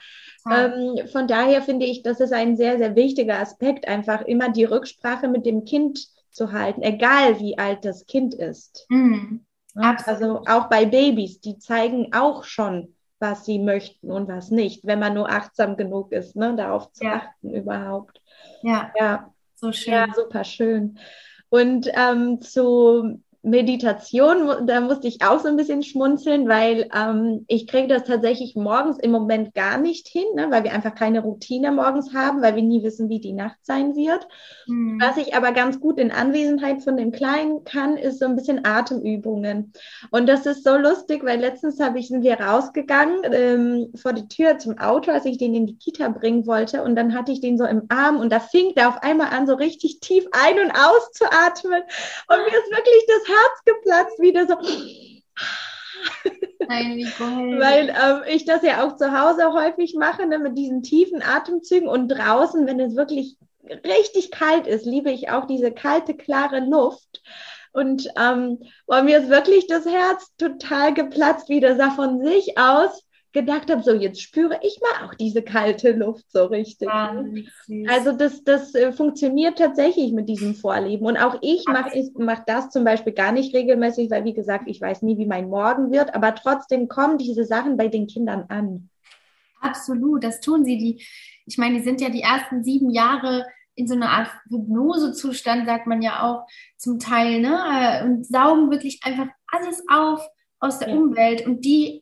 Ähm, 0.50 1.06
von 1.12 1.28
daher 1.28 1.60
finde 1.60 1.84
ich, 1.84 2.02
das 2.02 2.18
ist 2.18 2.32
ein 2.32 2.56
sehr, 2.56 2.78
sehr 2.78 2.96
wichtiger 2.96 3.38
Aspekt, 3.38 3.86
einfach 3.86 4.22
immer 4.22 4.48
die 4.48 4.64
Rücksprache 4.64 5.28
mit 5.28 5.44
dem 5.44 5.64
Kind 5.64 6.08
zu 6.30 6.52
halten, 6.52 6.82
egal 6.82 7.38
wie 7.40 7.58
alt 7.58 7.84
das 7.84 8.06
Kind 8.06 8.34
ist. 8.34 8.86
Mhm. 8.88 9.44
Ja, 9.74 9.96
also 10.06 10.42
auch 10.46 10.68
bei 10.68 10.84
Babys, 10.84 11.40
die 11.40 11.58
zeigen 11.58 12.12
auch 12.12 12.44
schon 12.44 12.91
was 13.22 13.46
sie 13.46 13.58
möchten 13.58 14.10
und 14.10 14.28
was 14.28 14.50
nicht, 14.50 14.84
wenn 14.84 14.98
man 14.98 15.14
nur 15.14 15.30
achtsam 15.30 15.76
genug 15.76 16.12
ist, 16.12 16.36
ne, 16.36 16.54
darauf 16.56 16.92
zu 16.92 17.04
ja. 17.04 17.14
achten 17.14 17.54
überhaupt. 17.54 18.20
Ja, 18.62 18.92
ja, 18.98 19.32
so 19.54 19.72
schön. 19.72 19.94
Ja, 19.94 20.06
super 20.14 20.44
schön. 20.44 20.98
Und 21.48 21.88
ähm, 21.94 22.40
zu 22.42 23.22
Meditation, 23.44 24.66
da 24.66 24.80
musste 24.80 25.08
ich 25.08 25.22
auch 25.24 25.40
so 25.40 25.48
ein 25.48 25.56
bisschen 25.56 25.82
schmunzeln, 25.82 26.48
weil 26.48 26.88
ähm, 26.94 27.44
ich 27.48 27.66
kriege 27.66 27.88
das 27.88 28.04
tatsächlich 28.04 28.54
morgens 28.54 28.98
im 29.00 29.10
Moment 29.10 29.52
gar 29.52 29.78
nicht 29.78 30.06
hin, 30.06 30.24
ne, 30.36 30.48
weil 30.50 30.62
wir 30.62 30.72
einfach 30.72 30.94
keine 30.94 31.22
Routine 31.22 31.72
morgens 31.72 32.14
haben, 32.14 32.40
weil 32.40 32.54
wir 32.54 32.62
nie 32.62 32.84
wissen, 32.84 33.08
wie 33.08 33.18
die 33.18 33.32
Nacht 33.32 33.56
sein 33.62 33.96
wird. 33.96 34.28
Mhm. 34.68 35.00
Was 35.00 35.16
ich 35.16 35.34
aber 35.34 35.50
ganz 35.50 35.80
gut 35.80 35.98
in 35.98 36.12
Anwesenheit 36.12 36.84
von 36.84 36.96
dem 36.96 37.10
Kleinen 37.10 37.64
kann, 37.64 37.96
ist 37.96 38.20
so 38.20 38.26
ein 38.26 38.36
bisschen 38.36 38.64
Atemübungen. 38.64 39.72
Und 40.12 40.28
das 40.28 40.46
ist 40.46 40.62
so 40.62 40.76
lustig, 40.76 41.24
weil 41.24 41.40
letztens 41.40 41.80
habe 41.80 41.98
ich, 41.98 42.08
sind 42.08 42.22
wir 42.22 42.38
rausgegangen 42.38 43.22
ähm, 43.24 43.92
vor 43.96 44.12
die 44.12 44.28
Tür 44.28 44.58
zum 44.58 44.78
Auto, 44.78 45.10
als 45.10 45.24
ich 45.24 45.38
den 45.38 45.56
in 45.56 45.66
die 45.66 45.78
Kita 45.78 46.08
bringen 46.10 46.46
wollte. 46.46 46.84
Und 46.84 46.94
dann 46.94 47.12
hatte 47.12 47.32
ich 47.32 47.40
den 47.40 47.58
so 47.58 47.64
im 47.64 47.82
Arm 47.88 48.18
und 48.18 48.30
da 48.30 48.38
fing 48.38 48.72
der 48.76 48.88
auf 48.88 49.02
einmal 49.02 49.30
an, 49.30 49.48
so 49.48 49.54
richtig 49.54 49.98
tief 49.98 50.26
ein- 50.30 50.60
und 50.60 50.70
auszuatmen. 50.70 51.82
Und 52.28 52.38
mir 52.38 52.46
ist 52.46 52.70
wirklich 52.70 53.04
das 53.08 53.31
Herz 53.32 53.64
geplatzt, 53.64 54.18
wieder 54.18 54.46
so. 54.46 54.56
Nein, 56.68 56.96
wie 56.96 57.08
cool. 57.20 57.60
Weil 57.60 57.90
ähm, 57.90 58.22
ich 58.28 58.44
das 58.44 58.62
ja 58.62 58.86
auch 58.86 58.96
zu 58.96 59.12
Hause 59.12 59.52
häufig 59.52 59.94
mache, 59.94 60.26
ne, 60.26 60.38
mit 60.38 60.56
diesen 60.56 60.82
tiefen 60.82 61.22
Atemzügen 61.22 61.88
und 61.88 62.08
draußen, 62.08 62.66
wenn 62.66 62.80
es 62.80 62.96
wirklich 62.96 63.36
richtig 63.84 64.30
kalt 64.30 64.66
ist, 64.66 64.86
liebe 64.86 65.10
ich 65.10 65.30
auch 65.30 65.46
diese 65.46 65.72
kalte, 65.72 66.14
klare 66.14 66.60
Luft. 66.60 67.22
Und 67.72 68.08
ähm, 68.18 68.58
bei 68.86 69.02
mir 69.02 69.18
ist 69.18 69.30
wirklich 69.30 69.66
das 69.66 69.86
Herz 69.86 70.34
total 70.36 70.92
geplatzt, 70.92 71.48
wie 71.48 71.60
das 71.60 71.78
sah 71.78 71.90
von 71.90 72.22
sich 72.22 72.58
aus 72.58 73.02
gedacht 73.32 73.70
habe, 73.70 73.82
so 73.82 73.92
jetzt 73.92 74.20
spüre 74.20 74.58
ich 74.62 74.80
mal 74.80 75.06
auch 75.06 75.14
diese 75.14 75.42
kalte 75.42 75.92
Luft 75.92 76.30
so 76.30 76.44
richtig. 76.44 76.88
Ja, 76.88 77.24
also 77.88 78.12
das, 78.12 78.44
das 78.44 78.74
äh, 78.74 78.92
funktioniert 78.92 79.58
tatsächlich 79.58 80.12
mit 80.12 80.28
diesem 80.28 80.54
Vorleben. 80.54 81.06
Und 81.06 81.16
auch 81.16 81.38
ich 81.40 81.64
mache 81.66 82.10
mach 82.18 82.44
das 82.44 82.70
zum 82.70 82.84
Beispiel 82.84 83.12
gar 83.12 83.32
nicht 83.32 83.54
regelmäßig, 83.54 84.10
weil 84.10 84.24
wie 84.24 84.34
gesagt, 84.34 84.64
ich 84.66 84.80
weiß 84.80 85.02
nie, 85.02 85.18
wie 85.18 85.26
mein 85.26 85.48
Morgen 85.48 85.90
wird, 85.90 86.14
aber 86.14 86.34
trotzdem 86.34 86.88
kommen 86.88 87.18
diese 87.18 87.44
Sachen 87.44 87.76
bei 87.76 87.88
den 87.88 88.06
Kindern 88.06 88.44
an. 88.48 88.88
Absolut, 89.60 90.24
das 90.24 90.40
tun 90.40 90.64
sie. 90.64 90.76
Die, 90.76 91.04
ich 91.46 91.56
meine, 91.56 91.78
die 91.78 91.84
sind 91.84 92.00
ja 92.00 92.10
die 92.10 92.22
ersten 92.22 92.64
sieben 92.64 92.90
Jahre 92.90 93.46
in 93.74 93.88
so 93.88 93.94
einer 93.94 94.10
Art 94.10 94.28
Hypnosezustand, 94.50 95.66
sagt 95.66 95.86
man 95.86 96.02
ja 96.02 96.22
auch 96.22 96.46
zum 96.76 96.98
Teil, 96.98 97.40
ne? 97.40 98.02
Und 98.04 98.26
saugen 98.26 98.70
wirklich 98.70 99.00
einfach 99.04 99.28
alles 99.50 99.82
auf 99.88 100.28
aus 100.58 100.78
der 100.78 100.90
ja. 100.90 100.96
Umwelt. 100.96 101.46
Und 101.46 101.64
die 101.64 102.01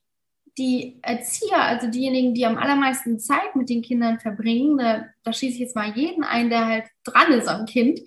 die 0.59 0.99
Erzieher, 1.03 1.63
also 1.63 1.89
diejenigen, 1.89 2.35
die 2.35 2.47
am 2.47 2.59
allermeisten 2.59 3.19
Zeit 3.19 3.55
mit 3.55 3.69
den 3.69 3.83
Kindern 3.83 4.21
verbringen, 4.21 4.79
da, 4.79 5.07
da 5.23 5.33
schließe 5.33 5.55
ich 5.55 5.61
jetzt 5.61 5.77
mal 5.77 5.97
jeden 5.97 6.25
ein, 6.25 6.51
der 6.51 6.67
halt 6.67 6.85
dran 7.05 7.33
ist 7.33 7.49
am 7.49 7.67
Kind, 7.67 8.01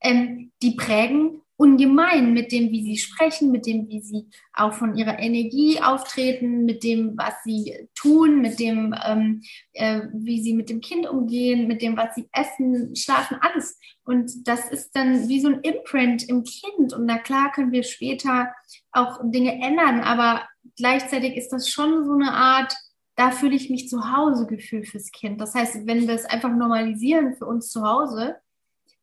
ähm, 0.00 0.52
die 0.62 0.72
prägen 0.72 1.42
ungemein 1.56 2.34
mit 2.34 2.52
dem, 2.52 2.70
wie 2.70 2.82
sie 2.82 2.98
sprechen, 2.98 3.50
mit 3.50 3.66
dem, 3.66 3.88
wie 3.88 4.00
sie 4.00 4.28
auch 4.52 4.74
von 4.74 4.94
ihrer 4.94 5.18
Energie 5.18 5.80
auftreten, 5.80 6.64
mit 6.64 6.84
dem, 6.84 7.16
was 7.16 7.34
sie 7.44 7.88
tun, 7.94 8.42
mit 8.42 8.60
dem, 8.60 8.94
ähm, 9.06 9.42
äh, 9.72 10.02
wie 10.12 10.42
sie 10.42 10.54
mit 10.54 10.68
dem 10.68 10.80
Kind 10.80 11.08
umgehen, 11.08 11.66
mit 11.66 11.80
dem, 11.80 11.96
was 11.96 12.14
sie 12.14 12.28
essen, 12.32 12.94
schlafen, 12.94 13.38
alles. 13.40 13.78
Und 14.04 14.46
das 14.46 14.70
ist 14.70 14.90
dann 14.92 15.28
wie 15.28 15.40
so 15.40 15.48
ein 15.48 15.60
Imprint 15.60 16.28
im 16.28 16.44
Kind. 16.44 16.92
Und 16.92 17.06
na 17.06 17.18
klar 17.18 17.50
können 17.52 17.72
wir 17.72 17.82
später 17.82 18.52
auch 18.92 19.20
Dinge 19.24 19.54
ändern, 19.54 20.00
aber 20.00 20.42
gleichzeitig 20.76 21.36
ist 21.36 21.50
das 21.50 21.68
schon 21.68 22.04
so 22.04 22.12
eine 22.12 22.32
Art, 22.32 22.74
da 23.16 23.30
fühle 23.30 23.56
ich 23.56 23.70
mich 23.70 23.88
zu 23.88 24.12
Hause 24.14 24.46
Gefühl 24.46 24.84
fürs 24.84 25.10
Kind. 25.10 25.40
Das 25.40 25.54
heißt, 25.54 25.86
wenn 25.86 26.06
wir 26.06 26.14
es 26.14 26.26
einfach 26.26 26.50
normalisieren 26.50 27.34
für 27.34 27.46
uns 27.46 27.70
zu 27.70 27.82
Hause, 27.82 28.36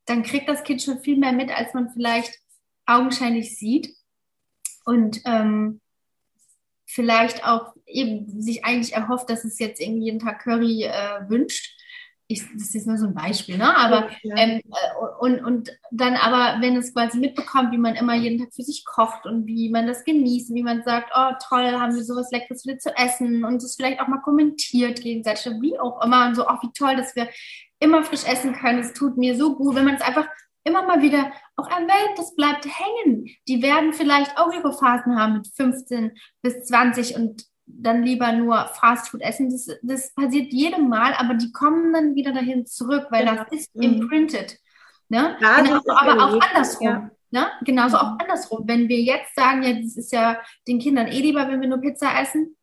dann 0.06 0.24
kriegt 0.24 0.48
das 0.48 0.64
Kind 0.64 0.82
schon 0.82 1.00
viel 1.00 1.18
mehr 1.18 1.32
mit, 1.32 1.50
als 1.50 1.74
man 1.74 1.90
vielleicht 1.90 2.40
augenscheinlich 2.86 3.58
sieht. 3.58 3.96
Und 4.86 5.22
ähm, 5.26 5.82
vielleicht 6.86 7.46
auch 7.46 7.74
eben 7.88 8.42
sich 8.42 8.66
eigentlich 8.66 8.94
erhofft, 8.94 9.30
dass 9.30 9.46
es 9.46 9.58
jetzt 9.58 9.82
irgendwie 9.82 10.06
jeden 10.06 10.20
Tag 10.20 10.44
Curry 10.44 10.84
äh, 10.84 11.28
wünscht 11.28 11.74
ich, 12.34 12.44
das 12.54 12.76
ist 12.76 12.88
nur 12.88 12.98
so 12.98 13.08
ein 13.08 13.14
Beispiel, 13.14 13.58
ne? 13.58 13.76
Aber 13.76 14.10
ja, 14.22 14.36
ähm, 14.38 14.60
äh, 14.60 15.20
und, 15.20 15.44
und 15.44 15.70
dann 15.92 16.16
aber, 16.16 16.62
wenn 16.62 16.76
es 16.76 16.94
quasi 16.94 17.18
mitbekommt, 17.20 17.72
wie 17.72 17.78
man 17.78 17.96
immer 17.96 18.16
jeden 18.16 18.40
Tag 18.40 18.54
für 18.54 18.64
sich 18.64 18.84
kocht 18.86 19.26
und 19.26 19.46
wie 19.46 19.70
man 19.70 19.88
das 19.88 20.04
genießt, 20.04 20.54
wie 20.54 20.64
man 20.64 20.84
sagt, 20.84 21.12
oh 21.16 21.32
toll, 21.48 21.72
haben 21.80 21.96
wir 21.96 22.04
sowas 22.04 22.32
Leckeres 22.32 22.66
wieder 22.66 22.80
zu 22.80 22.96
essen 22.98 23.46
und 23.46 23.64
es 23.64 23.76
vielleicht 23.76 24.02
auch 24.02 24.08
mal 24.08 24.22
kommentiert 24.22 25.02
gegenseitig, 25.02 25.46
wie 25.62 25.80
auch 25.80 26.04
immer 26.04 26.28
und 26.28 26.36
so, 26.36 26.48
auch 26.48 26.60
oh, 26.62 26.68
wie 26.68 26.74
toll, 26.74 26.96
dass 26.96 27.16
wir 27.16 27.30
immer 27.80 28.04
frisch 28.04 28.26
essen 28.26 28.54
können. 28.54 28.80
Es 28.80 28.94
tut 28.94 29.18
mir 29.18 29.36
so 29.38 29.56
gut, 29.56 29.76
wenn 29.76 29.86
man 29.86 29.96
es 29.96 30.02
einfach 30.02 30.28
immer 30.64 30.84
mal 30.84 31.02
wieder 31.02 31.32
auch 31.56 31.70
erwähnt, 31.70 32.18
das 32.18 32.36
bleibt 32.36 32.66
hängen. 32.66 33.28
Die 33.48 33.62
werden 33.62 33.94
vielleicht 33.94 34.38
auch 34.38 34.52
ihre 34.54 34.74
Phasen 34.74 35.20
haben 35.20 35.34
mit 35.34 35.48
15 35.48 36.12
bis 36.42 36.64
20 36.64 37.16
und 37.16 37.46
dann 37.66 38.04
lieber 38.04 38.32
nur 38.34 38.68
Fastfood 38.68 39.22
essen. 39.22 39.50
Das, 39.50 39.68
das 39.82 40.14
passiert 40.14 40.52
jedem 40.52 40.90
Mal, 40.90 41.14
aber 41.14 41.36
die 41.36 41.52
kommen 41.52 41.94
dann 41.94 42.16
wieder 42.16 42.34
dahin 42.34 42.66
zurück, 42.66 43.08
weil 43.10 43.26
genau. 43.26 43.44
das 43.44 43.52
ist 43.52 43.76
mhm. 43.76 43.84
imprinted. 43.84 44.60
Ne? 45.10 45.38
Ja, 45.40 45.62
Genauso, 45.62 45.92
aber 45.92 46.24
auch 46.24 46.42
andersrum. 46.42 46.88
Ja. 46.88 47.12
Ne? 47.32 47.48
Genauso 47.64 47.98
auch 47.98 48.20
andersrum. 48.20 48.64
Wenn 48.68 48.90
wir 48.90 49.02
jetzt 49.02 49.36
sagen, 49.36 49.64
ja, 49.64 49.74
das 49.74 49.98
ist 49.98 50.12
ja 50.12 50.40
den 50.68 50.80
Kindern 50.80 51.08
eh 51.08 51.20
lieber, 51.20 51.48
wenn 51.48 51.62
wir 51.62 51.68
nur 51.68 51.82
Pizza 51.82 52.20
essen, 52.20 52.56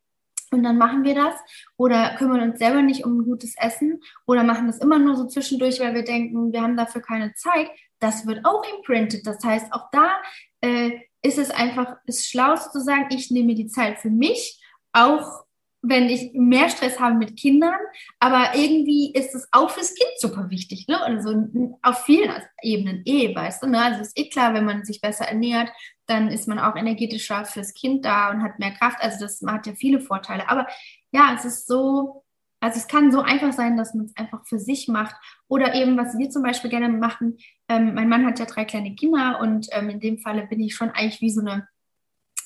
und 0.53 0.63
dann 0.63 0.77
machen 0.77 1.05
wir 1.05 1.15
das 1.15 1.33
oder 1.77 2.15
kümmern 2.17 2.41
uns 2.41 2.59
selber 2.59 2.81
nicht 2.81 3.05
um 3.05 3.19
ein 3.19 3.23
gutes 3.23 3.55
Essen 3.57 4.01
oder 4.27 4.43
machen 4.43 4.67
das 4.67 4.79
immer 4.79 4.99
nur 4.99 5.15
so 5.15 5.25
zwischendurch, 5.25 5.79
weil 5.79 5.93
wir 5.93 6.03
denken, 6.03 6.51
wir 6.51 6.61
haben 6.61 6.75
dafür 6.75 7.01
keine 7.01 7.33
Zeit. 7.35 7.69
Das 7.99 8.27
wird 8.27 8.43
auch 8.43 8.61
imprinted. 8.75 9.25
Das 9.25 9.41
heißt, 9.43 9.71
auch 9.71 9.89
da 9.93 10.17
äh, 10.59 10.91
ist 11.21 11.37
es 11.37 11.51
einfach 11.51 11.95
das 12.05 12.25
Schlauste 12.25 12.71
zu 12.71 12.81
sagen, 12.81 13.07
ich 13.11 13.31
nehme 13.31 13.55
die 13.55 13.67
Zeit 13.67 13.99
für 13.99 14.09
mich 14.09 14.60
auch 14.93 15.45
wenn 15.83 16.09
ich 16.09 16.31
mehr 16.33 16.69
Stress 16.69 16.99
habe 16.99 17.15
mit 17.15 17.37
Kindern, 17.37 17.79
aber 18.19 18.55
irgendwie 18.55 19.11
ist 19.13 19.33
es 19.33 19.47
auch 19.51 19.71
fürs 19.71 19.95
Kind 19.95 20.11
super 20.19 20.49
wichtig, 20.51 20.87
ne? 20.87 21.01
Also 21.01 21.47
auf 21.81 22.03
vielen 22.05 22.31
Ebenen 22.61 23.01
eh, 23.05 23.33
weißt 23.35 23.63
du, 23.63 23.67
ne? 23.67 23.81
Also 23.81 24.01
ist 24.01 24.17
eh 24.17 24.29
klar, 24.29 24.53
wenn 24.53 24.65
man 24.65 24.85
sich 24.85 25.01
besser 25.01 25.25
ernährt, 25.25 25.71
dann 26.05 26.27
ist 26.27 26.47
man 26.47 26.59
auch 26.59 26.75
energetischer 26.75 27.45
fürs 27.45 27.73
Kind 27.73 28.05
da 28.05 28.29
und 28.29 28.43
hat 28.43 28.59
mehr 28.59 28.71
Kraft. 28.71 28.97
Also 29.01 29.21
das 29.21 29.41
hat 29.45 29.65
ja 29.65 29.73
viele 29.73 30.01
Vorteile. 30.01 30.47
Aber 30.49 30.67
ja, 31.11 31.33
es 31.35 31.45
ist 31.45 31.67
so, 31.67 32.23
also 32.59 32.77
es 32.77 32.87
kann 32.87 33.11
so 33.11 33.21
einfach 33.21 33.53
sein, 33.53 33.75
dass 33.75 33.95
man 33.95 34.05
es 34.05 34.15
einfach 34.15 34.45
für 34.45 34.59
sich 34.59 34.87
macht. 34.87 35.15
Oder 35.47 35.73
eben, 35.73 35.97
was 35.97 36.15
wir 36.17 36.29
zum 36.29 36.43
Beispiel 36.43 36.69
gerne 36.69 36.89
machen, 36.89 37.37
ähm, 37.69 37.95
mein 37.95 38.07
Mann 38.07 38.25
hat 38.25 38.37
ja 38.37 38.45
drei 38.45 38.65
kleine 38.65 38.93
Kinder 38.93 39.39
und 39.41 39.67
ähm, 39.71 39.89
in 39.89 39.99
dem 39.99 40.19
Falle 40.19 40.45
bin 40.45 40.59
ich 40.59 40.75
schon 40.75 40.91
eigentlich 40.91 41.21
wie 41.21 41.31
so 41.31 41.41
eine 41.41 41.67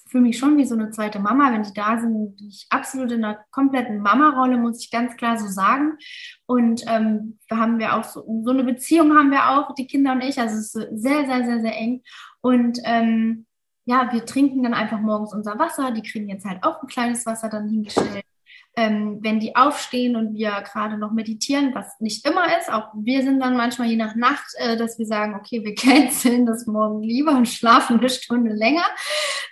fühle 0.08 0.24
mich 0.24 0.38
schon 0.38 0.58
wie 0.58 0.66
so 0.66 0.76
eine 0.76 0.92
zweite 0.92 1.20
Mama. 1.20 1.52
Wenn 1.52 1.64
die 1.64 1.74
da 1.74 2.00
sind, 2.00 2.36
bin 2.36 2.48
ich 2.48 2.68
absolut 2.70 3.12
in 3.12 3.24
einer 3.24 3.40
kompletten 3.52 4.00
Mama-Rolle, 4.00 4.58
muss 4.58 4.84
ich 4.84 4.92
ganz 4.92 5.16
klar 5.18 5.38
so 5.38 5.48
sagen. 5.48 5.98
Und 6.46 6.84
ähm, 6.88 7.40
da 7.50 7.58
haben 7.58 7.80
wir 7.80 7.96
auch 7.96 8.04
so, 8.04 8.24
so 8.44 8.52
eine 8.52 8.64
Beziehung 8.64 9.18
haben 9.18 9.32
wir 9.32 9.50
auch, 9.50 9.74
die 9.76 9.88
Kinder 9.88 10.14
und 10.14 10.22
ich. 10.22 10.40
Also 10.40 10.56
es 10.56 10.76
ist 10.76 11.02
sehr, 11.02 11.26
sehr, 11.26 11.46
sehr, 11.46 11.62
sehr 11.62 11.76
eng. 11.76 12.04
Und 12.42 12.80
ähm, 12.84 13.46
ja, 13.86 14.12
wir 14.12 14.26
trinken 14.26 14.64
dann 14.64 14.74
einfach 14.74 15.00
morgens 15.00 15.34
unser 15.34 15.58
Wasser. 15.58 15.92
Die 15.92 16.04
kriegen 16.04 16.30
jetzt 16.30 16.46
halt 16.46 16.64
auch 16.64 16.82
ein 16.82 16.88
kleines 16.88 17.26
Wasser 17.26 17.50
dann 17.50 17.68
hingestellt 17.68 18.26
ähm, 18.76 19.20
wenn 19.22 19.40
die 19.40 19.56
aufstehen 19.56 20.16
und 20.16 20.34
wir 20.34 20.52
gerade 20.62 20.98
noch 20.98 21.12
meditieren, 21.12 21.74
was 21.74 22.00
nicht 22.00 22.28
immer 22.28 22.46
ist, 22.60 22.72
auch 22.72 22.90
wir 22.94 23.24
sind 23.24 23.40
dann 23.40 23.56
manchmal 23.56 23.88
je 23.88 23.96
nach 23.96 24.16
Nacht, 24.16 24.46
äh, 24.58 24.76
dass 24.76 25.00
wir 25.00 25.06
sagen, 25.06 25.36
okay, 25.36 25.64
wir 25.64 25.76
canceln 25.76 26.46
das 26.46 26.68
morgen 26.68 27.02
lieber 27.02 27.32
und 27.32 27.48
schlafen 27.48 28.00
eine 28.00 28.10
Stunde 28.10 28.54
länger. 28.54 28.86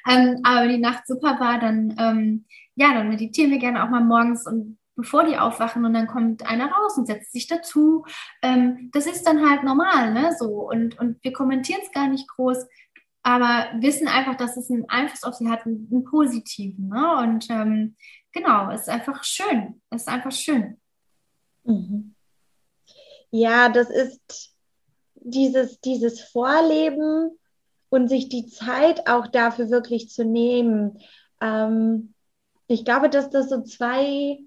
Ähm, 0.09 0.41
aber 0.43 0.67
die 0.67 0.77
Nacht 0.77 1.07
super 1.07 1.39
war, 1.39 1.59
dann, 1.59 1.95
ähm, 1.97 2.45
ja, 2.75 2.93
dann 2.93 3.09
meditieren 3.09 3.51
wir 3.51 3.59
gerne 3.59 3.83
auch 3.83 3.89
mal 3.89 4.03
morgens 4.03 4.45
und 4.45 4.77
bevor 4.95 5.23
die 5.23 5.37
aufwachen 5.37 5.85
und 5.85 5.93
dann 5.93 6.07
kommt 6.07 6.45
einer 6.45 6.69
raus 6.71 6.97
und 6.97 7.07
setzt 7.07 7.31
sich 7.31 7.47
dazu. 7.47 8.05
Ähm, 8.41 8.89
das 8.91 9.07
ist 9.07 9.23
dann 9.23 9.49
halt 9.49 9.63
normal, 9.63 10.13
ne? 10.13 10.35
So 10.37 10.69
und, 10.69 10.99
und 10.99 11.23
wir 11.23 11.33
kommentieren 11.33 11.81
es 11.83 11.91
gar 11.91 12.07
nicht 12.07 12.27
groß, 12.27 12.67
aber 13.23 13.67
wissen 13.79 14.07
einfach, 14.07 14.35
dass 14.35 14.57
es 14.57 14.69
einen 14.69 14.89
Einfluss 14.89 15.23
auf 15.23 15.33
sie 15.33 15.49
hat, 15.49 15.65
einen, 15.65 15.87
einen 15.89 16.03
positiven. 16.03 16.89
Ne? 16.89 17.17
Und 17.17 17.49
ähm, 17.49 17.95
genau, 18.33 18.71
ist 18.71 18.89
einfach 18.89 19.23
schön. 19.23 19.81
Ist 19.91 20.09
einfach 20.09 20.31
schön. 20.31 20.79
Mhm. 21.63 22.15
Ja, 23.31 23.69
das 23.69 23.89
ist 23.89 24.53
dieses, 25.15 25.79
dieses 25.79 26.21
Vorleben 26.21 27.39
und 27.89 28.09
sich 28.09 28.27
die 28.27 28.47
Zeit 28.47 29.07
auch 29.07 29.27
dafür 29.27 29.69
wirklich 29.69 30.09
zu 30.09 30.25
nehmen. 30.25 30.99
Ähm, 31.39 32.13
ich 32.67 32.83
glaube, 32.83 33.09
dass 33.09 33.29
das 33.29 33.49
so 33.49 33.61
zwei 33.61 34.39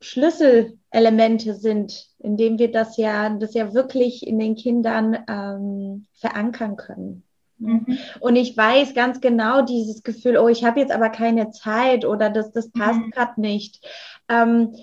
Schlüsselelemente 0.00 1.54
sind, 1.54 2.08
indem 2.18 2.58
wir 2.58 2.70
das 2.70 2.96
ja, 2.96 3.30
das 3.30 3.54
ja 3.54 3.72
wirklich 3.72 4.26
in 4.26 4.38
den 4.38 4.56
Kindern 4.56 5.24
ähm, 5.28 6.06
verankern 6.14 6.76
können. 6.76 7.24
Mhm. 7.62 7.98
Und 8.20 8.36
ich 8.36 8.56
weiß 8.56 8.94
ganz 8.94 9.20
genau 9.20 9.62
dieses 9.62 10.02
Gefühl, 10.02 10.36
oh, 10.36 10.48
ich 10.48 10.64
habe 10.64 10.80
jetzt 10.80 10.92
aber 10.92 11.10
keine 11.10 11.50
Zeit 11.50 12.04
oder 12.04 12.30
das, 12.30 12.52
das 12.52 12.70
passt 12.70 13.00
mhm. 13.00 13.10
gerade 13.10 13.40
nicht. 13.40 13.86
Ähm, 14.28 14.74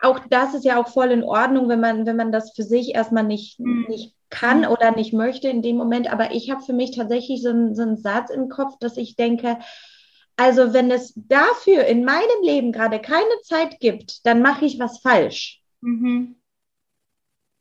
auch 0.00 0.20
das 0.30 0.54
ist 0.54 0.64
ja 0.64 0.80
auch 0.80 0.88
voll 0.88 1.10
in 1.10 1.24
Ordnung, 1.24 1.68
wenn 1.68 1.80
man, 1.80 2.06
wenn 2.06 2.16
man 2.16 2.32
das 2.32 2.52
für 2.54 2.62
sich 2.62 2.94
erstmal 2.94 3.24
nicht, 3.24 3.58
mhm. 3.58 3.86
nicht 3.88 4.14
kann 4.30 4.60
mhm. 4.60 4.68
oder 4.68 4.94
nicht 4.94 5.12
möchte 5.12 5.48
in 5.48 5.62
dem 5.62 5.76
Moment. 5.76 6.12
Aber 6.12 6.32
ich 6.32 6.50
habe 6.50 6.62
für 6.62 6.72
mich 6.72 6.92
tatsächlich 6.92 7.42
so, 7.42 7.50
ein, 7.50 7.74
so 7.74 7.82
einen 7.82 7.96
Satz 7.96 8.30
im 8.30 8.48
Kopf, 8.48 8.78
dass 8.78 8.96
ich 8.96 9.16
denke, 9.16 9.58
also 10.36 10.72
wenn 10.72 10.90
es 10.90 11.12
dafür 11.16 11.84
in 11.86 12.04
meinem 12.04 12.42
Leben 12.42 12.70
gerade 12.70 13.00
keine 13.00 13.24
Zeit 13.42 13.80
gibt, 13.80 14.24
dann 14.24 14.40
mache 14.40 14.64
ich 14.64 14.78
was 14.78 15.00
falsch. 15.00 15.62
Mhm. 15.80 16.36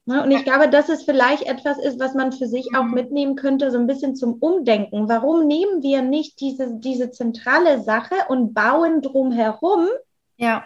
Ne, 0.07 0.23
und 0.23 0.31
ich 0.31 0.45
glaube, 0.45 0.69
dass 0.69 0.87
es 0.87 1.03
vielleicht 1.03 1.43
etwas 1.43 1.77
ist, 1.77 1.99
was 1.99 2.13
man 2.13 2.31
für 2.31 2.47
sich 2.47 2.73
auch 2.73 2.85
mhm. 2.85 2.93
mitnehmen 2.93 3.35
könnte, 3.35 3.71
so 3.71 3.77
ein 3.77 3.87
bisschen 3.87 4.15
zum 4.15 4.35
Umdenken. 4.35 5.09
Warum 5.09 5.47
nehmen 5.47 5.83
wir 5.83 6.01
nicht 6.01 6.39
diese, 6.39 6.75
diese 6.75 7.11
zentrale 7.11 7.81
Sache 7.81 8.15
und 8.29 8.53
bauen 8.53 9.01
drumherum, 9.01 9.85
ja. 10.37 10.63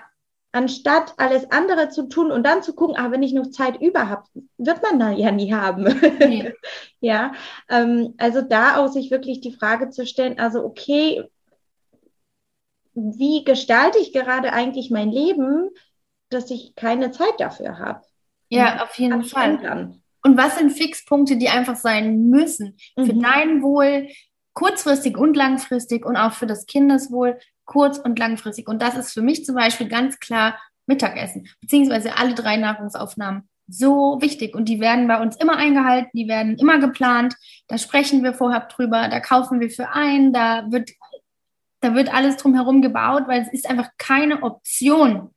anstatt 0.51 1.15
alles 1.17 1.49
andere 1.49 1.89
zu 1.89 2.03
tun 2.07 2.31
und 2.31 2.45
dann 2.45 2.61
zu 2.61 2.75
gucken, 2.75 2.95
ah, 2.97 3.09
wenn 3.09 3.23
ich 3.23 3.33
noch 3.33 3.49
Zeit 3.49 3.81
über 3.81 4.09
habe, 4.09 4.25
wird 4.59 4.83
man 4.83 4.99
da 4.99 5.09
ja 5.09 5.31
nie 5.31 5.51
haben. 5.51 5.85
Nee. 6.19 6.53
ja, 6.99 7.31
ähm, 7.67 8.13
also 8.19 8.43
da 8.43 8.77
auch 8.77 8.89
sich 8.89 9.09
wirklich 9.09 9.41
die 9.41 9.53
Frage 9.53 9.89
zu 9.89 10.05
stellen, 10.05 10.37
also 10.37 10.63
okay, 10.63 11.23
wie 12.93 13.43
gestalte 13.43 13.97
ich 13.97 14.13
gerade 14.13 14.53
eigentlich 14.53 14.91
mein 14.91 15.09
Leben, 15.09 15.71
dass 16.29 16.51
ich 16.51 16.75
keine 16.75 17.09
Zeit 17.09 17.39
dafür 17.39 17.79
habe? 17.79 18.01
Ja, 18.51 18.83
auf 18.83 18.95
jeden 18.95 19.23
Fall. 19.23 19.55
Ändern. 19.55 20.01
Und 20.23 20.37
was 20.37 20.57
sind 20.57 20.71
Fixpunkte, 20.71 21.37
die 21.37 21.49
einfach 21.49 21.75
sein 21.75 22.27
müssen 22.29 22.77
für 22.95 23.13
mhm. 23.13 23.21
dein 23.21 23.61
Wohl, 23.63 24.07
kurzfristig 24.53 25.17
und 25.17 25.35
langfristig 25.35 26.05
und 26.05 26.17
auch 26.17 26.33
für 26.33 26.45
das 26.45 26.65
Kindeswohl, 26.65 27.39
kurz- 27.65 27.97
und 27.97 28.19
langfristig. 28.19 28.67
Und 28.67 28.81
das 28.81 28.97
ist 28.97 29.13
für 29.13 29.21
mich 29.21 29.45
zum 29.45 29.55
Beispiel 29.55 29.87
ganz 29.87 30.19
klar 30.19 30.59
Mittagessen, 30.85 31.47
beziehungsweise 31.61 32.17
alle 32.17 32.35
drei 32.35 32.57
Nahrungsaufnahmen. 32.57 33.47
So 33.67 34.17
wichtig. 34.19 34.53
Und 34.53 34.65
die 34.65 34.81
werden 34.81 35.07
bei 35.07 35.21
uns 35.21 35.37
immer 35.37 35.55
eingehalten, 35.55 36.09
die 36.13 36.27
werden 36.27 36.57
immer 36.57 36.79
geplant. 36.79 37.35
Da 37.67 37.77
sprechen 37.77 38.23
wir 38.23 38.33
vorher 38.33 38.61
drüber, 38.61 39.07
da 39.07 39.21
kaufen 39.21 39.61
wir 39.61 39.69
für 39.69 39.89
ein, 39.89 40.33
da 40.33 40.69
wird, 40.69 40.91
da 41.79 41.95
wird 41.95 42.13
alles 42.13 42.35
drumherum 42.35 42.81
gebaut, 42.81 43.23
weil 43.27 43.41
es 43.41 43.53
ist 43.53 43.69
einfach 43.69 43.89
keine 43.97 44.43
Option, 44.43 45.33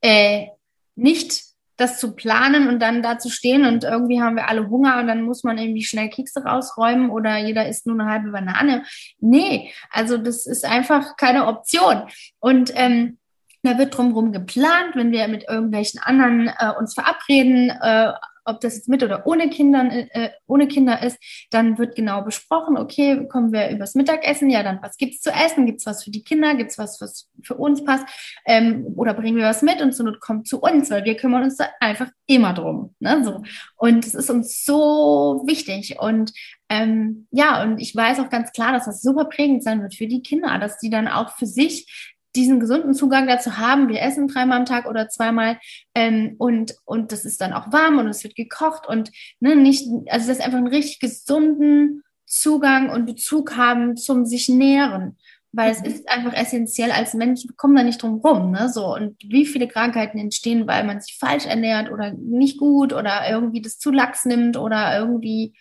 äh, 0.00 0.48
nicht 0.96 1.47
das 1.78 1.98
zu 1.98 2.14
planen 2.14 2.68
und 2.68 2.80
dann 2.80 3.02
da 3.02 3.18
zu 3.18 3.30
stehen 3.30 3.64
und 3.64 3.84
irgendwie 3.84 4.20
haben 4.20 4.36
wir 4.36 4.48
alle 4.48 4.68
Hunger 4.68 4.98
und 4.98 5.06
dann 5.06 5.22
muss 5.22 5.44
man 5.44 5.58
irgendwie 5.58 5.84
schnell 5.84 6.10
Kekse 6.10 6.44
rausräumen 6.44 7.08
oder 7.08 7.38
jeder 7.38 7.68
isst 7.68 7.86
nur 7.86 7.98
eine 7.98 8.10
halbe 8.10 8.32
Banane. 8.32 8.84
Nee, 9.20 9.72
also 9.90 10.18
das 10.18 10.46
ist 10.46 10.64
einfach 10.64 11.16
keine 11.16 11.46
Option. 11.46 12.02
Und 12.40 12.72
ähm, 12.74 13.18
da 13.62 13.78
wird 13.78 13.96
drumherum 13.96 14.32
geplant, 14.32 14.94
wenn 14.94 15.12
wir 15.12 15.26
mit 15.28 15.48
irgendwelchen 15.48 16.00
anderen 16.00 16.48
äh, 16.48 16.72
uns 16.78 16.94
verabreden, 16.94 17.70
äh, 17.70 18.12
ob 18.48 18.60
das 18.60 18.76
jetzt 18.76 18.88
mit 18.88 19.02
oder 19.02 19.26
ohne 19.26 19.50
Kindern, 19.50 19.90
äh, 19.90 20.30
ohne 20.46 20.68
Kinder 20.68 21.02
ist, 21.02 21.18
dann 21.50 21.78
wird 21.78 21.94
genau 21.94 22.22
besprochen, 22.22 22.76
okay, 22.76 23.26
kommen 23.28 23.52
wir 23.52 23.70
übers 23.70 23.94
Mittagessen, 23.94 24.50
ja, 24.50 24.62
dann 24.62 24.80
was 24.82 24.96
gibt's 24.96 25.20
zu 25.20 25.30
essen? 25.30 25.66
Gibt's 25.66 25.86
was 25.86 26.04
für 26.04 26.10
die 26.10 26.22
Kinder? 26.22 26.54
Gibt's 26.54 26.78
was, 26.78 27.00
was 27.00 27.28
für 27.42 27.54
uns 27.54 27.84
passt? 27.84 28.06
Ähm, 28.46 28.86
oder 28.96 29.14
bringen 29.14 29.36
wir 29.36 29.44
was 29.44 29.62
mit 29.62 29.80
und 29.82 29.94
so 29.94 30.02
Not 30.02 30.20
kommt 30.20 30.48
zu 30.48 30.60
uns, 30.60 30.90
weil 30.90 31.04
wir 31.04 31.16
kümmern 31.16 31.44
uns 31.44 31.56
da 31.56 31.68
einfach 31.80 32.08
immer 32.26 32.54
drum. 32.54 32.94
Ne? 33.00 33.22
So. 33.24 33.42
Und 33.76 34.06
es 34.06 34.14
ist 34.14 34.30
uns 34.30 34.64
so 34.64 35.42
wichtig. 35.46 35.96
Und 36.00 36.32
ähm, 36.68 37.26
ja, 37.30 37.62
und 37.62 37.78
ich 37.80 37.94
weiß 37.94 38.20
auch 38.20 38.30
ganz 38.30 38.52
klar, 38.52 38.72
dass 38.72 38.86
das 38.86 39.02
super 39.02 39.26
prägend 39.26 39.62
sein 39.62 39.82
wird 39.82 39.94
für 39.94 40.06
die 40.06 40.22
Kinder, 40.22 40.58
dass 40.58 40.78
die 40.78 40.90
dann 40.90 41.08
auch 41.08 41.36
für 41.36 41.46
sich 41.46 42.16
diesen 42.36 42.60
gesunden 42.60 42.94
Zugang 42.94 43.26
dazu 43.26 43.58
haben. 43.58 43.88
Wir 43.88 44.02
essen 44.02 44.28
dreimal 44.28 44.58
am 44.58 44.64
Tag 44.66 44.86
oder 44.86 45.08
zweimal 45.08 45.58
ähm, 45.94 46.34
und, 46.38 46.74
und 46.84 47.12
das 47.12 47.24
ist 47.24 47.40
dann 47.40 47.52
auch 47.52 47.72
warm 47.72 47.98
und 47.98 48.08
es 48.08 48.22
wird 48.22 48.36
gekocht 48.36 48.86
und 48.86 49.10
ne, 49.40 49.56
nicht, 49.56 49.88
also 50.08 50.28
das 50.28 50.38
ist 50.38 50.44
einfach 50.44 50.58
einen 50.58 50.68
richtig 50.68 51.00
gesunden 51.00 52.02
Zugang 52.26 52.90
und 52.90 53.06
Bezug 53.06 53.56
haben 53.56 53.96
zum 53.96 54.26
sich 54.26 54.48
nähren. 54.48 55.16
Weil 55.50 55.72
mhm. 55.72 55.78
es 55.82 55.94
ist 55.94 56.08
einfach 56.08 56.34
essentiell 56.34 56.90
als 56.90 57.14
Mensch, 57.14 57.44
wir 57.44 57.56
kommen 57.56 57.74
da 57.74 57.82
nicht 57.82 58.02
drum 58.02 58.20
rum, 58.20 58.50
ne? 58.50 58.68
So, 58.68 58.94
und 58.94 59.16
wie 59.24 59.46
viele 59.46 59.66
Krankheiten 59.66 60.18
entstehen, 60.18 60.66
weil 60.66 60.84
man 60.84 61.00
sich 61.00 61.16
falsch 61.18 61.46
ernährt 61.46 61.90
oder 61.90 62.12
nicht 62.12 62.58
gut 62.58 62.92
oder 62.92 63.28
irgendwie 63.28 63.62
das 63.62 63.78
zu 63.78 63.90
lax 63.90 64.26
nimmt 64.26 64.58
oder 64.58 64.98
irgendwie, 64.98 65.54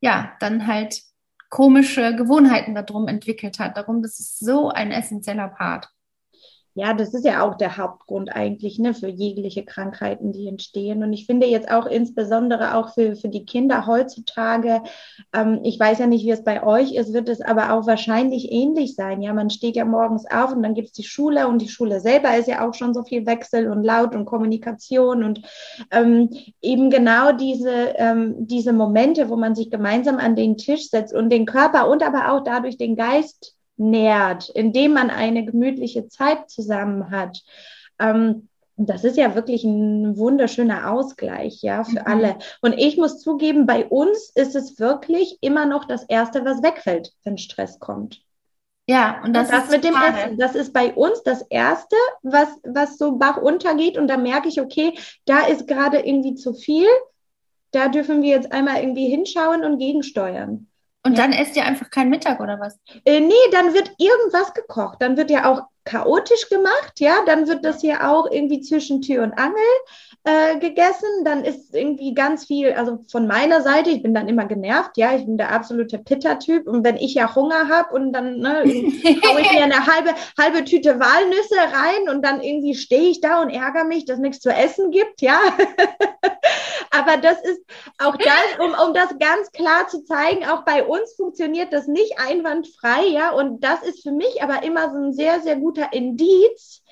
ja, 0.00 0.34
dann 0.40 0.66
halt 0.66 1.00
komische 1.50 2.14
Gewohnheiten 2.16 2.74
darum 2.74 3.08
entwickelt 3.08 3.58
hat. 3.58 3.76
Darum, 3.76 4.02
das 4.02 4.18
ist 4.18 4.38
so 4.38 4.70
ein 4.70 4.90
essentieller 4.92 5.48
Part. 5.48 5.90
Ja, 6.78 6.92
das 6.92 7.14
ist 7.14 7.24
ja 7.24 7.42
auch 7.42 7.54
der 7.54 7.78
Hauptgrund 7.78 8.36
eigentlich 8.36 8.78
ne, 8.78 8.92
für 8.92 9.08
jegliche 9.08 9.64
Krankheiten, 9.64 10.32
die 10.32 10.46
entstehen. 10.46 11.02
Und 11.02 11.14
ich 11.14 11.24
finde 11.24 11.46
jetzt 11.46 11.70
auch 11.70 11.86
insbesondere 11.86 12.74
auch 12.74 12.92
für, 12.92 13.16
für 13.16 13.30
die 13.30 13.46
Kinder 13.46 13.86
heutzutage, 13.86 14.82
ähm, 15.32 15.60
ich 15.62 15.80
weiß 15.80 16.00
ja 16.00 16.06
nicht, 16.06 16.26
wie 16.26 16.30
es 16.32 16.44
bei 16.44 16.62
euch 16.62 16.92
ist, 16.92 17.14
wird 17.14 17.30
es 17.30 17.40
aber 17.40 17.72
auch 17.72 17.86
wahrscheinlich 17.86 18.52
ähnlich 18.52 18.94
sein. 18.94 19.22
Ja, 19.22 19.32
man 19.32 19.48
steht 19.48 19.74
ja 19.74 19.86
morgens 19.86 20.30
auf 20.30 20.52
und 20.52 20.62
dann 20.62 20.74
gibt 20.74 20.88
es 20.88 20.92
die 20.92 21.04
Schule 21.04 21.48
und 21.48 21.62
die 21.62 21.70
Schule 21.70 21.98
selber 21.98 22.36
ist 22.36 22.46
ja 22.46 22.68
auch 22.68 22.74
schon 22.74 22.92
so 22.92 23.04
viel 23.04 23.24
Wechsel 23.24 23.70
und 23.70 23.82
Laut 23.82 24.14
und 24.14 24.26
Kommunikation 24.26 25.24
und 25.24 25.40
ähm, 25.90 26.28
eben 26.60 26.90
genau 26.90 27.32
diese, 27.32 27.94
ähm, 27.96 28.34
diese 28.46 28.74
Momente, 28.74 29.30
wo 29.30 29.36
man 29.36 29.54
sich 29.54 29.70
gemeinsam 29.70 30.18
an 30.18 30.36
den 30.36 30.58
Tisch 30.58 30.90
setzt 30.90 31.14
und 31.14 31.30
den 31.30 31.46
Körper 31.46 31.88
und 31.88 32.02
aber 32.02 32.32
auch 32.32 32.44
dadurch 32.44 32.76
den 32.76 32.96
Geist 32.96 33.55
nährt, 33.76 34.48
indem 34.50 34.94
man 34.94 35.10
eine 35.10 35.44
gemütliche 35.44 36.08
Zeit 36.08 36.50
zusammen 36.50 37.10
hat. 37.10 37.42
Ähm, 37.98 38.48
das 38.76 39.04
ist 39.04 39.16
ja 39.16 39.34
wirklich 39.34 39.64
ein 39.64 40.18
wunderschöner 40.18 40.90
Ausgleich, 40.90 41.62
ja, 41.62 41.84
für 41.84 42.00
mhm. 42.00 42.06
alle. 42.06 42.36
Und 42.60 42.74
ich 42.74 42.98
muss 42.98 43.20
zugeben, 43.20 43.66
bei 43.66 43.86
uns 43.86 44.30
ist 44.34 44.54
es 44.54 44.78
wirklich 44.78 45.38
immer 45.40 45.64
noch 45.64 45.86
das 45.86 46.04
Erste, 46.04 46.44
was 46.44 46.62
wegfällt, 46.62 47.12
wenn 47.24 47.38
Stress 47.38 47.78
kommt. 47.78 48.22
Ja, 48.88 49.20
und 49.24 49.34
das, 49.34 49.48
und 49.48 49.54
das 49.54 49.70
mit 49.70 49.84
dem 49.84 49.94
schade. 49.94 50.18
Essen, 50.18 50.38
das 50.38 50.54
ist 50.54 50.72
bei 50.72 50.94
uns 50.94 51.22
das 51.24 51.42
Erste, 51.48 51.96
was, 52.22 52.48
was 52.62 52.98
so 52.98 53.16
Bach 53.16 53.36
untergeht. 53.38 53.98
Und 53.98 54.08
da 54.08 54.16
merke 54.16 54.48
ich, 54.48 54.60
okay, 54.60 54.96
da 55.24 55.46
ist 55.46 55.66
gerade 55.66 55.98
irgendwie 56.00 56.34
zu 56.34 56.52
viel. 56.52 56.86
Da 57.72 57.88
dürfen 57.88 58.22
wir 58.22 58.30
jetzt 58.30 58.52
einmal 58.52 58.80
irgendwie 58.80 59.08
hinschauen 59.08 59.64
und 59.64 59.78
gegensteuern. 59.78 60.68
Und 61.06 61.18
dann 61.18 61.32
esst 61.32 61.56
ihr 61.56 61.64
einfach 61.64 61.88
keinen 61.88 62.10
Mittag 62.10 62.40
oder 62.40 62.58
was? 62.58 62.80
Äh, 63.04 63.20
nee, 63.20 63.32
dann 63.52 63.74
wird 63.74 63.92
irgendwas 63.96 64.52
gekocht. 64.54 65.00
Dann 65.00 65.16
wird 65.16 65.30
ja 65.30 65.48
auch 65.48 65.62
chaotisch 65.86 66.48
gemacht, 66.50 67.00
ja. 67.00 67.16
Dann 67.24 67.48
wird 67.48 67.64
das 67.64 67.80
hier 67.80 68.06
auch 68.10 68.30
irgendwie 68.30 68.60
zwischen 68.60 69.00
Tür 69.00 69.22
und 69.22 69.32
Angel 69.32 69.56
äh, 70.24 70.58
gegessen. 70.58 71.24
Dann 71.24 71.44
ist 71.44 71.74
irgendwie 71.74 72.12
ganz 72.12 72.44
viel, 72.44 72.72
also 72.72 72.98
von 73.10 73.26
meiner 73.26 73.62
Seite, 73.62 73.90
ich 73.90 74.02
bin 74.02 74.12
dann 74.12 74.28
immer 74.28 74.44
genervt, 74.44 74.96
ja. 74.96 75.16
Ich 75.16 75.24
bin 75.24 75.38
der 75.38 75.52
absolute 75.52 75.98
Pitter-Typ. 75.98 76.66
Und 76.66 76.84
wenn 76.84 76.96
ich 76.96 77.14
ja 77.14 77.34
Hunger 77.34 77.68
habe 77.68 77.94
und 77.94 78.12
dann 78.12 78.38
ne, 78.38 78.62
haue 78.64 79.40
ich 79.40 79.52
mir 79.52 79.64
eine 79.64 79.86
halbe, 79.86 80.10
halbe 80.38 80.64
Tüte 80.64 81.00
Walnüsse 81.00 81.56
rein 81.56 82.14
und 82.14 82.22
dann 82.22 82.42
irgendwie 82.42 82.74
stehe 82.74 83.08
ich 83.08 83.20
da 83.20 83.40
und 83.40 83.50
ärgere 83.50 83.84
mich, 83.84 84.04
dass 84.04 84.18
nichts 84.18 84.40
zu 84.40 84.50
essen 84.50 84.90
gibt, 84.90 85.22
ja. 85.22 85.38
Aber 86.90 87.16
das 87.18 87.40
ist 87.42 87.60
auch 87.98 88.16
das, 88.16 88.58
um, 88.58 88.74
um 88.86 88.94
das 88.94 89.18
ganz 89.18 89.50
klar 89.52 89.86
zu 89.88 90.04
zeigen, 90.04 90.46
auch 90.46 90.64
bei 90.64 90.84
uns 90.84 91.14
funktioniert 91.14 91.72
das 91.72 91.86
nicht 91.86 92.18
einwandfrei, 92.18 93.06
ja. 93.08 93.30
Und 93.30 93.62
das 93.62 93.82
ist 93.82 94.02
für 94.02 94.12
mich 94.12 94.42
aber 94.42 94.62
immer 94.62 94.90
so 94.90 94.96
ein 94.96 95.12
sehr, 95.12 95.40
sehr 95.40 95.56
guter 95.76 95.92
Indiz. 95.92 96.82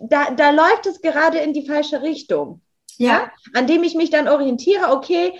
Da, 0.00 0.30
da 0.30 0.50
läuft 0.50 0.86
es 0.86 1.00
gerade 1.00 1.38
in 1.38 1.52
die 1.52 1.66
falsche 1.66 2.02
Richtung. 2.02 2.60
Ja. 2.96 3.08
ja. 3.08 3.32
An 3.54 3.66
dem 3.66 3.82
ich 3.82 3.94
mich 3.94 4.10
dann 4.10 4.28
orientiere, 4.28 4.92
okay, 4.92 5.38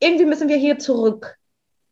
irgendwie 0.00 0.24
müssen 0.24 0.48
wir 0.48 0.56
hier 0.56 0.78
zurück. 0.78 1.36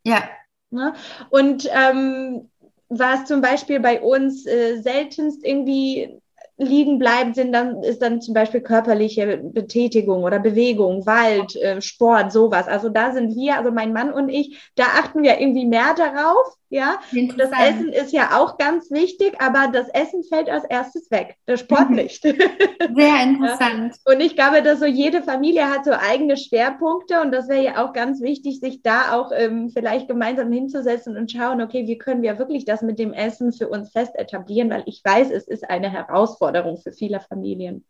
Ja. 0.04 0.24
ja? 0.70 0.94
Und 1.30 1.68
ähm, 1.72 2.50
was 2.88 3.26
zum 3.26 3.40
Beispiel 3.40 3.80
bei 3.80 4.00
uns 4.00 4.46
äh, 4.46 4.80
seltenst 4.80 5.44
irgendwie 5.44 6.18
liegen 6.56 6.98
bleibt, 6.98 7.36
sind 7.36 7.52
dann, 7.52 7.82
ist 7.84 8.02
dann 8.02 8.20
zum 8.20 8.34
Beispiel 8.34 8.60
körperliche 8.60 9.38
Betätigung 9.38 10.24
oder 10.24 10.40
Bewegung, 10.40 11.06
Wald, 11.06 11.54
äh, 11.54 11.80
Sport, 11.80 12.32
sowas. 12.32 12.66
Also 12.66 12.88
da 12.88 13.12
sind 13.12 13.36
wir, 13.36 13.58
also 13.58 13.70
mein 13.70 13.92
Mann 13.92 14.12
und 14.12 14.28
ich, 14.28 14.58
da 14.74 14.84
achten 14.98 15.22
wir 15.22 15.40
irgendwie 15.40 15.66
mehr 15.66 15.94
darauf, 15.94 16.56
ja. 16.70 17.00
Das 17.36 17.50
Essen 17.50 17.92
ist 17.92 18.12
ja 18.12 18.38
auch 18.38 18.58
ganz 18.58 18.90
wichtig, 18.90 19.40
aber 19.40 19.70
das 19.72 19.88
Essen 19.88 20.22
fällt 20.24 20.50
als 20.50 20.64
erstes 20.64 21.10
weg, 21.10 21.36
der 21.46 21.56
Sport 21.56 21.90
mhm. 21.90 21.96
nicht. 21.96 22.22
Sehr 22.22 23.22
interessant. 23.22 23.94
Ja. 23.94 24.12
Und 24.12 24.20
ich 24.20 24.36
glaube, 24.36 24.62
dass 24.62 24.80
so 24.80 24.86
jede 24.86 25.22
Familie 25.22 25.70
hat 25.70 25.84
so 25.84 25.92
eigene 25.92 26.36
Schwerpunkte 26.36 27.20
und 27.22 27.32
das 27.32 27.48
wäre 27.48 27.64
ja 27.64 27.84
auch 27.84 27.92
ganz 27.92 28.20
wichtig, 28.20 28.60
sich 28.60 28.82
da 28.82 29.12
auch 29.12 29.32
ähm, 29.34 29.70
vielleicht 29.70 30.08
gemeinsam 30.08 30.52
hinzusetzen 30.52 31.16
und 31.16 31.32
schauen, 31.32 31.62
okay, 31.62 31.86
wie 31.86 31.98
können 31.98 32.22
wir 32.22 32.38
wirklich 32.38 32.64
das 32.64 32.82
mit 32.82 32.98
dem 32.98 33.12
Essen 33.12 33.52
für 33.52 33.68
uns 33.68 33.90
fest 33.90 34.14
etablieren, 34.16 34.70
weil 34.70 34.82
ich 34.86 35.00
weiß, 35.02 35.30
es 35.30 35.48
ist 35.48 35.68
eine 35.68 35.90
Herausforderung 35.90 36.78
für 36.78 36.92
viele 36.92 37.20
Familien. 37.20 37.84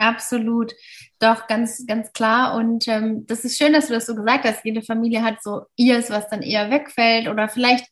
Absolut, 0.00 0.72
doch 1.18 1.46
ganz, 1.46 1.84
ganz 1.86 2.10
klar. 2.14 2.56
Und 2.56 2.88
ähm, 2.88 3.26
das 3.26 3.44
ist 3.44 3.58
schön, 3.58 3.74
dass 3.74 3.88
du 3.88 3.92
das 3.92 4.06
so 4.06 4.14
gesagt 4.14 4.44
hast. 4.44 4.64
Jede 4.64 4.80
Familie 4.80 5.22
hat 5.22 5.42
so 5.42 5.66
ihrs, 5.76 6.08
was 6.08 6.26
dann 6.30 6.40
eher 6.40 6.70
wegfällt 6.70 7.28
oder 7.28 7.50
vielleicht 7.50 7.86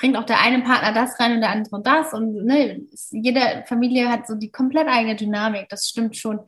bringt 0.00 0.16
auch 0.16 0.24
der 0.24 0.40
eine 0.40 0.62
Partner 0.62 0.92
das 0.92 1.20
rein 1.20 1.34
und 1.34 1.40
der 1.42 1.50
andere 1.50 1.82
das. 1.82 2.14
Und 2.14 2.46
ne, 2.46 2.80
jede 3.10 3.64
Familie 3.66 4.08
hat 4.08 4.26
so 4.26 4.34
die 4.34 4.50
komplett 4.50 4.88
eigene 4.88 5.14
Dynamik. 5.14 5.68
Das 5.68 5.86
stimmt 5.86 6.16
schon 6.16 6.40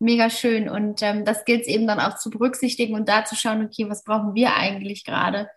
mega 0.00 0.28
schön. 0.28 0.68
Und 0.68 1.02
ähm, 1.02 1.24
das 1.24 1.44
gilt 1.44 1.62
es 1.62 1.68
eben 1.68 1.86
dann 1.86 2.00
auch 2.00 2.18
zu 2.18 2.30
berücksichtigen 2.30 2.96
und 2.96 3.08
da 3.08 3.24
zu 3.24 3.36
schauen, 3.36 3.64
okay, 3.64 3.88
was 3.88 4.02
brauchen 4.02 4.34
wir 4.34 4.56
eigentlich 4.56 5.04
gerade? 5.04 5.48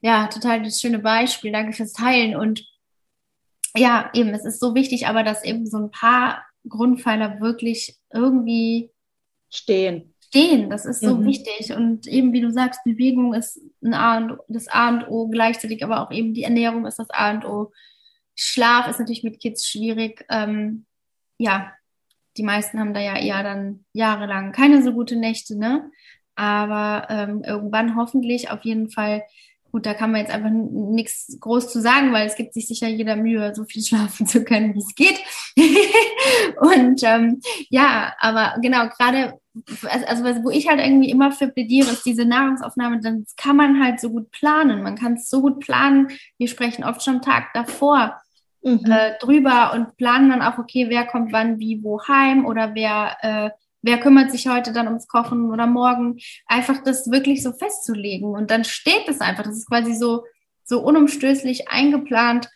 Ja, 0.00 0.26
total 0.26 0.62
das 0.64 0.80
schöne 0.80 0.98
Beispiel. 0.98 1.52
Danke 1.52 1.72
fürs 1.72 1.92
Teilen. 1.92 2.34
Und 2.34 2.66
ja, 3.76 4.10
eben, 4.12 4.30
es 4.30 4.44
ist 4.44 4.58
so 4.58 4.74
wichtig, 4.74 5.06
aber 5.06 5.22
dass 5.22 5.44
eben 5.44 5.66
so 5.66 5.78
ein 5.78 5.92
paar 5.92 6.44
Grundpfeiler 6.68 7.40
wirklich 7.40 7.96
irgendwie 8.12 8.90
stehen 9.50 10.14
stehen. 10.28 10.70
Das 10.70 10.84
ist 10.84 11.00
so 11.00 11.16
mhm. 11.16 11.26
wichtig. 11.26 11.72
Und 11.72 12.06
eben, 12.06 12.32
wie 12.32 12.40
du 12.40 12.50
sagst, 12.50 12.84
Bewegung 12.84 13.34
ist 13.34 13.60
ein 13.82 13.94
A 13.94 14.18
und, 14.18 14.38
das 14.48 14.68
A 14.68 14.88
und 14.88 15.08
O, 15.08 15.28
gleichzeitig 15.28 15.82
aber 15.84 16.02
auch 16.02 16.10
eben 16.10 16.34
die 16.34 16.44
Ernährung 16.44 16.86
ist 16.86 16.98
das 16.98 17.10
A 17.10 17.30
und 17.30 17.44
O. 17.44 17.72
Schlaf 18.34 18.88
ist 18.88 19.00
natürlich 19.00 19.24
mit 19.24 19.40
Kids 19.40 19.66
schwierig. 19.66 20.24
Ähm, 20.30 20.86
ja, 21.38 21.72
die 22.36 22.42
meisten 22.42 22.78
haben 22.78 22.94
da 22.94 23.00
ja 23.00 23.16
eher 23.16 23.42
dann 23.42 23.84
jahrelang 23.92 24.52
keine 24.52 24.82
so 24.82 24.92
gute 24.92 25.16
Nächte, 25.16 25.58
ne? 25.58 25.90
Aber 26.36 27.08
ähm, 27.10 27.42
irgendwann 27.44 27.96
hoffentlich 27.96 28.50
auf 28.50 28.62
jeden 28.64 28.90
Fall 28.90 29.24
Gut, 29.70 29.84
da 29.84 29.92
kann 29.92 30.12
man 30.12 30.20
jetzt 30.22 30.32
einfach 30.32 30.50
nichts 30.50 31.36
groß 31.40 31.70
zu 31.70 31.80
sagen, 31.80 32.12
weil 32.12 32.26
es 32.26 32.36
gibt 32.36 32.54
sich 32.54 32.66
sicher 32.66 32.88
jeder 32.88 33.16
Mühe, 33.16 33.54
so 33.54 33.64
viel 33.64 33.82
schlafen 33.84 34.26
zu 34.26 34.44
können, 34.44 34.74
wie 34.74 34.78
es 34.78 34.94
geht. 34.94 35.20
und 36.60 37.02
ähm, 37.02 37.40
ja, 37.68 38.14
aber 38.18 38.54
genau, 38.62 38.88
gerade, 38.88 39.34
also, 39.88 40.24
also 40.24 40.44
wo 40.44 40.50
ich 40.50 40.68
halt 40.68 40.80
irgendwie 40.80 41.10
immer 41.10 41.32
für 41.32 41.48
plädiere, 41.48 41.90
ist 41.90 42.06
diese 42.06 42.24
Nahrungsaufnahme, 42.24 43.00
dann 43.00 43.26
kann 43.36 43.56
man 43.56 43.82
halt 43.82 44.00
so 44.00 44.10
gut 44.10 44.30
planen. 44.30 44.82
Man 44.82 44.96
kann 44.96 45.14
es 45.14 45.28
so 45.28 45.42
gut 45.42 45.60
planen. 45.60 46.08
Wir 46.38 46.48
sprechen 46.48 46.84
oft 46.84 47.02
schon 47.02 47.20
Tag 47.20 47.52
davor 47.52 48.18
mhm. 48.62 48.80
äh, 48.90 49.18
drüber 49.20 49.72
und 49.74 49.96
planen 49.96 50.30
dann 50.30 50.42
auch, 50.42 50.58
okay, 50.58 50.86
wer 50.88 51.06
kommt 51.06 51.32
wann, 51.32 51.58
wie, 51.58 51.82
wo 51.82 52.00
heim 52.08 52.46
oder 52.46 52.74
wer 52.74 53.16
äh, 53.20 53.50
wer 53.88 53.98
kümmert 53.98 54.30
sich 54.30 54.46
heute 54.48 54.74
dann 54.74 54.86
ums 54.86 55.08
Kochen 55.08 55.50
oder 55.50 55.66
morgen, 55.66 56.18
einfach 56.46 56.82
das 56.84 57.10
wirklich 57.10 57.42
so 57.42 57.52
festzulegen. 57.52 58.34
Und 58.34 58.50
dann 58.50 58.64
steht 58.64 59.08
es 59.08 59.22
einfach. 59.22 59.44
Das 59.44 59.56
ist 59.56 59.66
quasi 59.66 59.94
so, 59.94 60.24
so 60.62 60.80
unumstößlich 60.80 61.70
eingeplant, 61.70 62.50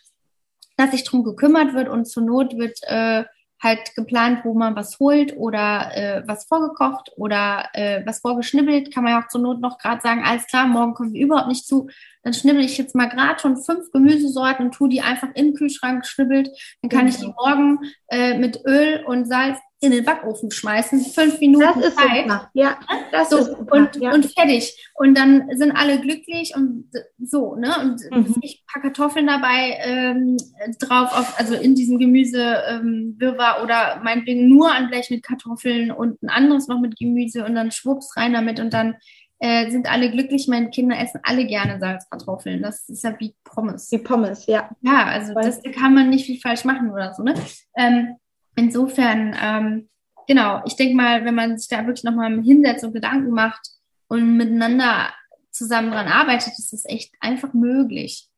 dass 0.77 0.91
sich 0.91 1.03
drum 1.03 1.23
gekümmert 1.23 1.73
wird 1.73 1.89
und 1.89 2.05
zur 2.05 2.21
Not 2.21 2.55
wird 2.55 2.77
äh, 2.83 3.23
halt 3.63 3.95
geplant, 3.95 4.41
wo 4.43 4.53
man 4.53 4.75
was 4.75 4.99
holt 4.99 5.35
oder 5.35 5.89
äh, 5.95 6.23
was 6.27 6.45
vorgekocht 6.45 7.11
oder 7.15 7.69
äh, 7.73 8.05
was 8.05 8.19
vorgeschnibbelt. 8.19 8.93
Kann 8.93 9.03
man 9.03 9.13
ja 9.13 9.23
auch 9.23 9.29
zur 9.29 9.41
Not 9.41 9.59
noch 9.59 9.79
gerade 9.79 10.01
sagen, 10.01 10.21
alles 10.23 10.45
klar, 10.45 10.67
morgen 10.67 10.93
kommen 10.93 11.13
wir 11.13 11.25
überhaupt 11.25 11.47
nicht 11.47 11.65
zu. 11.65 11.89
Dann 12.21 12.33
schnibbel 12.33 12.63
ich 12.63 12.77
jetzt 12.77 12.93
mal 12.93 13.09
gerade 13.09 13.39
schon 13.39 13.57
fünf 13.57 13.91
Gemüsesorten 13.91 14.67
und 14.67 14.73
tue 14.73 14.89
die 14.89 15.01
einfach 15.01 15.29
in 15.33 15.47
den 15.47 15.53
Kühlschrank 15.55 16.03
geschnibbelt. 16.03 16.49
Dann 16.81 16.89
kann 16.89 17.07
genau. 17.07 17.11
ich 17.11 17.17
die 17.17 17.33
morgen 17.33 17.79
äh, 18.09 18.37
mit 18.37 18.63
Öl 18.65 19.03
und 19.05 19.25
Salz 19.25 19.57
in 19.83 19.91
den 19.91 20.05
Backofen 20.05 20.49
schmeißen, 20.49 21.01
fünf 21.01 21.39
Minuten 21.39 21.81
das 21.81 21.87
ist 21.87 21.97
Zeit. 21.97 22.23
Super. 22.23 22.49
Ja, 22.53 22.79
das 23.11 23.29
so, 23.29 23.37
ist 23.37 23.47
super. 23.47 23.75
Und, 23.75 23.95
ja. 23.97 24.13
und 24.13 24.25
fertig. 24.25 24.89
Und 24.95 25.17
dann 25.17 25.49
sind 25.55 25.71
alle 25.71 25.99
glücklich 25.99 26.53
und 26.55 26.89
so, 27.19 27.55
ne? 27.55 27.73
Und 27.81 28.01
mhm. 28.11 28.35
ich 28.41 28.63
packe 28.71 28.93
Kartoffeln 28.93 29.27
dabei 29.27 29.77
ähm, 29.83 30.37
drauf, 30.79 31.11
auf, 31.11 31.39
also 31.39 31.55
in 31.55 31.75
diesem 31.75 31.97
Gemüse 31.97 32.63
ähm, 32.69 33.15
Wirrwarr 33.17 33.63
oder 33.63 34.01
meinetwegen 34.03 34.47
nur 34.47 34.71
ein 34.71 34.89
Blech 34.89 35.09
mit 35.09 35.23
Kartoffeln 35.23 35.91
und 35.91 36.21
ein 36.21 36.29
anderes 36.29 36.67
noch 36.67 36.79
mit 36.79 36.97
Gemüse 36.97 37.43
und 37.45 37.55
dann 37.55 37.71
schwupps 37.71 38.15
rein 38.15 38.33
damit 38.33 38.59
und 38.59 38.73
dann 38.73 38.95
äh, 39.39 39.69
sind 39.71 39.91
alle 39.91 40.11
glücklich. 40.11 40.47
Meine 40.47 40.69
Kinder 40.69 40.97
essen 40.97 41.19
alle 41.23 41.45
gerne 41.45 41.79
Salzkartoffeln. 41.79 42.61
Das 42.61 42.87
ist 42.87 43.03
ja 43.03 43.13
wie 43.19 43.35
Pommes. 43.43 43.91
Wie 43.91 43.97
Pommes, 43.97 44.45
ja. 44.45 44.69
Ja, 44.81 45.05
also 45.05 45.33
das 45.33 45.61
da 45.61 45.71
kann 45.71 45.93
man 45.93 46.09
nicht 46.09 46.25
viel 46.25 46.39
falsch 46.39 46.63
machen 46.63 46.91
oder 46.91 47.13
so, 47.13 47.23
ne? 47.23 47.33
Ähm, 47.75 48.15
insofern, 48.55 49.35
ähm, 49.41 49.89
genau, 50.27 50.61
ich 50.65 50.75
denke 50.75 50.95
mal, 50.95 51.25
wenn 51.25 51.35
man 51.35 51.57
sich 51.57 51.69
da 51.69 51.85
wirklich 51.85 52.03
nochmal 52.03 52.41
hinsetzt 52.41 52.83
und 52.83 52.93
Gedanken 52.93 53.31
macht 53.31 53.67
und 54.07 54.37
miteinander 54.37 55.09
zusammen 55.51 55.91
dran 55.91 56.07
arbeitet, 56.07 56.53
ist 56.57 56.73
das 56.73 56.85
echt 56.85 57.13
einfach 57.19 57.53
möglich. 57.53 58.29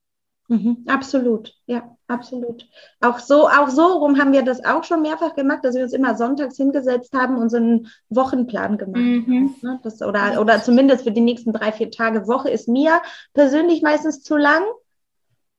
Mhm, 0.47 0.85
absolut, 0.85 1.53
ja, 1.65 1.97
absolut. 2.07 2.67
Auch 3.01 3.17
so, 3.17 3.47
auch 3.47 3.69
so 3.69 3.83
rum 3.83 4.19
haben 4.19 4.31
wir 4.31 4.43
das 4.43 4.63
auch 4.63 4.83
schon 4.83 5.01
mehrfach 5.01 5.33
gemacht, 5.33 5.59
dass 5.63 5.73
wir 5.73 5.83
uns 5.83 5.93
immer 5.93 6.15
sonntags 6.15 6.57
hingesetzt 6.57 7.13
haben 7.13 7.37
und 7.37 7.49
so 7.49 7.57
einen 7.57 7.87
Wochenplan 8.09 8.77
gemacht 8.77 9.01
mhm. 9.01 9.25
haben. 9.25 9.55
Ne? 9.63 9.79
Das, 9.83 10.01
oder, 10.03 10.39
oder 10.39 10.61
zumindest 10.61 11.03
für 11.03 11.11
die 11.11 11.21
nächsten 11.21 11.51
drei, 11.51 11.71
vier 11.71 11.89
Tage. 11.89 12.27
Woche 12.27 12.49
ist 12.49 12.67
mir 12.67 13.01
persönlich 13.33 13.81
meistens 13.81 14.21
zu 14.21 14.37
lang. 14.37 14.61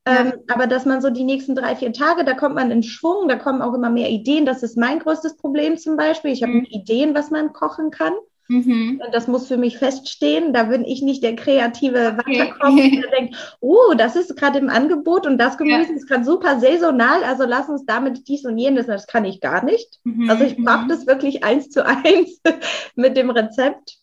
Ja. 0.06 0.20
Ähm, 0.20 0.32
aber 0.48 0.66
dass 0.66 0.84
man 0.84 1.02
so 1.02 1.10
die 1.10 1.24
nächsten 1.24 1.56
drei, 1.56 1.74
vier 1.74 1.92
Tage, 1.92 2.24
da 2.24 2.34
kommt 2.34 2.54
man 2.54 2.70
in 2.70 2.82
Schwung, 2.82 3.28
da 3.28 3.36
kommen 3.36 3.60
auch 3.60 3.74
immer 3.74 3.90
mehr 3.90 4.08
Ideen. 4.10 4.46
Das 4.46 4.62
ist 4.62 4.76
mein 4.76 5.00
größtes 5.00 5.36
Problem 5.36 5.76
zum 5.76 5.96
Beispiel. 5.96 6.30
Ich 6.30 6.42
habe 6.42 6.52
mhm. 6.52 6.66
Ideen, 6.70 7.14
was 7.14 7.30
man 7.30 7.52
kochen 7.52 7.90
kann. 7.90 8.12
Mhm. 8.48 9.02
Das 9.10 9.26
muss 9.26 9.48
für 9.48 9.56
mich 9.56 9.78
feststehen. 9.78 10.52
Da 10.52 10.64
bin 10.64 10.84
ich 10.84 11.02
nicht 11.02 11.24
der 11.24 11.34
kreative 11.34 12.16
Weiterkopf, 12.18 12.72
okay. 12.72 13.02
der 13.02 13.10
denkt, 13.18 13.58
oh, 13.60 13.94
das 13.96 14.14
ist 14.14 14.36
gerade 14.36 14.60
im 14.60 14.68
Angebot 14.68 15.26
und 15.26 15.38
das 15.38 15.58
Gemüse 15.58 15.90
ja. 15.90 15.96
ist 15.96 16.06
gerade 16.06 16.24
super 16.24 16.60
saisonal, 16.60 17.24
also 17.24 17.44
lass 17.44 17.68
uns 17.68 17.84
damit 17.84 18.28
dies 18.28 18.44
und 18.44 18.56
jenes. 18.56 18.86
Das 18.86 19.08
kann 19.08 19.24
ich 19.24 19.40
gar 19.40 19.64
nicht. 19.64 19.98
Mhm. 20.04 20.30
Also 20.30 20.44
ich 20.44 20.56
brauche 20.56 20.84
mhm. 20.84 20.88
das 20.88 21.08
wirklich 21.08 21.42
eins 21.42 21.70
zu 21.70 21.84
eins 21.84 22.40
mit 22.94 23.16
dem 23.16 23.30
Rezept. 23.30 23.98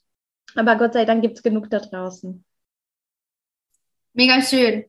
Aber 0.56 0.76
Gott 0.76 0.94
sei 0.94 1.06
Dank 1.06 1.22
gibt 1.22 1.38
es 1.38 1.44
genug 1.44 1.70
da 1.70 1.80
draußen. 1.80 2.44
Mega 4.14 4.42
schön. 4.42 4.86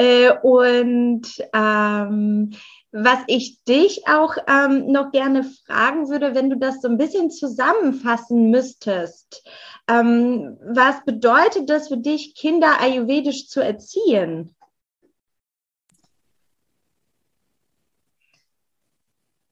Äh, 0.00 0.32
und 0.42 1.26
ähm, 1.52 2.50
was 2.90 3.18
ich 3.26 3.62
dich 3.64 4.08
auch 4.08 4.34
ähm, 4.48 4.90
noch 4.90 5.12
gerne 5.12 5.44
fragen 5.44 6.08
würde, 6.08 6.34
wenn 6.34 6.48
du 6.48 6.56
das 6.56 6.80
so 6.80 6.88
ein 6.88 6.96
bisschen 6.96 7.30
zusammenfassen 7.30 8.50
müsstest. 8.50 9.46
Ähm, 9.88 10.56
was 10.62 11.04
bedeutet 11.04 11.68
das 11.68 11.88
für 11.88 11.98
dich, 11.98 12.34
Kinder 12.34 12.80
ayurvedisch 12.80 13.48
zu 13.48 13.60
erziehen? 13.62 14.56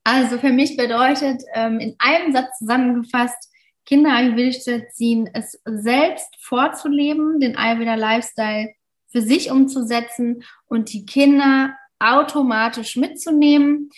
Also 0.02 0.38
für 0.38 0.52
mich 0.52 0.78
bedeutet 0.78 1.42
ähm, 1.52 1.78
in 1.78 1.94
einem 1.98 2.32
Satz 2.32 2.56
zusammengefasst, 2.58 3.52
Kinder 3.84 4.14
ayurvedisch 4.14 4.62
zu 4.62 4.72
erziehen, 4.72 5.28
es 5.34 5.60
selbst 5.66 6.34
vorzuleben, 6.40 7.38
den 7.38 7.58
Ayurveda 7.58 7.96
Lifestyle 7.96 8.72
für 9.10 9.22
sich 9.22 9.50
umzusetzen 9.50 10.42
und 10.66 10.92
die 10.92 11.06
Kinder 11.06 11.74
automatisch 11.98 12.96
mitzunehmen, 12.96 13.90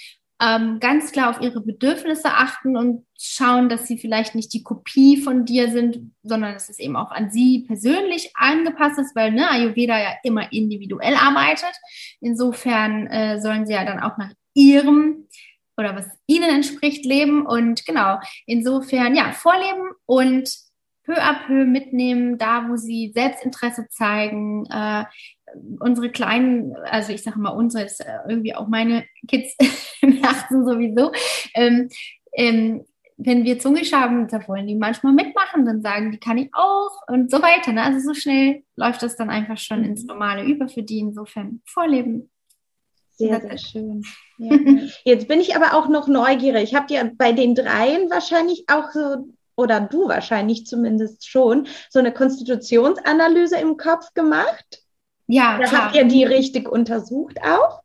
ähm, 0.42 0.80
ganz 0.80 1.12
klar 1.12 1.30
auf 1.30 1.42
ihre 1.42 1.60
Bedürfnisse 1.60 2.30
achten 2.30 2.74
und 2.76 3.04
schauen, 3.18 3.68
dass 3.68 3.86
sie 3.86 3.98
vielleicht 3.98 4.34
nicht 4.34 4.54
die 4.54 4.62
Kopie 4.62 5.18
von 5.18 5.44
dir 5.44 5.70
sind, 5.70 6.12
sondern 6.22 6.54
dass 6.54 6.70
es 6.70 6.78
eben 6.78 6.96
auch 6.96 7.10
an 7.10 7.30
sie 7.30 7.64
persönlich 7.66 8.30
angepasst 8.34 8.98
ist, 8.98 9.14
weil 9.14 9.32
ne, 9.32 9.50
Ayurveda 9.50 9.98
ja 9.98 10.14
immer 10.22 10.50
individuell 10.50 11.14
arbeitet. 11.14 11.72
Insofern 12.20 13.06
äh, 13.08 13.40
sollen 13.40 13.66
sie 13.66 13.74
ja 13.74 13.84
dann 13.84 14.00
auch 14.00 14.16
nach 14.16 14.32
ihrem 14.54 15.26
oder 15.76 15.94
was 15.94 16.06
ihnen 16.26 16.48
entspricht 16.48 17.04
leben 17.04 17.46
und 17.46 17.84
genau, 17.84 18.18
insofern 18.46 19.14
ja, 19.14 19.32
vorleben 19.32 19.90
und 20.06 20.50
peu 21.10 21.20
à 21.20 21.34
peu 21.46 21.64
mitnehmen, 21.64 22.38
da 22.38 22.68
wo 22.68 22.76
sie 22.76 23.10
Selbstinteresse 23.14 23.88
zeigen, 23.90 24.66
äh, 24.66 25.04
unsere 25.80 26.10
kleinen, 26.10 26.76
also 26.84 27.12
ich 27.12 27.22
sage 27.22 27.40
mal 27.40 27.50
unsere, 27.50 27.84
ist 27.84 28.04
irgendwie 28.28 28.54
auch 28.54 28.68
meine 28.68 29.04
Kids 29.26 29.56
achten 30.22 30.64
sowieso. 30.64 31.10
Ähm, 31.54 31.88
ähm, 32.32 32.84
wenn 33.16 33.44
wir 33.44 33.58
Zungeschaben, 33.58 34.28
da 34.28 34.46
wollen 34.48 34.66
die 34.66 34.76
manchmal 34.76 35.12
mitmachen, 35.12 35.66
dann 35.66 35.82
sagen 35.82 36.12
die, 36.12 36.18
kann 36.18 36.38
ich 36.38 36.48
auch 36.52 36.92
und 37.08 37.30
so 37.30 37.42
weiter. 37.42 37.72
Ne? 37.72 37.82
Also 37.82 38.00
so 38.00 38.14
schnell 38.14 38.62
läuft 38.76 39.02
das 39.02 39.16
dann 39.16 39.28
einfach 39.28 39.58
schon 39.58 39.84
ins 39.84 40.02
mhm. 40.02 40.08
normale 40.08 40.44
über 40.44 40.68
für 40.68 40.82
die. 40.82 41.00
Insofern 41.00 41.60
vorleben. 41.66 42.30
Sehr, 43.10 43.40
sehr 43.40 43.58
schön. 43.58 44.02
Ja. 44.42 44.56
Jetzt 45.04 45.28
bin 45.28 45.38
ich 45.38 45.54
aber 45.54 45.76
auch 45.76 45.90
noch 45.90 46.08
neugierig. 46.08 46.74
Habt 46.74 46.90
ihr 46.90 47.12
bei 47.18 47.32
den 47.32 47.54
dreien 47.54 48.08
wahrscheinlich 48.08 48.64
auch 48.68 48.90
so, 48.90 49.28
oder 49.60 49.80
du 49.80 50.08
wahrscheinlich 50.08 50.66
zumindest 50.66 51.28
schon, 51.28 51.68
so 51.88 51.98
eine 51.98 52.12
Konstitutionsanalyse 52.12 53.56
im 53.58 53.76
Kopf 53.76 54.12
gemacht? 54.14 54.82
Ja, 55.26 55.58
da. 55.58 55.70
Habt 55.70 55.94
ihr 55.94 56.04
die 56.04 56.24
richtig 56.24 56.68
untersucht 56.68 57.38
auch? 57.42 57.79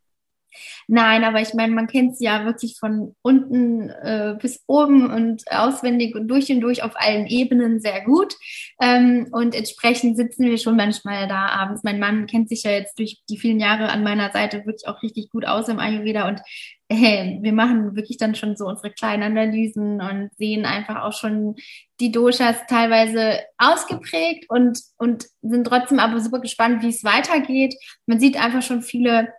Nein, 0.87 1.23
aber 1.23 1.41
ich 1.41 1.53
meine, 1.53 1.73
man 1.73 1.87
kennt 1.87 2.17
sie 2.17 2.25
ja 2.25 2.45
wirklich 2.45 2.77
von 2.79 3.15
unten 3.21 3.89
äh, 3.89 4.35
bis 4.39 4.63
oben 4.67 5.11
und 5.11 5.43
auswendig 5.49 6.15
und 6.15 6.27
durch 6.27 6.49
und 6.51 6.61
durch 6.61 6.83
auf 6.83 6.93
allen 6.95 7.27
Ebenen 7.27 7.79
sehr 7.79 8.01
gut. 8.01 8.35
Ähm, 8.81 9.27
und 9.31 9.55
entsprechend 9.55 10.17
sitzen 10.17 10.45
wir 10.45 10.57
schon 10.57 10.75
manchmal 10.75 11.27
da 11.27 11.47
abends. 11.47 11.83
Mein 11.83 11.99
Mann 11.99 12.27
kennt 12.27 12.49
sich 12.49 12.63
ja 12.63 12.71
jetzt 12.71 12.99
durch 12.99 13.21
die 13.29 13.37
vielen 13.37 13.59
Jahre 13.59 13.89
an 13.89 14.03
meiner 14.03 14.31
Seite 14.31 14.65
wirklich 14.65 14.87
auch 14.87 15.01
richtig 15.01 15.29
gut 15.29 15.45
aus 15.45 15.67
im 15.67 15.79
Ayurveda 15.79 16.27
und 16.27 16.41
hey, 16.89 17.39
wir 17.41 17.53
machen 17.53 17.95
wirklich 17.95 18.17
dann 18.17 18.35
schon 18.35 18.55
so 18.55 18.65
unsere 18.67 18.91
kleinen 18.91 19.23
Analysen 19.23 20.01
und 20.01 20.29
sehen 20.37 20.65
einfach 20.65 21.03
auch 21.03 21.13
schon 21.13 21.55
die 21.99 22.11
Doshas 22.11 22.57
teilweise 22.67 23.39
ausgeprägt 23.57 24.45
und, 24.49 24.79
und 24.97 25.25
sind 25.41 25.65
trotzdem 25.65 25.99
aber 25.99 26.19
super 26.19 26.39
gespannt, 26.39 26.83
wie 26.83 26.89
es 26.89 27.03
weitergeht. 27.03 27.75
Man 28.05 28.19
sieht 28.19 28.37
einfach 28.37 28.61
schon 28.61 28.81
viele 28.81 29.29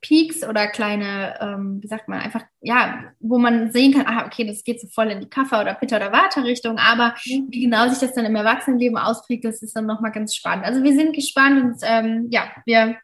Peaks 0.00 0.44
oder 0.44 0.68
kleine, 0.68 1.34
ähm, 1.40 1.78
wie 1.82 1.88
sagt 1.88 2.08
man, 2.08 2.20
einfach, 2.20 2.42
ja, 2.60 3.04
wo 3.20 3.38
man 3.38 3.72
sehen 3.72 3.92
kann, 3.92 4.06
ah, 4.06 4.26
okay, 4.26 4.46
das 4.46 4.62
geht 4.62 4.80
so 4.80 4.86
voll 4.88 5.08
in 5.08 5.20
die 5.20 5.28
Kaffer- 5.28 5.60
oder 5.60 5.74
Pitta- 5.74 5.96
oder 5.96 6.12
Vata-Richtung, 6.12 6.78
aber 6.78 7.14
mhm. 7.26 7.48
wie 7.50 7.62
genau 7.62 7.88
sich 7.88 7.98
das 7.98 8.14
dann 8.14 8.24
im 8.24 8.36
Erwachsenenleben 8.36 8.96
ausprägt, 8.96 9.44
das 9.44 9.62
ist 9.62 9.74
dann 9.74 9.86
nochmal 9.86 10.12
ganz 10.12 10.34
spannend. 10.34 10.64
Also 10.64 10.82
wir 10.82 10.94
sind 10.94 11.14
gespannt 11.14 11.64
und 11.64 11.76
ähm, 11.82 12.28
ja, 12.30 12.44
wir, 12.64 12.96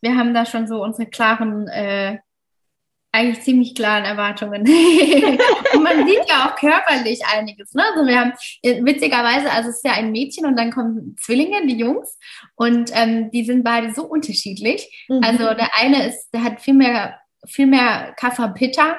wir 0.00 0.16
haben 0.16 0.34
da 0.34 0.44
schon 0.44 0.66
so 0.66 0.82
unsere 0.82 1.08
klaren 1.08 1.68
äh, 1.68 2.18
eigentlich 3.12 3.44
ziemlich 3.44 3.74
klaren 3.74 4.04
Erwartungen. 4.04 4.62
und 5.74 5.82
man 5.82 6.06
sieht 6.06 6.28
ja 6.28 6.48
auch 6.48 6.56
körperlich 6.56 7.20
einiges. 7.26 7.74
Ne? 7.74 7.82
Also 7.94 8.06
wir 8.06 8.18
haben 8.18 8.32
äh, 8.62 8.82
witzigerweise, 8.82 9.50
also 9.50 9.68
es 9.68 9.76
ist 9.76 9.84
ja 9.84 9.92
ein 9.92 10.12
Mädchen 10.12 10.46
und 10.46 10.58
dann 10.58 10.72
kommen 10.72 11.16
Zwillinge, 11.20 11.66
die 11.66 11.76
Jungs, 11.76 12.18
und 12.56 12.90
ähm, 12.94 13.30
die 13.30 13.44
sind 13.44 13.64
beide 13.64 13.92
so 13.92 14.04
unterschiedlich. 14.04 15.06
Mhm. 15.08 15.20
Also 15.22 15.44
der 15.54 15.68
eine 15.78 16.08
ist, 16.08 16.30
der 16.32 16.42
hat 16.42 16.60
viel 16.60 16.74
mehr, 16.74 17.20
viel 17.46 17.66
mehr 17.66 18.14
Kaffer 18.16 18.48
Pitta 18.48 18.98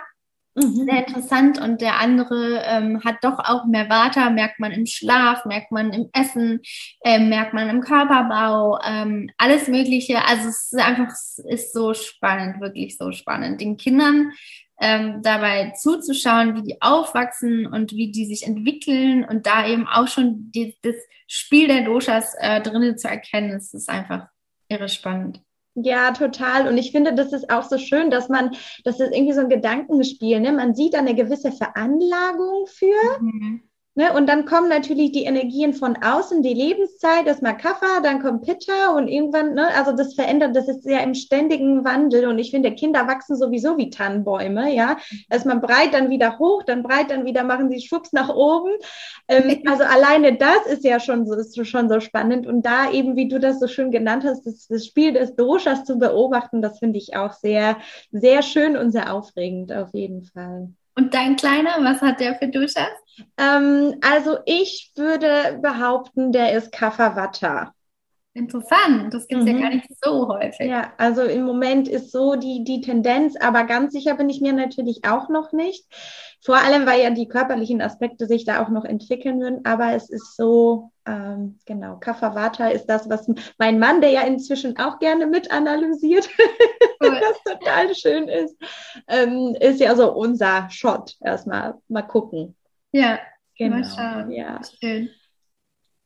Mhm. 0.55 0.85
Sehr 0.85 1.07
interessant. 1.07 1.59
Und 1.59 1.81
der 1.81 1.99
andere 1.99 2.61
ähm, 2.65 3.03
hat 3.03 3.17
doch 3.23 3.39
auch 3.39 3.65
mehr 3.65 3.89
Vata, 3.89 4.29
merkt 4.29 4.59
man 4.59 4.71
im 4.71 4.85
Schlaf, 4.85 5.45
merkt 5.45 5.71
man 5.71 5.91
im 5.91 6.09
Essen, 6.13 6.61
äh, 7.01 7.19
merkt 7.19 7.53
man 7.53 7.69
im 7.69 7.81
Körperbau, 7.81 8.79
ähm, 8.85 9.29
alles 9.37 9.67
Mögliche. 9.67 10.23
Also 10.25 10.49
es 10.49 10.71
ist 10.71 10.79
einfach, 10.79 11.11
es 11.11 11.39
ist 11.39 11.73
so 11.73 11.93
spannend, 11.93 12.61
wirklich 12.61 12.97
so 12.97 13.11
spannend, 13.11 13.61
den 13.61 13.77
Kindern 13.77 14.31
ähm, 14.79 15.21
dabei 15.23 15.71
zuzuschauen, 15.71 16.55
wie 16.55 16.63
die 16.63 16.81
aufwachsen 16.81 17.65
und 17.65 17.91
wie 17.93 18.11
die 18.11 18.25
sich 18.25 18.45
entwickeln 18.45 19.23
und 19.23 19.47
da 19.47 19.67
eben 19.67 19.87
auch 19.87 20.07
schon 20.07 20.51
die, 20.51 20.77
das 20.81 20.95
Spiel 21.27 21.67
der 21.67 21.85
Doshas 21.85 22.35
äh, 22.37 22.61
drinnen 22.61 22.97
zu 22.97 23.07
erkennen, 23.07 23.51
es 23.51 23.73
ist 23.73 23.89
einfach 23.89 24.27
irre 24.67 24.89
spannend. 24.89 25.41
Ja, 25.75 26.11
total. 26.11 26.67
Und 26.67 26.77
ich 26.77 26.91
finde, 26.91 27.15
das 27.15 27.33
ist 27.33 27.49
auch 27.49 27.63
so 27.63 27.77
schön, 27.77 28.11
dass 28.11 28.29
man, 28.29 28.55
das 28.83 28.99
ist 28.99 29.13
irgendwie 29.13 29.33
so 29.33 29.41
ein 29.41 29.49
Gedankenspiel, 29.49 30.39
ne? 30.39 30.51
Man 30.51 30.75
sieht 30.75 30.93
da 30.93 30.99
eine 30.99 31.15
gewisse 31.15 31.51
Veranlagung 31.51 32.67
für. 32.67 33.19
Mhm. 33.19 33.63
Ne? 33.95 34.11
Und 34.13 34.27
dann 34.27 34.45
kommen 34.45 34.69
natürlich 34.69 35.11
die 35.11 35.25
Energien 35.25 35.73
von 35.75 35.95
außen, 35.95 36.41
die 36.41 36.55
Lebenszeit, 36.55 37.27
das 37.27 37.43
mal 37.43 37.53
Kaffer, 37.53 38.01
dann 38.01 38.23
kommt 38.23 38.43
Pitta 38.43 38.95
und 38.95 39.07
irgendwann, 39.07 39.53
ne? 39.53 39.67
also 39.75 39.91
das 39.91 40.15
verändert, 40.15 40.55
das 40.55 40.67
ist 40.67 40.83
ja 40.85 40.99
im 40.99 41.13
ständigen 41.13 41.85
Wandel 41.85 42.25
und 42.25 42.39
ich 42.39 42.49
finde, 42.49 42.73
Kinder 42.73 43.07
wachsen 43.07 43.35
sowieso 43.35 43.77
wie 43.77 43.91
Tannenbäume, 43.91 44.73
ja. 44.73 44.97
Erstmal 45.29 45.59
breit, 45.59 45.93
dann 45.93 46.09
wieder 46.09 46.39
hoch, 46.39 46.63
dann 46.63 46.81
breit, 46.81 47.11
dann 47.11 47.25
wieder 47.25 47.43
machen 47.43 47.69
sie 47.69 47.81
Schwupps 47.81 48.13
nach 48.13 48.29
oben. 48.33 48.71
Ähm, 49.27 49.61
also 49.67 49.83
alleine 49.83 50.37
das 50.37 50.65
ist 50.65 50.83
ja 50.83 50.99
schon 50.99 51.27
so, 51.27 51.35
ist 51.35 51.67
schon 51.67 51.87
so 51.87 51.99
spannend 51.99 52.47
und 52.47 52.65
da 52.65 52.91
eben, 52.91 53.15
wie 53.15 53.27
du 53.27 53.39
das 53.39 53.59
so 53.59 53.67
schön 53.67 53.91
genannt 53.91 54.23
hast, 54.25 54.47
das, 54.47 54.67
das 54.67 54.87
Spiel 54.87 55.13
des 55.13 55.35
Doshas 55.35 55.83
zu 55.85 55.99
beobachten, 55.99 56.63
das 56.63 56.79
finde 56.79 56.97
ich 56.97 57.15
auch 57.15 57.33
sehr, 57.33 57.77
sehr 58.11 58.41
schön 58.41 58.75
und 58.75 58.91
sehr 58.91 59.13
aufregend 59.13 59.71
auf 59.71 59.93
jeden 59.93 60.23
Fall. 60.23 60.69
Und 60.95 61.13
dein 61.13 61.35
Kleiner, 61.35 61.71
was 61.79 62.01
hat 62.01 62.19
der 62.19 62.35
für 62.35 62.47
Duschas? 62.47 62.91
Ähm, 63.37 63.95
also 64.01 64.37
ich 64.45 64.91
würde 64.95 65.59
behaupten, 65.61 66.31
der 66.31 66.53
ist 66.53 66.71
Kafferwatter. 66.71 67.73
Interessant, 68.35 69.13
das 69.13 69.27
gibt 69.27 69.41
es 69.41 69.47
mhm. 69.47 69.57
ja 69.57 69.61
gar 69.61 69.75
nicht 69.75 69.87
so 70.03 70.27
häufig. 70.27 70.65
Ja, 70.65 70.93
also 70.97 71.21
im 71.21 71.43
Moment 71.43 71.87
ist 71.87 72.11
so 72.11 72.35
die, 72.35 72.63
die 72.63 72.81
Tendenz, 72.81 73.35
aber 73.39 73.63
ganz 73.63 73.93
sicher 73.93 74.15
bin 74.15 74.27
ich 74.29 74.41
mir 74.41 74.53
natürlich 74.53 75.01
auch 75.07 75.29
noch 75.29 75.51
nicht. 75.51 75.85
Vor 76.43 76.57
allem, 76.57 76.87
weil 76.87 77.01
ja 77.01 77.11
die 77.11 77.27
körperlichen 77.27 77.79
Aspekte 77.79 78.25
sich 78.25 78.43
da 78.43 78.63
auch 78.63 78.69
noch 78.69 78.85
entwickeln 78.85 79.39
würden, 79.39 79.65
aber 79.65 79.93
es 79.93 80.09
ist 80.09 80.35
so, 80.35 80.91
ähm, 81.05 81.59
genau, 81.65 81.97
Kapha 81.97 82.67
ist 82.69 82.85
das, 82.85 83.09
was 83.09 83.29
mein 83.57 83.79
Mann, 83.79 84.01
der 84.01 84.11
ja 84.11 84.21
inzwischen 84.21 84.77
auch 84.77 84.99
gerne 84.99 85.27
mit 85.27 85.51
analysiert, 85.51 86.29
cool. 87.01 87.19
was 87.21 87.43
total 87.43 87.93
schön 87.93 88.27
ist, 88.27 88.55
ähm, 89.07 89.55
ist 89.59 89.79
ja 89.79 89.95
so 89.95 90.13
unser 90.13 90.69
Shot 90.69 91.15
erstmal. 91.21 91.75
Mal 91.89 92.03
gucken. 92.03 92.55
Ja, 92.91 93.19
genau. 93.57 93.77
Mal 93.77 93.83
schauen. 93.83 94.31
Ja. 94.31 94.61
Schön. 94.79 95.09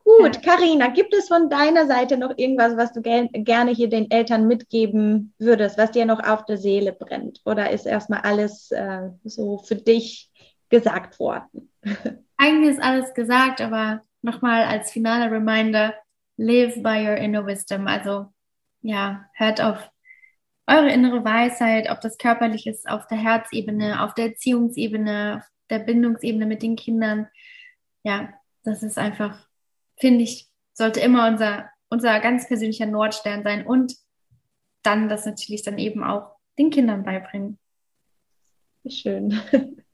Gut, 0.04 0.42
Karina, 0.42 0.88
gibt 0.88 1.14
es 1.14 1.28
von 1.28 1.50
deiner 1.50 1.86
Seite 1.86 2.18
noch 2.18 2.32
irgendwas, 2.38 2.78
was 2.78 2.94
du 2.94 3.02
ger 3.02 3.28
gerne 3.28 3.72
hier 3.72 3.90
den 3.90 4.10
Eltern 4.10 4.48
mitgeben 4.48 5.34
würdest, 5.38 5.78
was 5.78 5.92
dir 5.92 6.06
noch 6.06 6.24
auf 6.26 6.46
der 6.46 6.58
Seele 6.58 6.94
brennt? 6.94 7.42
Oder 7.44 7.72
ist 7.72 7.86
erstmal 7.86 8.22
alles 8.22 8.72
äh, 8.72 9.10
so 9.26 9.58
für 9.58 9.76
dich 9.76 10.32
gesagt 10.70 11.20
worden? 11.20 11.74
Eigentlich 12.38 12.76
ist 12.76 12.82
alles 12.82 13.14
gesagt, 13.14 13.60
aber 13.60 14.02
nochmal 14.22 14.64
als 14.64 14.92
finaler 14.92 15.32
Reminder, 15.32 15.94
live 16.38 16.82
by 16.84 17.06
your 17.08 17.16
inner 17.16 17.46
wisdom. 17.46 17.88
Also 17.88 18.28
ja, 18.82 19.26
hört 19.34 19.62
auf 19.62 19.90
eure 20.68 20.92
innere 20.92 21.24
Weisheit, 21.24 21.90
ob 21.90 22.02
das 22.02 22.18
körperlich 22.18 22.68
ist, 22.68 22.90
auf 22.90 23.08
der 23.08 23.18
Herzebene, 23.18 24.04
auf 24.04 24.14
der 24.14 24.28
Erziehungsebene, 24.28 25.38
auf 25.38 25.50
der 25.70 25.80
Bindungsebene 25.80 26.46
mit 26.46 26.62
den 26.62 26.76
Kindern. 26.76 27.28
Ja, 28.04 28.34
das 28.64 28.84
ist 28.84 28.98
einfach 28.98 29.48
finde 30.00 30.24
ich, 30.24 30.50
sollte 30.74 31.00
immer 31.00 31.28
unser, 31.28 31.70
unser 31.90 32.20
ganz 32.20 32.48
persönlicher 32.48 32.86
Nordstern 32.86 33.44
sein 33.44 33.66
und 33.66 33.96
dann 34.84 35.10
das 35.10 35.26
natürlich 35.26 35.64
dann 35.64 35.78
eben 35.78 36.04
auch 36.04 36.36
den 36.58 36.70
Kindern 36.70 37.04
beibringen. 37.04 37.60
Schön. 38.88 39.40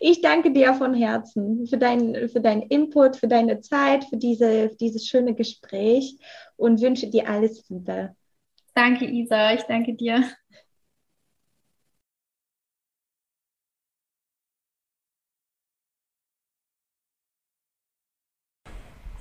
Ich 0.00 0.20
danke 0.20 0.52
dir 0.52 0.74
von 0.74 0.94
Herzen 0.94 1.66
für, 1.66 1.78
dein, 1.78 2.28
für 2.28 2.40
deinen 2.40 2.62
Input, 2.62 3.16
für 3.16 3.28
deine 3.28 3.60
Zeit, 3.60 4.04
für 4.04 4.16
diese, 4.16 4.70
für 4.70 4.76
dieses 4.76 5.06
schöne 5.06 5.34
Gespräch 5.34 6.16
und 6.56 6.80
wünsche 6.82 7.08
dir 7.08 7.28
alles 7.28 7.68
Liebe. 7.68 8.14
Danke, 8.74 9.06
Isa. 9.06 9.54
Ich 9.54 9.62
danke 9.62 9.94
dir. 9.94 10.24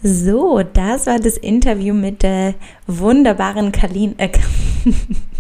So, 0.06 0.62
das 0.64 1.08
war 1.08 1.18
das 1.18 1.38
Interview 1.38 1.94
mit 1.94 2.24
der 2.24 2.56
wunderbaren 2.88 3.72
Kalin. 3.72 4.20
Äh, 4.20 4.32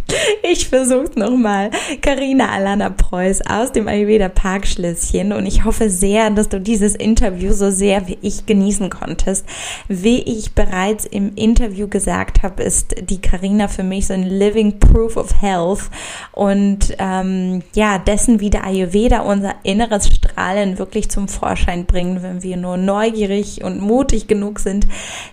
Ich 0.45 0.67
versuch's 0.67 1.15
nochmal. 1.15 1.71
Karina 2.01 2.49
Alana 2.49 2.89
Preuß 2.89 3.47
aus 3.47 3.71
dem 3.71 3.87
Ayurveda 3.87 4.27
Parkschlösschen 4.27 5.31
und 5.31 5.45
ich 5.45 5.63
hoffe 5.63 5.89
sehr, 5.89 6.29
dass 6.31 6.49
du 6.49 6.59
dieses 6.59 6.95
Interview 6.95 7.53
so 7.53 7.71
sehr 7.71 8.09
wie 8.09 8.17
ich 8.21 8.45
genießen 8.45 8.89
konntest. 8.89 9.45
Wie 9.87 10.19
ich 10.21 10.53
bereits 10.53 11.05
im 11.05 11.33
Interview 11.35 11.87
gesagt 11.87 12.43
habe, 12.43 12.61
ist 12.61 12.93
die 13.09 13.21
Karina 13.21 13.69
für 13.69 13.83
mich 13.83 14.07
so 14.07 14.13
ein 14.13 14.23
Living 14.23 14.79
Proof 14.79 15.15
of 15.15 15.41
Health 15.41 15.89
und 16.33 16.93
ähm, 16.99 17.63
ja, 17.73 17.97
dessen 17.97 18.41
wie 18.41 18.49
der 18.49 18.65
Ayurveda 18.65 19.21
unser 19.21 19.55
inneres 19.63 20.07
Strahlen 20.07 20.77
wirklich 20.77 21.09
zum 21.09 21.29
Vorschein 21.29 21.85
bringen, 21.85 22.21
wenn 22.21 22.43
wir 22.43 22.57
nur 22.57 22.75
neugierig 22.75 23.63
und 23.63 23.79
mutig 23.79 24.27
genug 24.27 24.59
sind, 24.59 24.87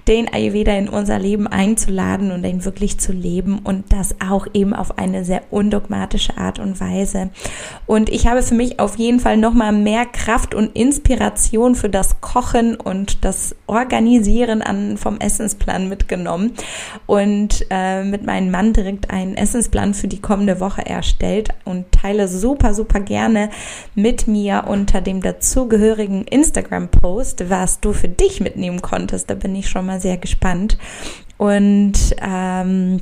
den 0.07 0.33
Ayurveda 0.33 0.73
in 0.73 0.89
unser 0.89 1.19
Leben 1.19 1.49
einzuladen 1.49 2.31
und 2.31 2.45
ihn 2.45 2.65
wirklich 2.65 2.99
zu 3.01 3.13
leben 3.13 3.59
und 3.59 3.93
das 3.93 4.15
auch 4.21 4.47
eben 4.55 4.71
eben 4.71 4.75
auf 4.75 4.99
eine 5.01 5.25
sehr 5.25 5.43
undogmatische 5.51 6.37
Art 6.37 6.59
und 6.59 6.79
Weise. 6.79 7.31
Und 7.87 8.11
ich 8.11 8.27
habe 8.27 8.43
für 8.43 8.55
mich 8.55 8.79
auf 8.79 8.97
jeden 8.97 9.19
Fall 9.19 9.39
nochmal 9.39 9.73
mehr 9.73 10.05
Kraft 10.07 10.55
und 10.55 10.77
Inspiration 10.77 11.75
für 11.75 11.89
das 11.89 12.21
Kochen 12.21 12.77
und 12.77 13.25
das 13.25 13.57
Organisieren 13.67 14.63
an, 14.63 14.99
vom 14.99 15.19
Essensplan 15.19 15.89
mitgenommen 15.89 16.53
und 17.07 17.67
äh, 17.71 18.05
mit 18.05 18.25
meinem 18.25 18.51
Mann 18.51 18.73
direkt 18.73 19.11
einen 19.11 19.37
Essensplan 19.37 19.95
für 19.95 20.09
die 20.09 20.21
kommende 20.21 20.61
Woche 20.61 20.85
erstellt 20.85 21.49
und 21.65 21.91
teile 21.93 22.29
super, 22.29 22.75
super 22.75 23.01
gerne 23.01 23.51
mit 23.95 24.27
mir 24.27 24.65
unter 24.69 25.01
dem 25.01 25.23
dazugehörigen 25.23 26.25
Instagram-Post, 26.25 27.49
was 27.49 27.81
du 27.81 27.93
für 27.93 28.09
dich 28.09 28.41
mitnehmen 28.41 28.83
konntest. 28.83 29.31
Da 29.31 29.35
bin 29.35 29.55
ich 29.55 29.69
schon 29.69 29.87
mal 29.87 30.01
sehr 30.01 30.19
gespannt. 30.19 30.77
Und 31.39 31.95
ähm, 32.21 33.01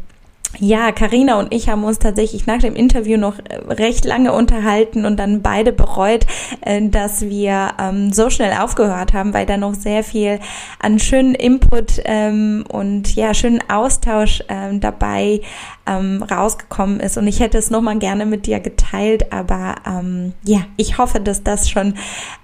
ja, 0.58 0.92
Karina 0.92 1.38
und 1.38 1.52
ich 1.52 1.68
haben 1.68 1.84
uns 1.84 1.98
tatsächlich 1.98 2.46
nach 2.46 2.60
dem 2.60 2.74
Interview 2.74 3.18
noch 3.18 3.38
äh, 3.38 3.56
recht 3.68 4.04
lange 4.04 4.32
unterhalten 4.32 5.04
und 5.04 5.18
dann 5.18 5.42
beide 5.42 5.72
bereut, 5.72 6.26
äh, 6.62 6.88
dass 6.88 7.22
wir 7.22 7.74
ähm, 7.78 8.12
so 8.12 8.30
schnell 8.30 8.52
aufgehört 8.58 9.12
haben, 9.12 9.34
weil 9.34 9.46
da 9.46 9.56
noch 9.56 9.74
sehr 9.74 10.02
viel 10.02 10.40
an 10.80 10.98
schönen 10.98 11.34
Input 11.34 12.00
ähm, 12.04 12.64
und 12.68 13.14
ja, 13.14 13.34
schönen 13.34 13.62
Austausch 13.68 14.42
ähm, 14.48 14.80
dabei 14.80 15.42
ähm, 15.86 16.22
rausgekommen 16.22 17.00
ist. 17.00 17.18
Und 17.18 17.26
ich 17.26 17.40
hätte 17.40 17.58
es 17.58 17.70
nochmal 17.70 17.98
gerne 17.98 18.26
mit 18.26 18.46
dir 18.46 18.60
geteilt, 18.60 19.32
aber 19.32 19.76
ähm, 19.86 20.32
ja, 20.44 20.60
ich 20.76 20.98
hoffe, 20.98 21.20
dass 21.20 21.42
das 21.44 21.68
schon 21.68 21.94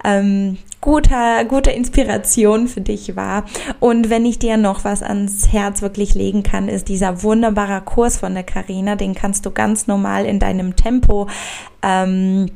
ähm, 0.03 0.57
guter, 0.85 1.43
gute 1.45 1.71
Inspiration 1.71 2.67
für 2.67 2.79
dich 2.79 3.15
war. 3.15 3.45
Und 3.79 4.11
wenn 4.11 4.23
ich 4.23 4.37
dir 4.37 4.55
noch 4.55 4.83
was 4.83 5.01
ans 5.01 5.51
Herz 5.51 5.81
wirklich 5.81 6.13
legen 6.13 6.43
kann, 6.43 6.69
ist 6.69 6.89
dieser 6.89 7.23
wunderbare 7.23 7.81
Kurs 7.81 8.17
von 8.17 8.35
der 8.35 8.43
Karina. 8.43 8.95
Den 8.95 9.15
kannst 9.15 9.47
du 9.47 9.51
ganz 9.51 9.87
normal 9.87 10.25
in 10.25 10.37
deinem 10.37 10.75
Tempo 10.75 11.27
ähm, 11.81 12.51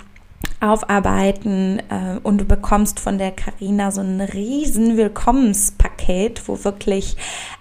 aufarbeiten 0.60 1.80
äh, 1.90 2.20
und 2.22 2.40
du 2.40 2.46
bekommst 2.46 3.00
von 3.00 3.18
der 3.18 3.32
Karina 3.32 3.90
so 3.90 4.02
ein 4.02 4.22
riesen 4.22 4.96
Willkommenspaket, 4.96 6.48
wo 6.48 6.64
wirklich 6.64 7.18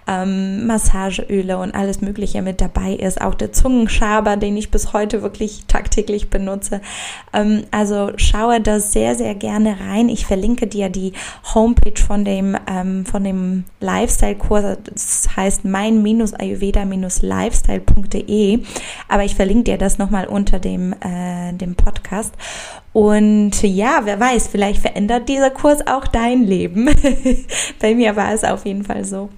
ähm, 0.08 0.66
Massageöle 0.66 1.58
und 1.58 1.74
alles 1.74 2.00
Mögliche 2.00 2.42
mit 2.42 2.60
dabei 2.60 2.94
ist. 2.94 3.20
Auch 3.20 3.34
der 3.34 3.52
Zungenschaber, 3.52 4.36
den 4.36 4.56
ich 4.56 4.70
bis 4.70 4.92
heute 4.92 5.22
wirklich 5.22 5.64
tagtäglich 5.68 6.30
benutze. 6.30 6.80
Ähm, 7.32 7.64
also 7.70 8.10
schaue 8.16 8.60
da 8.60 8.80
sehr, 8.80 9.14
sehr 9.14 9.34
gerne 9.34 9.76
rein. 9.86 10.08
Ich 10.08 10.26
verlinke 10.26 10.66
dir 10.66 10.88
die 10.88 11.12
Homepage 11.54 12.00
von 12.00 12.24
dem, 12.24 12.56
ähm, 12.66 13.06
von 13.06 13.22
dem 13.22 13.64
Lifestyle-Kurs. 13.80 14.78
Das 14.84 15.28
heißt 15.36 15.64
mein-ayurveda-lifestyle.de. 15.64 18.60
Aber 19.08 19.24
ich 19.24 19.34
verlinke 19.34 19.64
dir 19.64 19.78
das 19.78 19.98
nochmal 19.98 20.26
unter 20.26 20.58
dem, 20.58 20.94
äh, 20.94 21.52
dem 21.52 21.74
Podcast. 21.74 22.34
Und 22.92 23.62
ja, 23.62 24.00
wer 24.04 24.18
weiß, 24.18 24.48
vielleicht 24.48 24.80
verändert 24.80 25.28
dieser 25.28 25.50
Kurs 25.50 25.86
auch 25.86 26.06
dein 26.06 26.44
Leben. 26.44 26.88
Bei 27.80 27.94
mir 27.94 28.16
war 28.16 28.32
es 28.32 28.42
auf 28.42 28.64
jeden 28.64 28.84
Fall 28.84 29.04
so. 29.04 29.28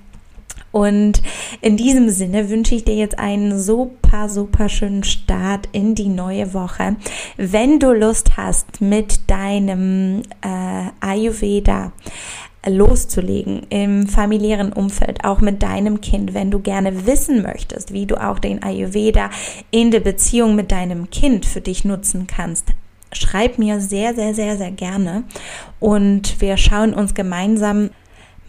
Und 0.72 1.22
in 1.60 1.76
diesem 1.76 2.10
Sinne 2.10 2.48
wünsche 2.48 2.74
ich 2.74 2.84
dir 2.84 2.94
jetzt 2.94 3.18
einen 3.18 3.58
super, 3.58 4.28
super 4.28 4.68
schönen 4.68 5.04
Start 5.04 5.68
in 5.72 5.94
die 5.94 6.08
neue 6.08 6.54
Woche. 6.54 6.96
Wenn 7.36 7.78
du 7.78 7.92
Lust 7.92 8.36
hast, 8.36 8.80
mit 8.80 9.30
deinem 9.30 10.22
äh, 10.42 10.90
Ayurveda 11.00 11.92
loszulegen 12.66 13.62
im 13.70 14.06
familiären 14.06 14.72
Umfeld, 14.72 15.24
auch 15.24 15.40
mit 15.40 15.62
deinem 15.62 16.00
Kind, 16.00 16.34
wenn 16.34 16.50
du 16.50 16.60
gerne 16.60 17.06
wissen 17.06 17.42
möchtest, 17.42 17.92
wie 17.92 18.06
du 18.06 18.22
auch 18.22 18.38
den 18.38 18.62
Ayurveda 18.62 19.30
in 19.70 19.90
der 19.90 20.00
Beziehung 20.00 20.54
mit 20.56 20.70
deinem 20.70 21.08
Kind 21.10 21.46
für 21.46 21.62
dich 21.62 21.84
nutzen 21.84 22.26
kannst, 22.26 22.68
schreib 23.12 23.58
mir 23.58 23.80
sehr, 23.80 24.14
sehr, 24.14 24.34
sehr, 24.34 24.58
sehr 24.58 24.70
gerne 24.70 25.24
und 25.78 26.40
wir 26.40 26.58
schauen 26.58 26.92
uns 26.92 27.14
gemeinsam 27.14 27.90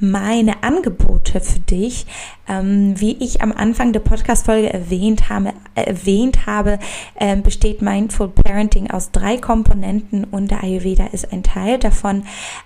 meine 0.02 0.64
Angebote 0.64 1.40
für 1.40 1.60
dich. 1.60 2.06
Ähm, 2.50 3.00
wie 3.00 3.16
ich 3.24 3.42
am 3.42 3.54
Anfang 3.54 3.94
der 3.94 4.02
Podcast-Folge 4.02 4.74
erwähnt 4.74 5.30
habe, 5.30 5.54
erwähnt 5.76 6.48
habe 6.48 6.80
äh, 7.16 7.38
besteht 7.38 7.82
Mindful 7.82 8.28
Parenting 8.28 8.90
aus 8.92 9.12
drei 9.12 9.38
Komponenten 9.38 10.26
und 10.26 10.52
der 10.52 10.64
Ayurveda 10.64 11.06
ist 11.14 11.32
ein 11.32 11.44
Teil 11.44 11.78
davon. 11.78 12.24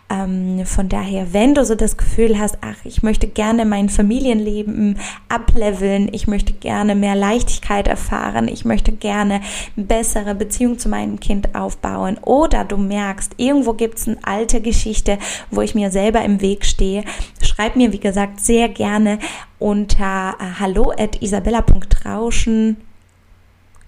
Ähm, 0.09 0.65
von 0.65 0.88
daher, 0.89 1.33
wenn 1.33 1.53
du 1.53 1.65
so 1.65 1.75
das 1.75 1.97
Gefühl 1.97 2.39
hast, 2.39 2.57
ach, 2.61 2.77
ich 2.83 3.03
möchte 3.03 3.27
gerne 3.27 3.65
mein 3.65 3.89
Familienleben 3.89 4.97
ableveln, 5.29 6.09
ich 6.11 6.27
möchte 6.27 6.53
gerne 6.53 6.95
mehr 6.95 7.15
Leichtigkeit 7.15 7.88
erfahren, 7.88 8.47
ich 8.47 8.65
möchte 8.65 8.91
gerne 8.91 9.41
bessere 9.75 10.36
Beziehung 10.36 10.79
zu 10.79 10.89
meinem 10.89 11.19
Kind 11.19 11.53
aufbauen 11.53 12.17
oder 12.23 12.63
du 12.63 12.77
merkst, 12.77 13.33
irgendwo 13.38 13.73
gibt 13.73 13.97
es 13.97 14.07
eine 14.07 14.17
alte 14.23 14.61
Geschichte, 14.61 15.19
wo 15.51 15.61
ich 15.61 15.75
mir 15.75 15.91
selber 15.91 16.23
im 16.23 16.41
Weg 16.41 16.65
stehe, 16.65 17.03
schreib 17.41 17.76
mir, 17.76 17.91
wie 17.93 17.99
gesagt, 17.99 18.39
sehr 18.39 18.69
gerne 18.69 19.19
unter 19.59 20.36
äh, 20.39 20.59
hallo 20.59 20.91
at 20.91 21.21
isabella.rauschen 21.21 22.78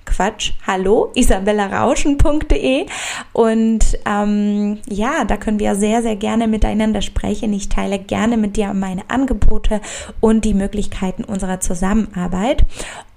Quatsch, 0.07 0.53
hallo, 0.65 1.11
isabellarauschen.de 1.15 2.85
und 3.33 3.99
ähm, 4.05 4.79
ja, 4.89 5.25
da 5.25 5.37
können 5.37 5.59
wir 5.59 5.75
sehr, 5.75 6.01
sehr 6.01 6.15
gerne 6.15 6.47
miteinander 6.47 7.01
sprechen. 7.01 7.53
Ich 7.53 7.69
teile 7.69 7.99
gerne 7.99 8.37
mit 8.37 8.55
dir 8.55 8.73
meine 8.73 9.09
Angebote 9.09 9.81
und 10.21 10.45
die 10.45 10.53
Möglichkeiten 10.53 11.23
unserer 11.23 11.59
Zusammenarbeit 11.59 12.65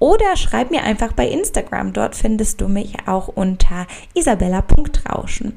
oder 0.00 0.36
schreib 0.36 0.70
mir 0.70 0.82
einfach 0.82 1.12
bei 1.12 1.28
Instagram. 1.28 1.92
Dort 1.92 2.16
findest 2.16 2.60
du 2.60 2.68
mich 2.68 2.94
auch 3.06 3.28
unter 3.28 3.86
isabella.rauschen. 4.14 5.54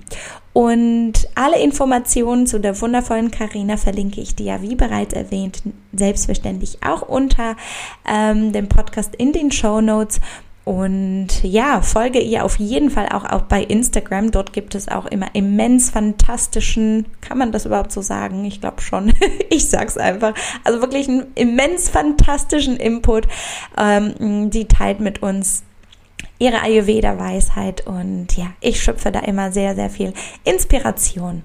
Und 0.53 1.13
alle 1.33 1.59
Informationen 1.59 2.45
zu 2.45 2.59
der 2.59 2.79
wundervollen 2.79 3.31
Karina 3.31 3.75
verlinke 3.75 4.21
ich 4.21 4.35
dir, 4.35 4.61
wie 4.61 4.75
bereits 4.75 5.13
erwähnt, 5.13 5.63
selbstverständlich 5.93 6.77
auch 6.85 7.01
unter 7.01 7.55
ähm, 8.07 8.51
dem 8.53 8.69
Podcast 8.69 9.15
in 9.15 9.33
den 9.33 9.51
Show 9.51 9.81
Notes. 9.81 10.19
Und 10.65 11.43
ja, 11.43 11.81
folge 11.81 12.19
ihr 12.19 12.45
auf 12.45 12.57
jeden 12.57 12.89
Fall 12.89 13.09
auch, 13.09 13.25
auch 13.25 13.41
bei 13.41 13.61
Instagram. 13.61 14.31
Dort 14.31 14.53
gibt 14.53 14.75
es 14.75 14.87
auch 14.87 15.05
immer 15.05 15.27
immens 15.33 15.89
fantastischen, 15.89 17.05
kann 17.19 17.37
man 17.37 17.51
das 17.51 17.65
überhaupt 17.65 17.91
so 17.91 18.01
sagen? 18.01 18.45
Ich 18.45 18.61
glaube 18.61 18.81
schon. 18.81 19.11
ich 19.49 19.69
sag's 19.69 19.97
einfach. 19.97 20.33
Also 20.63 20.79
wirklich 20.79 21.09
einen 21.09 21.25
immens 21.35 21.89
fantastischen 21.89 22.77
Input. 22.77 23.27
Ähm, 23.77 24.49
die 24.51 24.65
teilt 24.65 25.01
mit 25.01 25.21
uns 25.21 25.63
ihre 26.39 26.61
Ayurveda-Weisheit 26.61 27.85
und 27.85 28.35
ja, 28.35 28.47
ich 28.59 28.81
schöpfe 28.81 29.11
da 29.11 29.19
immer 29.19 29.51
sehr, 29.51 29.75
sehr 29.75 29.89
viel 29.89 30.13
Inspiration. 30.43 31.43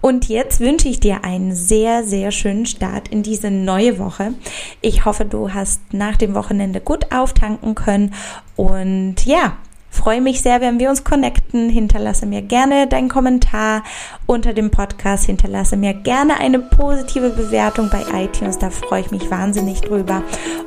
Und 0.00 0.28
jetzt 0.28 0.60
wünsche 0.60 0.88
ich 0.88 1.00
dir 1.00 1.24
einen 1.24 1.54
sehr, 1.54 2.04
sehr 2.04 2.30
schönen 2.30 2.66
Start 2.66 3.08
in 3.08 3.22
diese 3.22 3.50
neue 3.50 3.98
Woche. 3.98 4.34
Ich 4.80 5.04
hoffe, 5.04 5.24
du 5.24 5.54
hast 5.54 5.80
nach 5.92 6.16
dem 6.16 6.34
Wochenende 6.34 6.80
gut 6.80 7.12
auftanken 7.12 7.74
können 7.74 8.14
und 8.56 9.24
ja, 9.24 9.56
Freue 9.94 10.20
mich 10.20 10.42
sehr, 10.42 10.60
wenn 10.60 10.80
wir 10.80 10.90
uns 10.90 11.04
connecten. 11.04 11.70
Hinterlasse 11.70 12.26
mir 12.26 12.42
gerne 12.42 12.88
deinen 12.88 13.08
Kommentar 13.08 13.84
unter 14.26 14.52
dem 14.52 14.72
Podcast. 14.72 15.26
Hinterlasse 15.26 15.76
mir 15.76 15.94
gerne 15.94 16.40
eine 16.40 16.58
positive 16.58 17.30
Bewertung 17.30 17.90
bei 17.90 18.02
iTunes. 18.24 18.58
Da 18.58 18.70
freue 18.70 19.02
ich 19.02 19.12
mich 19.12 19.30
wahnsinnig 19.30 19.82
drüber. 19.82 20.22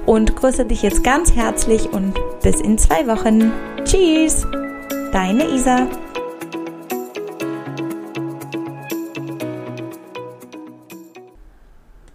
Und 0.05 0.37
grüße 0.37 0.65
dich 0.65 0.81
jetzt 0.81 1.03
ganz 1.03 1.35
herzlich 1.35 1.91
und 1.91 2.13
bis 2.41 2.61
in 2.61 2.77
zwei 2.77 3.05
Wochen. 3.05 3.51
Tschüss, 3.83 4.47
deine 5.11 5.49
Isa. 5.49 5.87